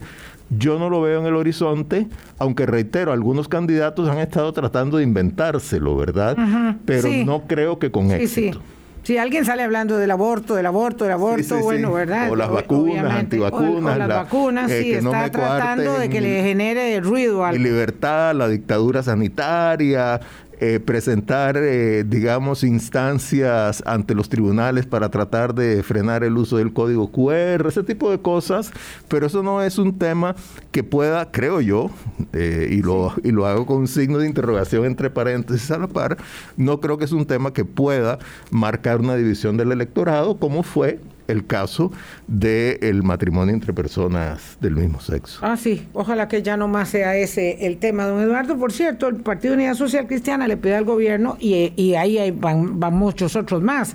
yo 0.51 0.79
no 0.79 0.89
lo 0.89 1.01
veo 1.01 1.21
en 1.21 1.27
el 1.27 1.35
horizonte, 1.35 2.07
aunque 2.39 2.67
reitero, 2.67 3.13
algunos 3.13 3.49
candidatos 3.49 4.09
han 4.09 4.19
estado 4.19 4.53
tratando 4.53 4.99
de 4.99 5.03
inventárselo, 5.03 5.97
¿verdad? 5.97 6.37
Pero 6.85 7.09
no 7.25 7.43
creo 7.47 7.79
que 7.79 7.91
con 7.91 8.13
éxito. 8.13 8.61
Si 9.07 9.19
alguien 9.19 9.45
sale 9.45 9.63
hablando 9.63 9.99
del 9.99 10.11
aborto, 10.11 10.57
del 10.57 10.67
aborto, 10.67 11.05
del 11.05 11.13
aborto, 11.13 11.61
bueno, 11.61 11.93
¿verdad? 11.93 12.29
O 12.29 12.35
las 12.35 12.51
vacunas, 12.51 13.05
antivacunas. 13.09 13.95
O, 13.95 13.99
las 13.99 14.09
vacunas, 14.09 14.69
eh, 14.69 14.83
sí, 14.83 14.93
está 14.95 15.31
tratando 15.31 15.97
de 15.97 16.11
que 16.11 16.21
le 16.21 16.43
genere 16.43 16.99
ruido 16.99 17.45
al... 17.45 17.63
libertad, 17.63 18.35
la 18.35 18.49
dictadura 18.49 19.05
sanitaria, 19.05 20.19
eh, 20.59 20.81
presentar, 20.81 21.57
eh, 21.59 22.05
digamos, 22.05 22.65
instancias 22.65 23.83
ante 23.85 24.15
los 24.15 24.29
tribunales 24.29 24.87
para 24.87 25.11
tratar 25.11 25.55
de 25.55 25.83
frenar 25.83 26.25
el 26.25 26.37
uso 26.37 26.57
del 26.57 26.73
código 26.73 27.11
QR, 27.13 27.69
ese 27.69 27.83
tipo 27.83 28.11
de 28.11 28.21
cosas, 28.21 28.73
pero 29.09 29.27
eso 29.27 29.43
no 29.43 29.63
es 29.63 29.79
un 29.79 29.99
tema 29.99 30.35
que 30.73 30.83
pueda, 30.83 31.31
creo 31.31 31.61
yo, 31.61 31.91
eh, 32.33 32.69
y, 32.71 32.83
lo, 32.83 33.13
y 33.23 33.33
lo 33.33 33.47
hago 33.47 33.67
con 33.67 33.79
un 33.79 33.89
signo 33.89 34.19
de 34.19 34.27
interrogación 34.27 34.87
entre 34.87 35.11
paréntesis 35.11 35.71
a 35.71 35.79
la 35.79 35.89
par, 35.89 36.17
no 36.57 36.81
creo 36.81 36.97
que 36.97 37.05
es 37.05 37.13
un 37.13 37.27
tema 37.27 37.53
que 37.53 37.65
pueda 37.65 38.19
marcar 38.51 39.01
una 39.01 39.17
división 39.17 39.57
del 39.57 39.73
electorado 39.73 40.39
como 40.39 40.63
fue 40.63 41.01
el 41.29 41.47
caso 41.47 41.93
del 42.27 43.03
matrimonio 43.03 43.55
entre 43.55 43.73
personas 43.73 44.57
del 44.61 44.77
mismo 44.77 45.01
sexo. 45.01 45.41
Ah, 45.43 45.57
sí, 45.57 45.87
ojalá 45.93 46.29
que 46.29 46.43
ya 46.43 46.57
no 46.57 46.69
más 46.69 46.91
sea 46.91 47.17
ese 47.17 47.67
el 47.67 47.79
tema. 47.79 48.07
Don 48.07 48.23
Eduardo, 48.23 48.57
por 48.57 48.73
cierto, 48.73 49.09
el 49.09 49.17
Partido 49.17 49.55
Unidad 49.55 49.75
Social 49.75 50.07
Cristiana 50.07 50.47
le 50.49 50.57
pide 50.57 50.77
al 50.77 50.85
gobierno, 50.85 51.37
y, 51.41 51.95
ahí 51.95 52.31
van, 52.31 52.79
muchos 52.95 53.37
otros 53.37 53.63
más, 53.63 53.95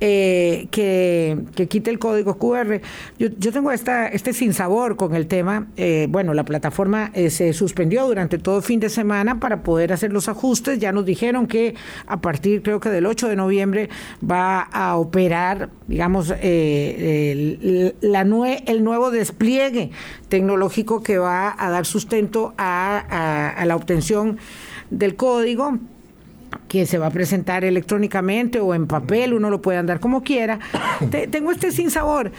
eh, 0.00 0.68
que, 0.70 1.38
quite 1.68 1.90
el 1.90 1.98
código 1.98 2.36
QR. 2.38 2.80
Yo, 3.18 3.30
tengo 3.52 3.72
esta, 3.72 4.08
este 4.08 4.32
sinsabor 4.32 4.96
con 4.96 5.14
el 5.14 5.26
tema. 5.26 5.68
Eh, 5.76 6.06
bueno, 6.10 6.34
la 6.34 6.44
plataforma 6.44 7.10
eh, 7.14 7.30
se 7.30 7.52
suspendió 7.52 8.06
durante 8.06 8.38
todo 8.38 8.60
fin 8.60 8.78
de 8.80 8.90
semana 8.90 9.40
para 9.40 9.62
poder 9.62 9.92
hacer 9.92 10.12
los 10.12 10.28
ajustes. 10.28 10.78
Ya 10.78 10.92
nos 10.92 11.06
dijeron 11.06 11.46
que 11.46 11.74
a 12.06 12.20
partir, 12.20 12.62
creo 12.62 12.78
que 12.80 12.90
del 12.90 13.06
8 13.06 13.28
de 13.28 13.36
noviembre, 13.36 13.88
va 14.28 14.60
a 14.60 14.96
operar, 14.96 15.70
digamos, 15.86 16.32
el, 16.40 17.94
la 18.00 18.24
nuevo 18.24 19.10
despliegue 19.10 19.90
tecnológico 20.28 21.02
que 21.02 21.18
va 21.18 21.54
a 21.58 21.70
dar 21.70 21.86
sustento 21.86 22.54
a 22.58 23.64
la 23.64 23.76
obtención 23.76 24.38
del 24.90 25.16
código 25.16 25.78
que 26.68 26.86
se 26.86 26.98
va 26.98 27.06
a 27.06 27.10
presentar 27.10 27.64
electrónicamente 27.64 28.60
o 28.60 28.74
en 28.74 28.86
papel, 28.86 29.34
uno 29.34 29.50
lo 29.50 29.62
puede 29.62 29.78
andar 29.78 30.00
como 30.00 30.22
quiera. 30.22 30.58
tengo 31.30 31.52
este 31.52 31.70
sinsabor 31.72 32.32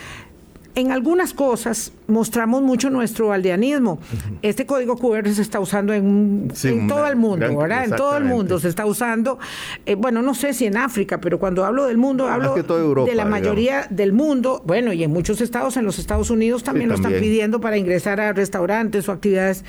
en 0.75 0.91
algunas 0.91 1.33
cosas 1.33 1.91
mostramos 2.07 2.61
mucho 2.61 2.89
nuestro 2.89 3.31
aldeanismo. 3.31 3.99
Este 4.41 4.65
código 4.65 4.97
QR 4.97 5.27
se 5.29 5.41
está 5.41 5.59
usando 5.59 5.93
en, 5.93 6.51
todo 6.87 7.07
el 7.07 7.15
mundo, 7.15 7.55
¿verdad? 7.57 7.85
En 7.85 7.95
todo 7.95 8.17
el 8.17 8.23
mundo 8.23 8.59
se 8.59 8.69
está 8.69 8.85
usando. 8.85 9.37
Eh, 9.85 9.95
bueno, 9.95 10.21
no 10.21 10.33
sé 10.33 10.53
si 10.53 10.65
en 10.65 10.77
África, 10.77 11.19
pero 11.19 11.39
cuando 11.39 11.65
hablo 11.65 11.85
del 11.85 11.97
mundo, 11.97 12.27
hablo 12.27 12.55
de 12.55 13.15
la 13.15 13.25
mayoría 13.25 13.87
del 13.89 14.13
mundo. 14.13 14.61
Bueno, 14.65 14.93
y 14.93 15.03
en 15.03 15.11
muchos 15.11 15.41
estados, 15.41 15.77
en 15.77 15.85
los 15.85 15.99
Estados 15.99 16.29
Unidos 16.29 16.63
también 16.63 16.89
lo 16.89 16.95
están 16.95 17.13
pidiendo 17.13 17.59
para 17.59 17.77
ingresar 17.77 18.19
a 18.19 18.33
restaurantes 18.33 19.07
o 19.09 19.11
actividades 19.11 19.65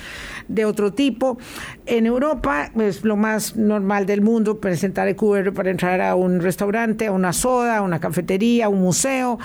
de 0.47 0.65
otro 0.65 0.93
tipo. 0.93 1.39
En 1.87 2.07
Europa 2.07 2.71
es 2.79 3.05
lo 3.05 3.17
más 3.17 3.57
normal 3.57 4.07
del 4.07 4.21
mundo 4.21 4.61
presentar 4.61 5.09
el 5.09 5.17
QR 5.17 5.53
para 5.53 5.71
entrar 5.71 6.01
a 6.01 6.15
un 6.15 6.41
restaurante, 6.41 7.07
a 7.07 7.13
una 7.13 7.33
soda, 7.33 7.79
a 7.79 7.83
una 7.83 7.99
cafetería, 8.01 8.67
a 8.67 8.69
un 8.69 8.81
museo. 8.81 9.39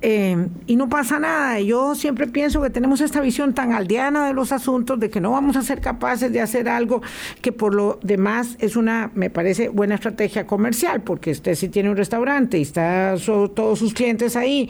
Eh, 0.00 0.46
y 0.66 0.76
no 0.76 0.88
pasa 0.88 1.18
nada. 1.18 1.60
Yo 1.60 1.94
siempre 1.94 2.27
pienso 2.28 2.60
que 2.62 2.70
tenemos 2.70 3.00
esta 3.00 3.20
visión 3.20 3.54
tan 3.54 3.72
aldeana 3.72 4.26
de 4.26 4.32
los 4.32 4.52
asuntos 4.52 4.98
de 5.00 5.10
que 5.10 5.20
no 5.20 5.32
vamos 5.32 5.56
a 5.56 5.62
ser 5.62 5.80
capaces 5.80 6.32
de 6.32 6.40
hacer 6.40 6.68
algo 6.68 7.02
que 7.42 7.52
por 7.52 7.74
lo 7.74 7.98
demás 8.02 8.56
es 8.60 8.76
una, 8.76 9.10
me 9.14 9.30
parece, 9.30 9.68
buena 9.68 9.96
estrategia 9.96 10.46
comercial, 10.46 11.02
porque 11.02 11.30
usted 11.30 11.54
si 11.54 11.68
tiene 11.68 11.90
un 11.90 11.96
restaurante 11.96 12.58
y 12.58 12.62
está 12.62 13.14
todos 13.54 13.78
sus 13.78 13.94
clientes 13.94 14.36
ahí 14.36 14.68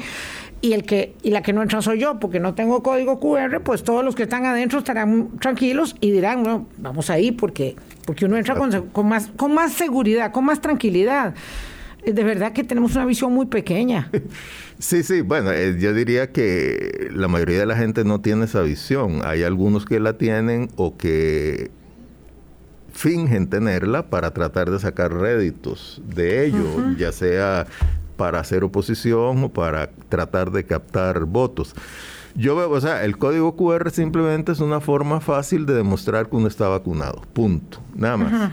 y 0.61 0.73
el 0.73 0.85
que 0.85 1.15
y 1.23 1.31
la 1.31 1.43
que 1.43 1.53
no 1.53 1.63
entra 1.63 1.83
soy 1.83 2.01
yo 2.01 2.19
porque 2.19 2.41
no 2.41 2.55
tengo 2.55 2.83
código 2.83 3.21
QR, 3.21 3.61
pues 3.63 3.85
todos 3.85 4.05
los 4.05 4.15
que 4.15 4.25
están 4.25 4.45
adentro 4.45 4.81
estarán 4.81 5.39
tranquilos 5.39 5.95
y 6.01 6.11
dirán, 6.11 6.43
no, 6.43 6.67
vamos 6.79 7.11
ahí 7.11 7.33
porque 7.33 7.77
porque 8.05 8.25
uno 8.25 8.37
entra 8.37 8.57
con, 8.57 8.89
con 8.89 9.09
más 9.09 9.29
con 9.37 9.55
más 9.55 9.73
seguridad, 9.73 10.33
con 10.33 10.45
más 10.45 10.61
tranquilidad. 10.61 11.35
De 12.05 12.25
verdad 12.25 12.53
que 12.53 12.65
tenemos 12.65 12.95
una 12.95 13.07
visión 13.07 13.33
muy 13.33 13.47
pequeña. 13.47 14.11
Sí, 14.81 15.03
sí, 15.03 15.23
bueno, 15.23 15.51
eh, 15.51 15.77
yo 15.81 15.93
diría 15.93 16.31
que 16.31 17.09
la 17.13 17.27
mayoría 17.27 17.59
de 17.59 17.67
la 17.67 17.77
gente 17.77 18.05
no 18.05 18.21
tiene 18.21 18.45
esa 18.45 18.63
visión. 18.63 19.23
Hay 19.25 19.43
algunos 19.43 19.85
que 19.85 19.99
la 19.99 20.17
tienen 20.17 20.71
o 20.77 20.97
que 20.97 21.73
fingen 22.93 23.51
tenerla 23.51 24.09
para 24.09 24.33
tratar 24.33 24.71
de 24.71 24.79
sacar 24.79 25.13
réditos 25.13 26.01
de 26.07 26.47
ello, 26.47 26.95
ya 26.97 27.11
sea 27.11 27.67
para 28.17 28.39
hacer 28.39 28.63
oposición 28.63 29.43
o 29.43 29.49
para 29.49 29.91
tratar 30.09 30.53
de 30.53 30.65
captar 30.65 31.25
votos. 31.25 31.75
Yo 32.37 32.55
veo, 32.55 32.71
o 32.71 32.81
sea, 32.81 33.05
el 33.05 33.19
código 33.19 33.57
QR 33.57 33.91
simplemente 33.91 34.53
es 34.53 34.61
una 34.61 34.81
forma 34.81 35.21
fácil 35.21 35.67
de 35.67 35.75
demostrar 35.75 36.29
que 36.29 36.37
uno 36.37 36.47
está 36.47 36.69
vacunado. 36.69 37.23
Punto. 37.33 37.81
Nada 37.97 38.17
más 38.17 38.53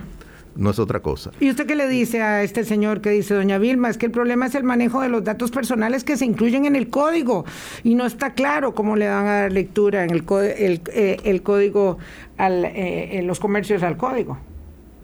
no 0.56 0.72
es 0.72 0.80
otra 0.80 1.02
cosa. 1.02 1.32
¿Y 1.40 1.50
usted 1.50 1.66
qué 1.66 1.76
le 1.76 1.88
dice 1.88 2.22
a 2.22 2.44
este 2.44 2.64
señor 2.64 3.02
que 3.02 3.10
dice, 3.12 3.34
doña 3.34 3.58
Vilma, 3.58 3.90
es 3.90 3.98
que 3.98 4.06
el 4.06 4.12
problema 4.12 4.46
es 4.46 4.56
el 4.56 4.64
manejo 4.64 5.02
de 5.02 5.10
los 5.10 5.24
datos 5.24 5.52
personales 5.52 6.04
que 6.04 6.18
se 6.18 6.26
incluyen 6.26 6.66
en 6.66 6.76
el 6.76 6.90
código 6.90 7.46
y 7.84 7.96
no 7.96 8.06
está 8.06 8.34
claro 8.34 8.74
cómo 8.74 8.96
le 8.96 9.08
van 9.08 9.28
a 9.28 9.42
dar 9.42 9.52
lectura 9.52 10.04
en 10.04 10.12
el, 10.12 10.24
el, 10.58 10.82
eh, 10.94 11.18
el 11.24 11.42
código, 11.44 11.98
al, 12.38 12.66
eh, 12.66 13.18
en 13.18 13.28
los 13.28 13.40
comercios 13.40 13.84
al 13.84 13.98
código? 13.98 14.38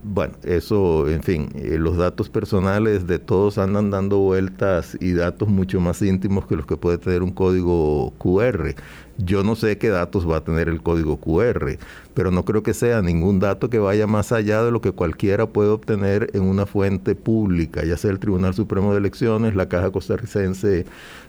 Bueno, 0.03 0.33
eso, 0.43 1.07
en 1.07 1.21
fin, 1.21 1.49
eh, 1.53 1.77
los 1.77 1.95
datos 1.95 2.27
personales 2.27 3.05
de 3.05 3.19
todos 3.19 3.59
andan 3.59 3.91
dando 3.91 4.17
vueltas 4.17 4.97
y 4.99 5.13
datos 5.13 5.47
mucho 5.47 5.79
más 5.79 6.01
íntimos 6.01 6.47
que 6.47 6.55
los 6.55 6.65
que 6.65 6.75
puede 6.75 6.97
tener 6.97 7.21
un 7.21 7.29
código 7.29 8.11
QR. 8.17 8.73
Yo 9.19 9.43
no 9.43 9.55
sé 9.55 9.77
qué 9.77 9.89
datos 9.89 10.27
va 10.27 10.37
a 10.37 10.43
tener 10.43 10.69
el 10.69 10.81
código 10.81 11.17
QR, 11.17 11.77
pero 12.15 12.31
no 12.31 12.45
creo 12.45 12.63
que 12.63 12.73
sea 12.73 13.03
ningún 13.03 13.39
dato 13.39 13.69
que 13.69 13.77
vaya 13.77 14.07
más 14.07 14.31
allá 14.31 14.63
de 14.63 14.71
lo 14.71 14.81
que 14.81 14.91
cualquiera 14.91 15.45
puede 15.45 15.69
obtener 15.69 16.31
en 16.33 16.41
una 16.43 16.65
fuente 16.65 17.13
pública, 17.13 17.85
ya 17.85 17.95
sea 17.95 18.09
el 18.09 18.17
Tribunal 18.17 18.55
Supremo 18.55 18.93
de 18.93 18.97
Elecciones, 18.97 19.55
la 19.55 19.69
Caja 19.69 19.91
Costarricense 19.91 20.85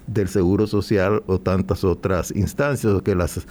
del 0.07 0.29
Seguro 0.29 0.67
Social 0.67 1.23
o 1.27 1.39
tantas 1.39 1.85
otras 1.85 2.31
instancias, 2.35 3.03
que 3.03 3.15
las 3.15 3.47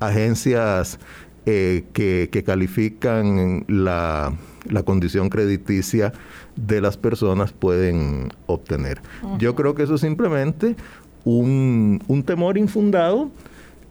agencias 0.00 0.98
eh, 1.44 1.84
que, 1.92 2.30
que 2.32 2.42
califican 2.42 3.66
la 3.68 4.32
la 4.68 4.82
condición 4.82 5.28
crediticia 5.28 6.12
de 6.56 6.80
las 6.80 6.96
personas 6.96 7.52
pueden 7.52 8.28
obtener. 8.46 9.00
Yo 9.38 9.54
creo 9.54 9.74
que 9.74 9.82
eso 9.82 9.94
es 9.94 10.00
simplemente 10.00 10.76
un, 11.24 12.22
temor 12.26 12.58
infundado 12.58 13.30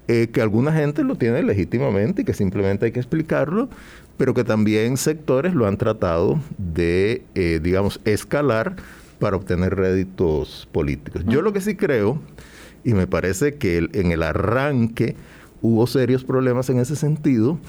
eh, 0.08 0.30
que 0.32 0.42
alguna 0.42 0.72
gente 0.74 1.04
lo 1.04 1.16
tiene 1.16 1.44
legítimamente 1.44 2.22
y 2.22 2.26
que 2.26 2.34
simplemente 2.34 2.86
hay 2.86 2.92
que 2.92 3.00
explicarlo, 3.00 3.70
pero 4.18 4.34
que 4.34 4.44
también 4.44 4.98
sectores 4.98 5.54
lo 5.54 5.68
han 5.68 5.78
tratado 5.78 6.40
de, 6.58 7.24
eh, 7.36 7.60
digamos, 7.62 8.00
escalar 8.06 8.76
para 9.20 9.36
obtener 9.36 9.76
réditos 9.76 10.68
políticos. 10.72 11.24
Yo 11.28 11.42
lo 11.42 11.54
que 11.54 11.62
sí 11.62 11.76
creo, 11.76 12.20
y 12.84 12.94
me 12.94 13.08
parece 13.08 13.56
que 13.56 13.78
en 13.94 14.12
el 14.12 14.24
arranque 14.24 15.16
hubo 15.62 15.86
serios 15.88 16.24
problemas 16.24 16.70
en 16.70 16.80
ese 16.80 16.96
sentido, 16.96 17.60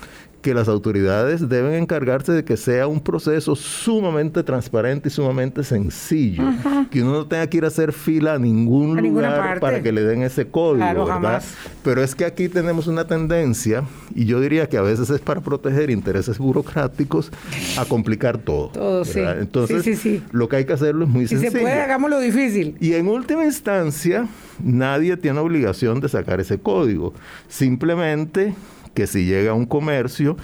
que 0.43 0.55
las 0.55 0.69
autoridades 0.69 1.49
deben 1.49 1.75
encargarse 1.75 2.33
de 2.33 2.45
que 2.45 2.57
sea 2.57 2.89
un 2.89 3.01
proceso 3.01 3.55
sumamente 3.55 4.43
transparente 4.43 5.09
y 5.09 5.13
sumamente 5.13 5.63
sencillo. 5.63 6.43
Que 6.91 7.03
uno 7.03 7.13
no 7.13 7.27
tenga 7.27 7.47
que 7.47 7.59
ir 7.59 7.65
a 7.65 7.69
hacer 7.69 7.93
fila 7.93 8.35
a 8.35 8.39
ningún 8.39 9.01
lugar 9.01 9.61
para 9.61 9.83
que 9.83 9.93
le 9.93 10.03
den 10.03 10.23
ese 10.23 10.49
código, 10.49 11.07
¿verdad? 11.07 11.43
Pero 11.85 12.03
es 12.03 12.15
que 12.15 12.25
aquí 12.25 12.49
tenemos 12.49 12.89
una 12.89 13.07
tendencia, 13.07 13.85
y 14.15 14.25
yo 14.27 14.41
diría 14.41 14.69
que 14.69 14.77
a 14.77 14.83
veces 14.83 15.09
es 15.11 15.21
para 15.21 15.41
proteger 15.41 15.91
intereses 15.91 16.39
burocráticos, 16.39 17.31
a 17.79 17.85
complicar 17.85 18.39
todo. 18.39 18.69
Todo, 18.69 19.05
sí. 19.05 19.21
Entonces, 19.21 20.23
lo 20.33 20.49
que 20.49 20.57
hay 20.57 20.65
que 20.65 20.73
hacerlo 20.73 21.05
es 21.05 21.11
muy 21.11 21.27
sencillo. 21.27 21.51
Si 21.51 21.57
se 21.57 21.63
puede, 21.63 21.81
hagámoslo 21.81 22.19
difícil. 22.19 22.77
Y 22.81 22.95
en 22.95 23.09
última 23.09 23.45
instancia, 23.45 24.27
nadie 24.63 25.17
tiene 25.17 25.39
obligación 25.39 26.01
de 26.01 26.09
sacar 26.09 26.41
ese 26.41 26.59
código. 26.59 27.15
Simplemente 27.49 28.55
que 28.95 29.07
si 29.07 29.25
llega 29.25 29.55
un 29.55 29.67
comercio 29.67 30.37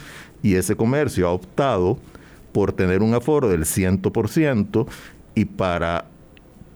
y 0.43 0.55
ese 0.55 0.77
comercio 0.77 1.29
ha 1.29 1.33
optado 1.33 1.99
por 2.53 2.73
tener 2.73 3.03
un 3.03 3.15
aforo 3.15 3.49
del 3.49 3.65
100% 3.65 4.87
y 5.35 5.45
para, 5.45 6.07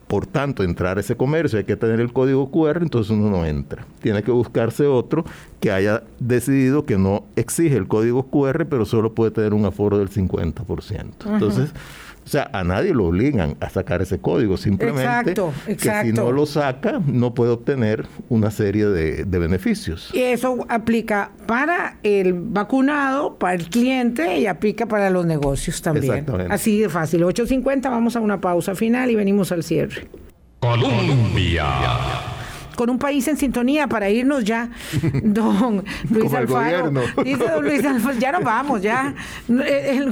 por 0.06 0.26
tanto, 0.26 0.62
entrar 0.62 0.98
a 0.98 1.00
ese 1.00 1.16
comercio 1.16 1.58
hay 1.58 1.64
que 1.64 1.76
tener 1.76 2.00
el 2.00 2.12
código 2.12 2.50
QR, 2.50 2.82
entonces 2.82 3.10
uno 3.10 3.30
no 3.30 3.44
entra. 3.46 3.84
Tiene 4.00 4.22
que 4.22 4.30
buscarse 4.30 4.86
otro 4.86 5.24
que 5.60 5.72
haya 5.72 6.02
decidido 6.20 6.84
que 6.84 6.98
no 6.98 7.24
exige 7.36 7.76
el 7.76 7.88
código 7.88 8.24
QR, 8.24 8.66
pero 8.66 8.84
solo 8.84 9.14
puede 9.14 9.30
tener 9.30 9.54
un 9.54 9.64
aforo 9.64 9.98
del 9.98 10.10
50%. 10.10 11.06
Entonces, 11.26 11.70
o 12.24 12.28
sea, 12.28 12.50
a 12.52 12.62
nadie 12.64 12.94
lo 12.94 13.06
obligan 13.06 13.56
a 13.60 13.68
sacar 13.68 14.00
ese 14.02 14.18
código, 14.18 14.56
simplemente 14.56 15.34
que 15.66 16.02
si 16.02 16.12
no 16.12 16.30
lo 16.30 16.46
saca 16.46 17.00
no 17.04 17.34
puede 17.34 17.52
obtener 17.52 18.06
una 18.28 18.50
serie 18.50 18.86
de, 18.86 19.24
beneficios. 19.24 20.10
Y 20.12 20.20
eso 20.20 20.64
aplica 20.68 21.32
para 21.46 21.98
el 22.02 22.32
vacunado, 22.34 23.36
para 23.36 23.54
el 23.54 23.68
cliente 23.68 24.38
y 24.38 24.46
aplica 24.46 24.86
para 24.86 25.10
los 25.10 25.26
negocios 25.26 25.82
también. 25.82 26.26
Así 26.48 26.80
de 26.80 26.88
fácil. 26.88 27.22
8.50, 27.24 27.82
vamos 27.82 28.14
a 28.14 28.20
una 28.20 28.40
pausa 28.40 28.74
final 28.74 29.10
y 29.10 29.16
venimos 29.16 29.50
al 29.50 29.64
cierre. 29.64 30.08
Colombia 30.60 31.64
con 32.76 32.90
un 32.90 32.98
país 32.98 33.26
en 33.28 33.36
sintonía 33.36 33.86
para 33.86 34.10
irnos 34.10 34.44
ya, 34.44 34.70
don 35.22 35.84
Luis 36.10 36.32
Alfaro. 36.32 36.90
Dice 37.24 37.44
don 37.44 37.64
Luis 37.64 37.84
Alfaro, 37.84 38.18
ya 38.18 38.32
nos 38.32 38.44
vamos, 38.44 38.82
ya. 38.82 39.14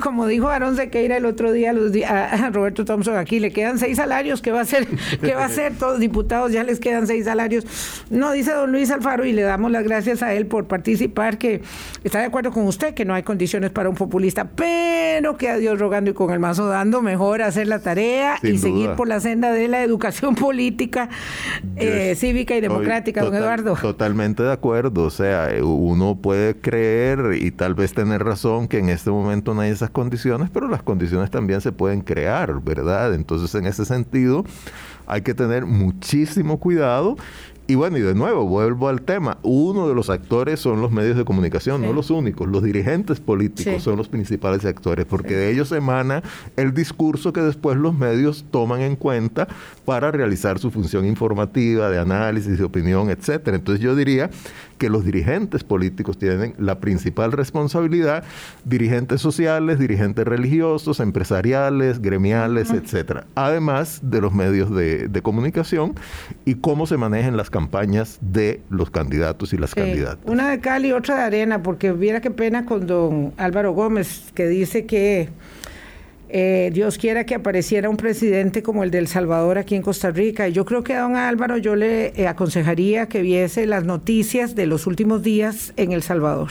como 0.02 0.26
dijo 0.26 0.48
Aaron 0.48 0.76
Sequeira 0.76 1.16
el 1.16 1.26
otro 1.26 1.52
día 1.52 1.72
a, 2.08 2.50
Roberto 2.50 2.84
Thompson 2.84 3.16
aquí, 3.16 3.40
le 3.40 3.52
quedan 3.52 3.78
seis 3.78 3.96
salarios, 3.96 4.42
¿qué 4.42 4.52
va 4.52 4.60
a 4.60 4.62
hacer? 4.62 4.86
¿Qué 5.20 5.34
va 5.34 5.42
a 5.42 5.46
hacer? 5.46 5.74
Todos 5.74 5.98
diputados 6.00 6.52
ya 6.52 6.62
les 6.64 6.80
quedan 6.80 7.06
seis 7.06 7.24
salarios. 7.24 7.64
No, 8.10 8.32
dice 8.32 8.52
don 8.52 8.72
Luis 8.72 8.90
Alfaro 8.90 9.24
y 9.24 9.32
le 9.32 9.42
damos 9.42 9.70
las 9.70 9.84
gracias 9.84 10.22
a 10.22 10.34
él 10.34 10.46
por 10.46 10.66
participar, 10.66 11.38
que 11.38 11.62
está 12.04 12.20
de 12.20 12.26
acuerdo 12.26 12.50
con 12.50 12.66
usted 12.66 12.94
que 12.94 13.04
no 13.04 13.14
hay 13.14 13.22
condiciones 13.22 13.70
para 13.70 13.88
un 13.88 13.94
populista, 13.94 14.44
pero 14.44 15.36
que 15.36 15.48
a 15.48 15.56
Dios 15.56 15.78
rogando 15.78 16.10
y 16.10 16.14
con 16.14 16.30
el 16.32 16.38
mazo 16.38 16.66
dando, 16.66 17.02
mejor 17.02 17.42
hacer 17.42 17.66
la 17.66 17.80
tarea 17.80 18.38
y 18.42 18.58
seguir 18.58 18.90
por 18.92 19.08
la 19.08 19.20
senda 19.20 19.52
de 19.52 19.68
la 19.68 19.82
educación 19.82 20.34
política, 20.34 21.08
eh, 21.76 22.14
cívica 22.16 22.49
y 22.56 22.60
democrática, 22.60 23.22
don 23.22 23.34
Eduardo. 23.34 23.74
Totalmente 23.74 24.42
de 24.42 24.52
acuerdo. 24.52 25.04
O 25.04 25.10
sea, 25.10 25.50
uno 25.62 26.16
puede 26.16 26.56
creer 26.56 27.34
y 27.40 27.50
tal 27.50 27.74
vez 27.74 27.92
tener 27.92 28.22
razón 28.22 28.68
que 28.68 28.78
en 28.78 28.88
este 28.88 29.10
momento 29.10 29.54
no 29.54 29.60
hay 29.60 29.70
esas 29.70 29.90
condiciones, 29.90 30.50
pero 30.50 30.68
las 30.68 30.82
condiciones 30.82 31.30
también 31.30 31.60
se 31.60 31.72
pueden 31.72 32.00
crear, 32.00 32.60
¿verdad? 32.62 33.14
Entonces, 33.14 33.54
en 33.54 33.66
ese 33.66 33.84
sentido, 33.84 34.44
hay 35.06 35.22
que 35.22 35.34
tener 35.34 35.66
muchísimo 35.66 36.58
cuidado 36.60 37.16
y 37.70 37.76
bueno, 37.76 37.98
y 37.98 38.00
de 38.00 38.16
nuevo, 38.16 38.46
vuelvo 38.46 38.88
al 38.88 39.02
tema. 39.02 39.38
Uno 39.44 39.86
de 39.86 39.94
los 39.94 40.10
actores 40.10 40.58
son 40.58 40.80
los 40.80 40.90
medios 40.90 41.16
de 41.16 41.24
comunicación, 41.24 41.82
no 41.82 41.92
los 41.92 42.10
únicos. 42.10 42.48
Los 42.48 42.64
dirigentes 42.64 43.20
políticos 43.20 43.84
son 43.84 43.96
los 43.96 44.08
principales 44.08 44.64
actores, 44.64 45.06
porque 45.06 45.36
de 45.36 45.52
ellos 45.52 45.70
emana 45.70 46.24
el 46.56 46.74
discurso 46.74 47.32
que 47.32 47.40
después 47.42 47.76
los 47.76 47.96
medios 47.96 48.44
toman 48.50 48.80
en 48.80 48.96
cuenta 48.96 49.46
para 49.84 50.10
realizar 50.10 50.58
su 50.58 50.72
función 50.72 51.06
informativa, 51.06 51.90
de 51.90 52.00
análisis, 52.00 52.58
de 52.58 52.64
opinión, 52.64 53.08
etcétera. 53.08 53.56
Entonces 53.56 53.80
yo 53.80 53.94
diría 53.94 54.30
que 54.76 54.88
los 54.88 55.04
dirigentes 55.04 55.62
políticos 55.62 56.18
tienen 56.18 56.54
la 56.58 56.80
principal 56.80 57.30
responsabilidad, 57.30 58.24
dirigentes 58.64 59.20
sociales, 59.20 59.78
dirigentes 59.78 60.24
religiosos, 60.24 60.98
empresariales, 60.98 62.02
gremiales, 62.02 62.70
etcétera. 62.70 63.26
Además 63.36 64.00
de 64.02 64.20
los 64.22 64.32
medios 64.32 64.74
de, 64.74 65.06
de 65.06 65.22
comunicación 65.22 65.94
y 66.44 66.54
cómo 66.56 66.86
se 66.86 66.96
manejan 66.96 67.36
las 67.36 67.48
campañas 67.48 67.59
campañas 67.60 68.18
de 68.22 68.62
los 68.70 68.90
candidatos 68.90 69.52
y 69.52 69.58
las 69.58 69.74
candidatas. 69.74 70.18
Una 70.24 70.48
de 70.50 70.60
cal 70.60 70.86
y 70.86 70.92
otra 70.92 71.16
de 71.16 71.22
arena, 71.24 71.62
porque 71.62 71.92
viera 71.92 72.20
qué 72.20 72.30
pena 72.30 72.64
con 72.64 72.86
don 72.86 73.34
Álvaro 73.36 73.72
Gómez, 73.72 74.32
que 74.34 74.48
dice 74.48 74.86
que 74.86 75.28
eh, 76.30 76.70
Dios 76.72 76.96
quiera 76.96 77.26
que 77.26 77.34
apareciera 77.34 77.90
un 77.90 77.98
presidente 77.98 78.62
como 78.62 78.82
el 78.82 78.90
de 78.90 78.98
El 78.98 79.08
Salvador 79.08 79.58
aquí 79.58 79.74
en 79.74 79.82
Costa 79.82 80.10
Rica. 80.10 80.48
Y 80.48 80.52
yo 80.52 80.64
creo 80.64 80.82
que 80.82 80.94
a 80.94 81.02
don 81.02 81.16
Álvaro 81.16 81.58
yo 81.58 81.76
le 81.76 82.12
eh, 82.16 82.28
aconsejaría 82.28 83.06
que 83.06 83.20
viese 83.20 83.66
las 83.66 83.84
noticias 83.84 84.54
de 84.54 84.66
los 84.66 84.86
últimos 84.86 85.22
días 85.22 85.74
en 85.76 85.92
El 85.92 86.02
Salvador. 86.02 86.50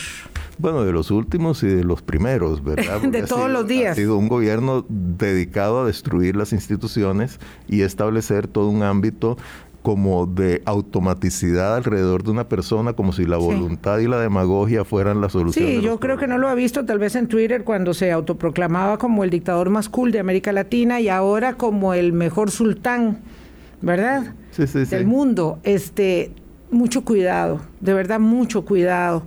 Bueno, 0.60 0.84
de 0.84 0.91
los 0.91 1.10
últimos 1.10 1.64
y 1.64 1.68
de 1.68 1.84
los 1.86 2.01
primeros, 2.01 2.62
¿verdad? 2.64 3.01
de 3.10 3.24
todos 3.24 3.49
los 3.49 3.66
días. 3.66 3.93
Ha 3.93 3.95
sido 3.95 4.18
un 4.18 4.28
gobierno 4.28 4.86
dedicado 4.89 5.82
a 5.82 5.86
destruir 5.86 6.36
las 6.36 6.51
instituciones 6.51 7.39
y 7.68 7.82
establecer 7.82 8.47
todo 8.47 8.68
un 8.70 8.84
ámbito 8.84 9.38
como 9.82 10.26
de 10.26 10.62
automaticidad 10.66 11.76
alrededor 11.76 12.24
de 12.24 12.32
una 12.32 12.50
persona, 12.50 12.94
como 12.94 13.14
si 13.14 13.26
la 13.26 13.38
voluntad 13.38 14.00
y 14.00 14.08
la 14.08 14.20
demagogia 14.20 14.84
fueran 14.84 15.22
la 15.22 15.30
solución. 15.30 15.66
Sí, 15.66 15.82
yo 15.82 16.00
creo 16.00 16.18
que 16.18 16.28
no 16.28 16.38
lo 16.38 16.50
ha 16.50 16.56
visto 16.56 16.86
tal 16.86 17.00
vez 17.00 17.16
en 17.16 17.28
Twitter 17.28 17.64
cuando 17.64 17.94
se 17.94 18.12
autoproclamaba 18.12 18.98
como 18.98 19.24
el 19.24 19.30
dictador 19.30 19.70
más 19.70 19.88
cool 19.90 20.12
de 20.12 20.20
América 20.20 20.52
Latina 20.52 21.00
y 21.00 21.10
ahora 21.10 21.54
como 21.54 21.94
el 21.94 22.12
mejor 22.14 22.52
sultán, 22.52 23.20
¿verdad? 23.82 24.34
Sí, 24.52 24.68
sí, 24.68 24.86
Del 24.86 25.08
mundo. 25.08 25.60
Este, 25.64 26.34
mucho 26.72 27.06
cuidado, 27.06 27.62
de 27.80 27.94
verdad 27.94 28.20
mucho 28.20 28.66
cuidado 28.66 29.24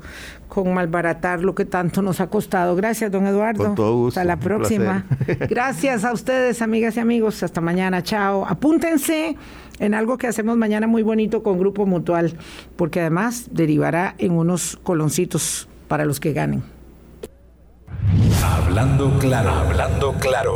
con 0.49 0.75
malbaratar 0.75 1.43
lo 1.43 1.55
que 1.55 1.65
tanto 1.65 2.03
nos 2.03 2.21
ha 2.21 2.27
costado. 2.27 2.77
Gracias, 2.77 3.11
don 3.11 3.27
Eduardo. 3.27 3.65
Con 3.65 3.75
todo 3.75 3.97
gusto. 3.97 4.21
Hasta 4.21 4.25
la 4.27 4.39
próxima. 4.39 5.07
Gracias 5.49 6.05
a 6.05 6.13
ustedes, 6.13 6.61
amigas 6.61 6.95
y 6.99 7.01
amigos. 7.01 7.43
Hasta 7.43 7.63
mañana. 7.63 8.03
Chao. 8.03 8.45
Apúntense 8.47 9.35
en 9.83 9.95
algo 9.95 10.17
que 10.17 10.29
hacemos 10.29 10.57
mañana 10.57 10.87
muy 10.87 11.03
bonito 11.03 11.43
con 11.43 11.59
Grupo 11.59 11.87
Mutual, 11.87 12.35
porque 12.77 13.01
además 13.01 13.49
derivará 13.51 14.15
en 14.19 14.31
unos 14.33 14.79
coloncitos 14.85 15.69
para 15.89 16.05
los 16.05 16.21
que 16.21 16.33
ganen. 16.33 16.63
Hablando 18.45 19.19
claro, 19.19 19.51
hablando 19.51 20.15
claro. 20.21 20.51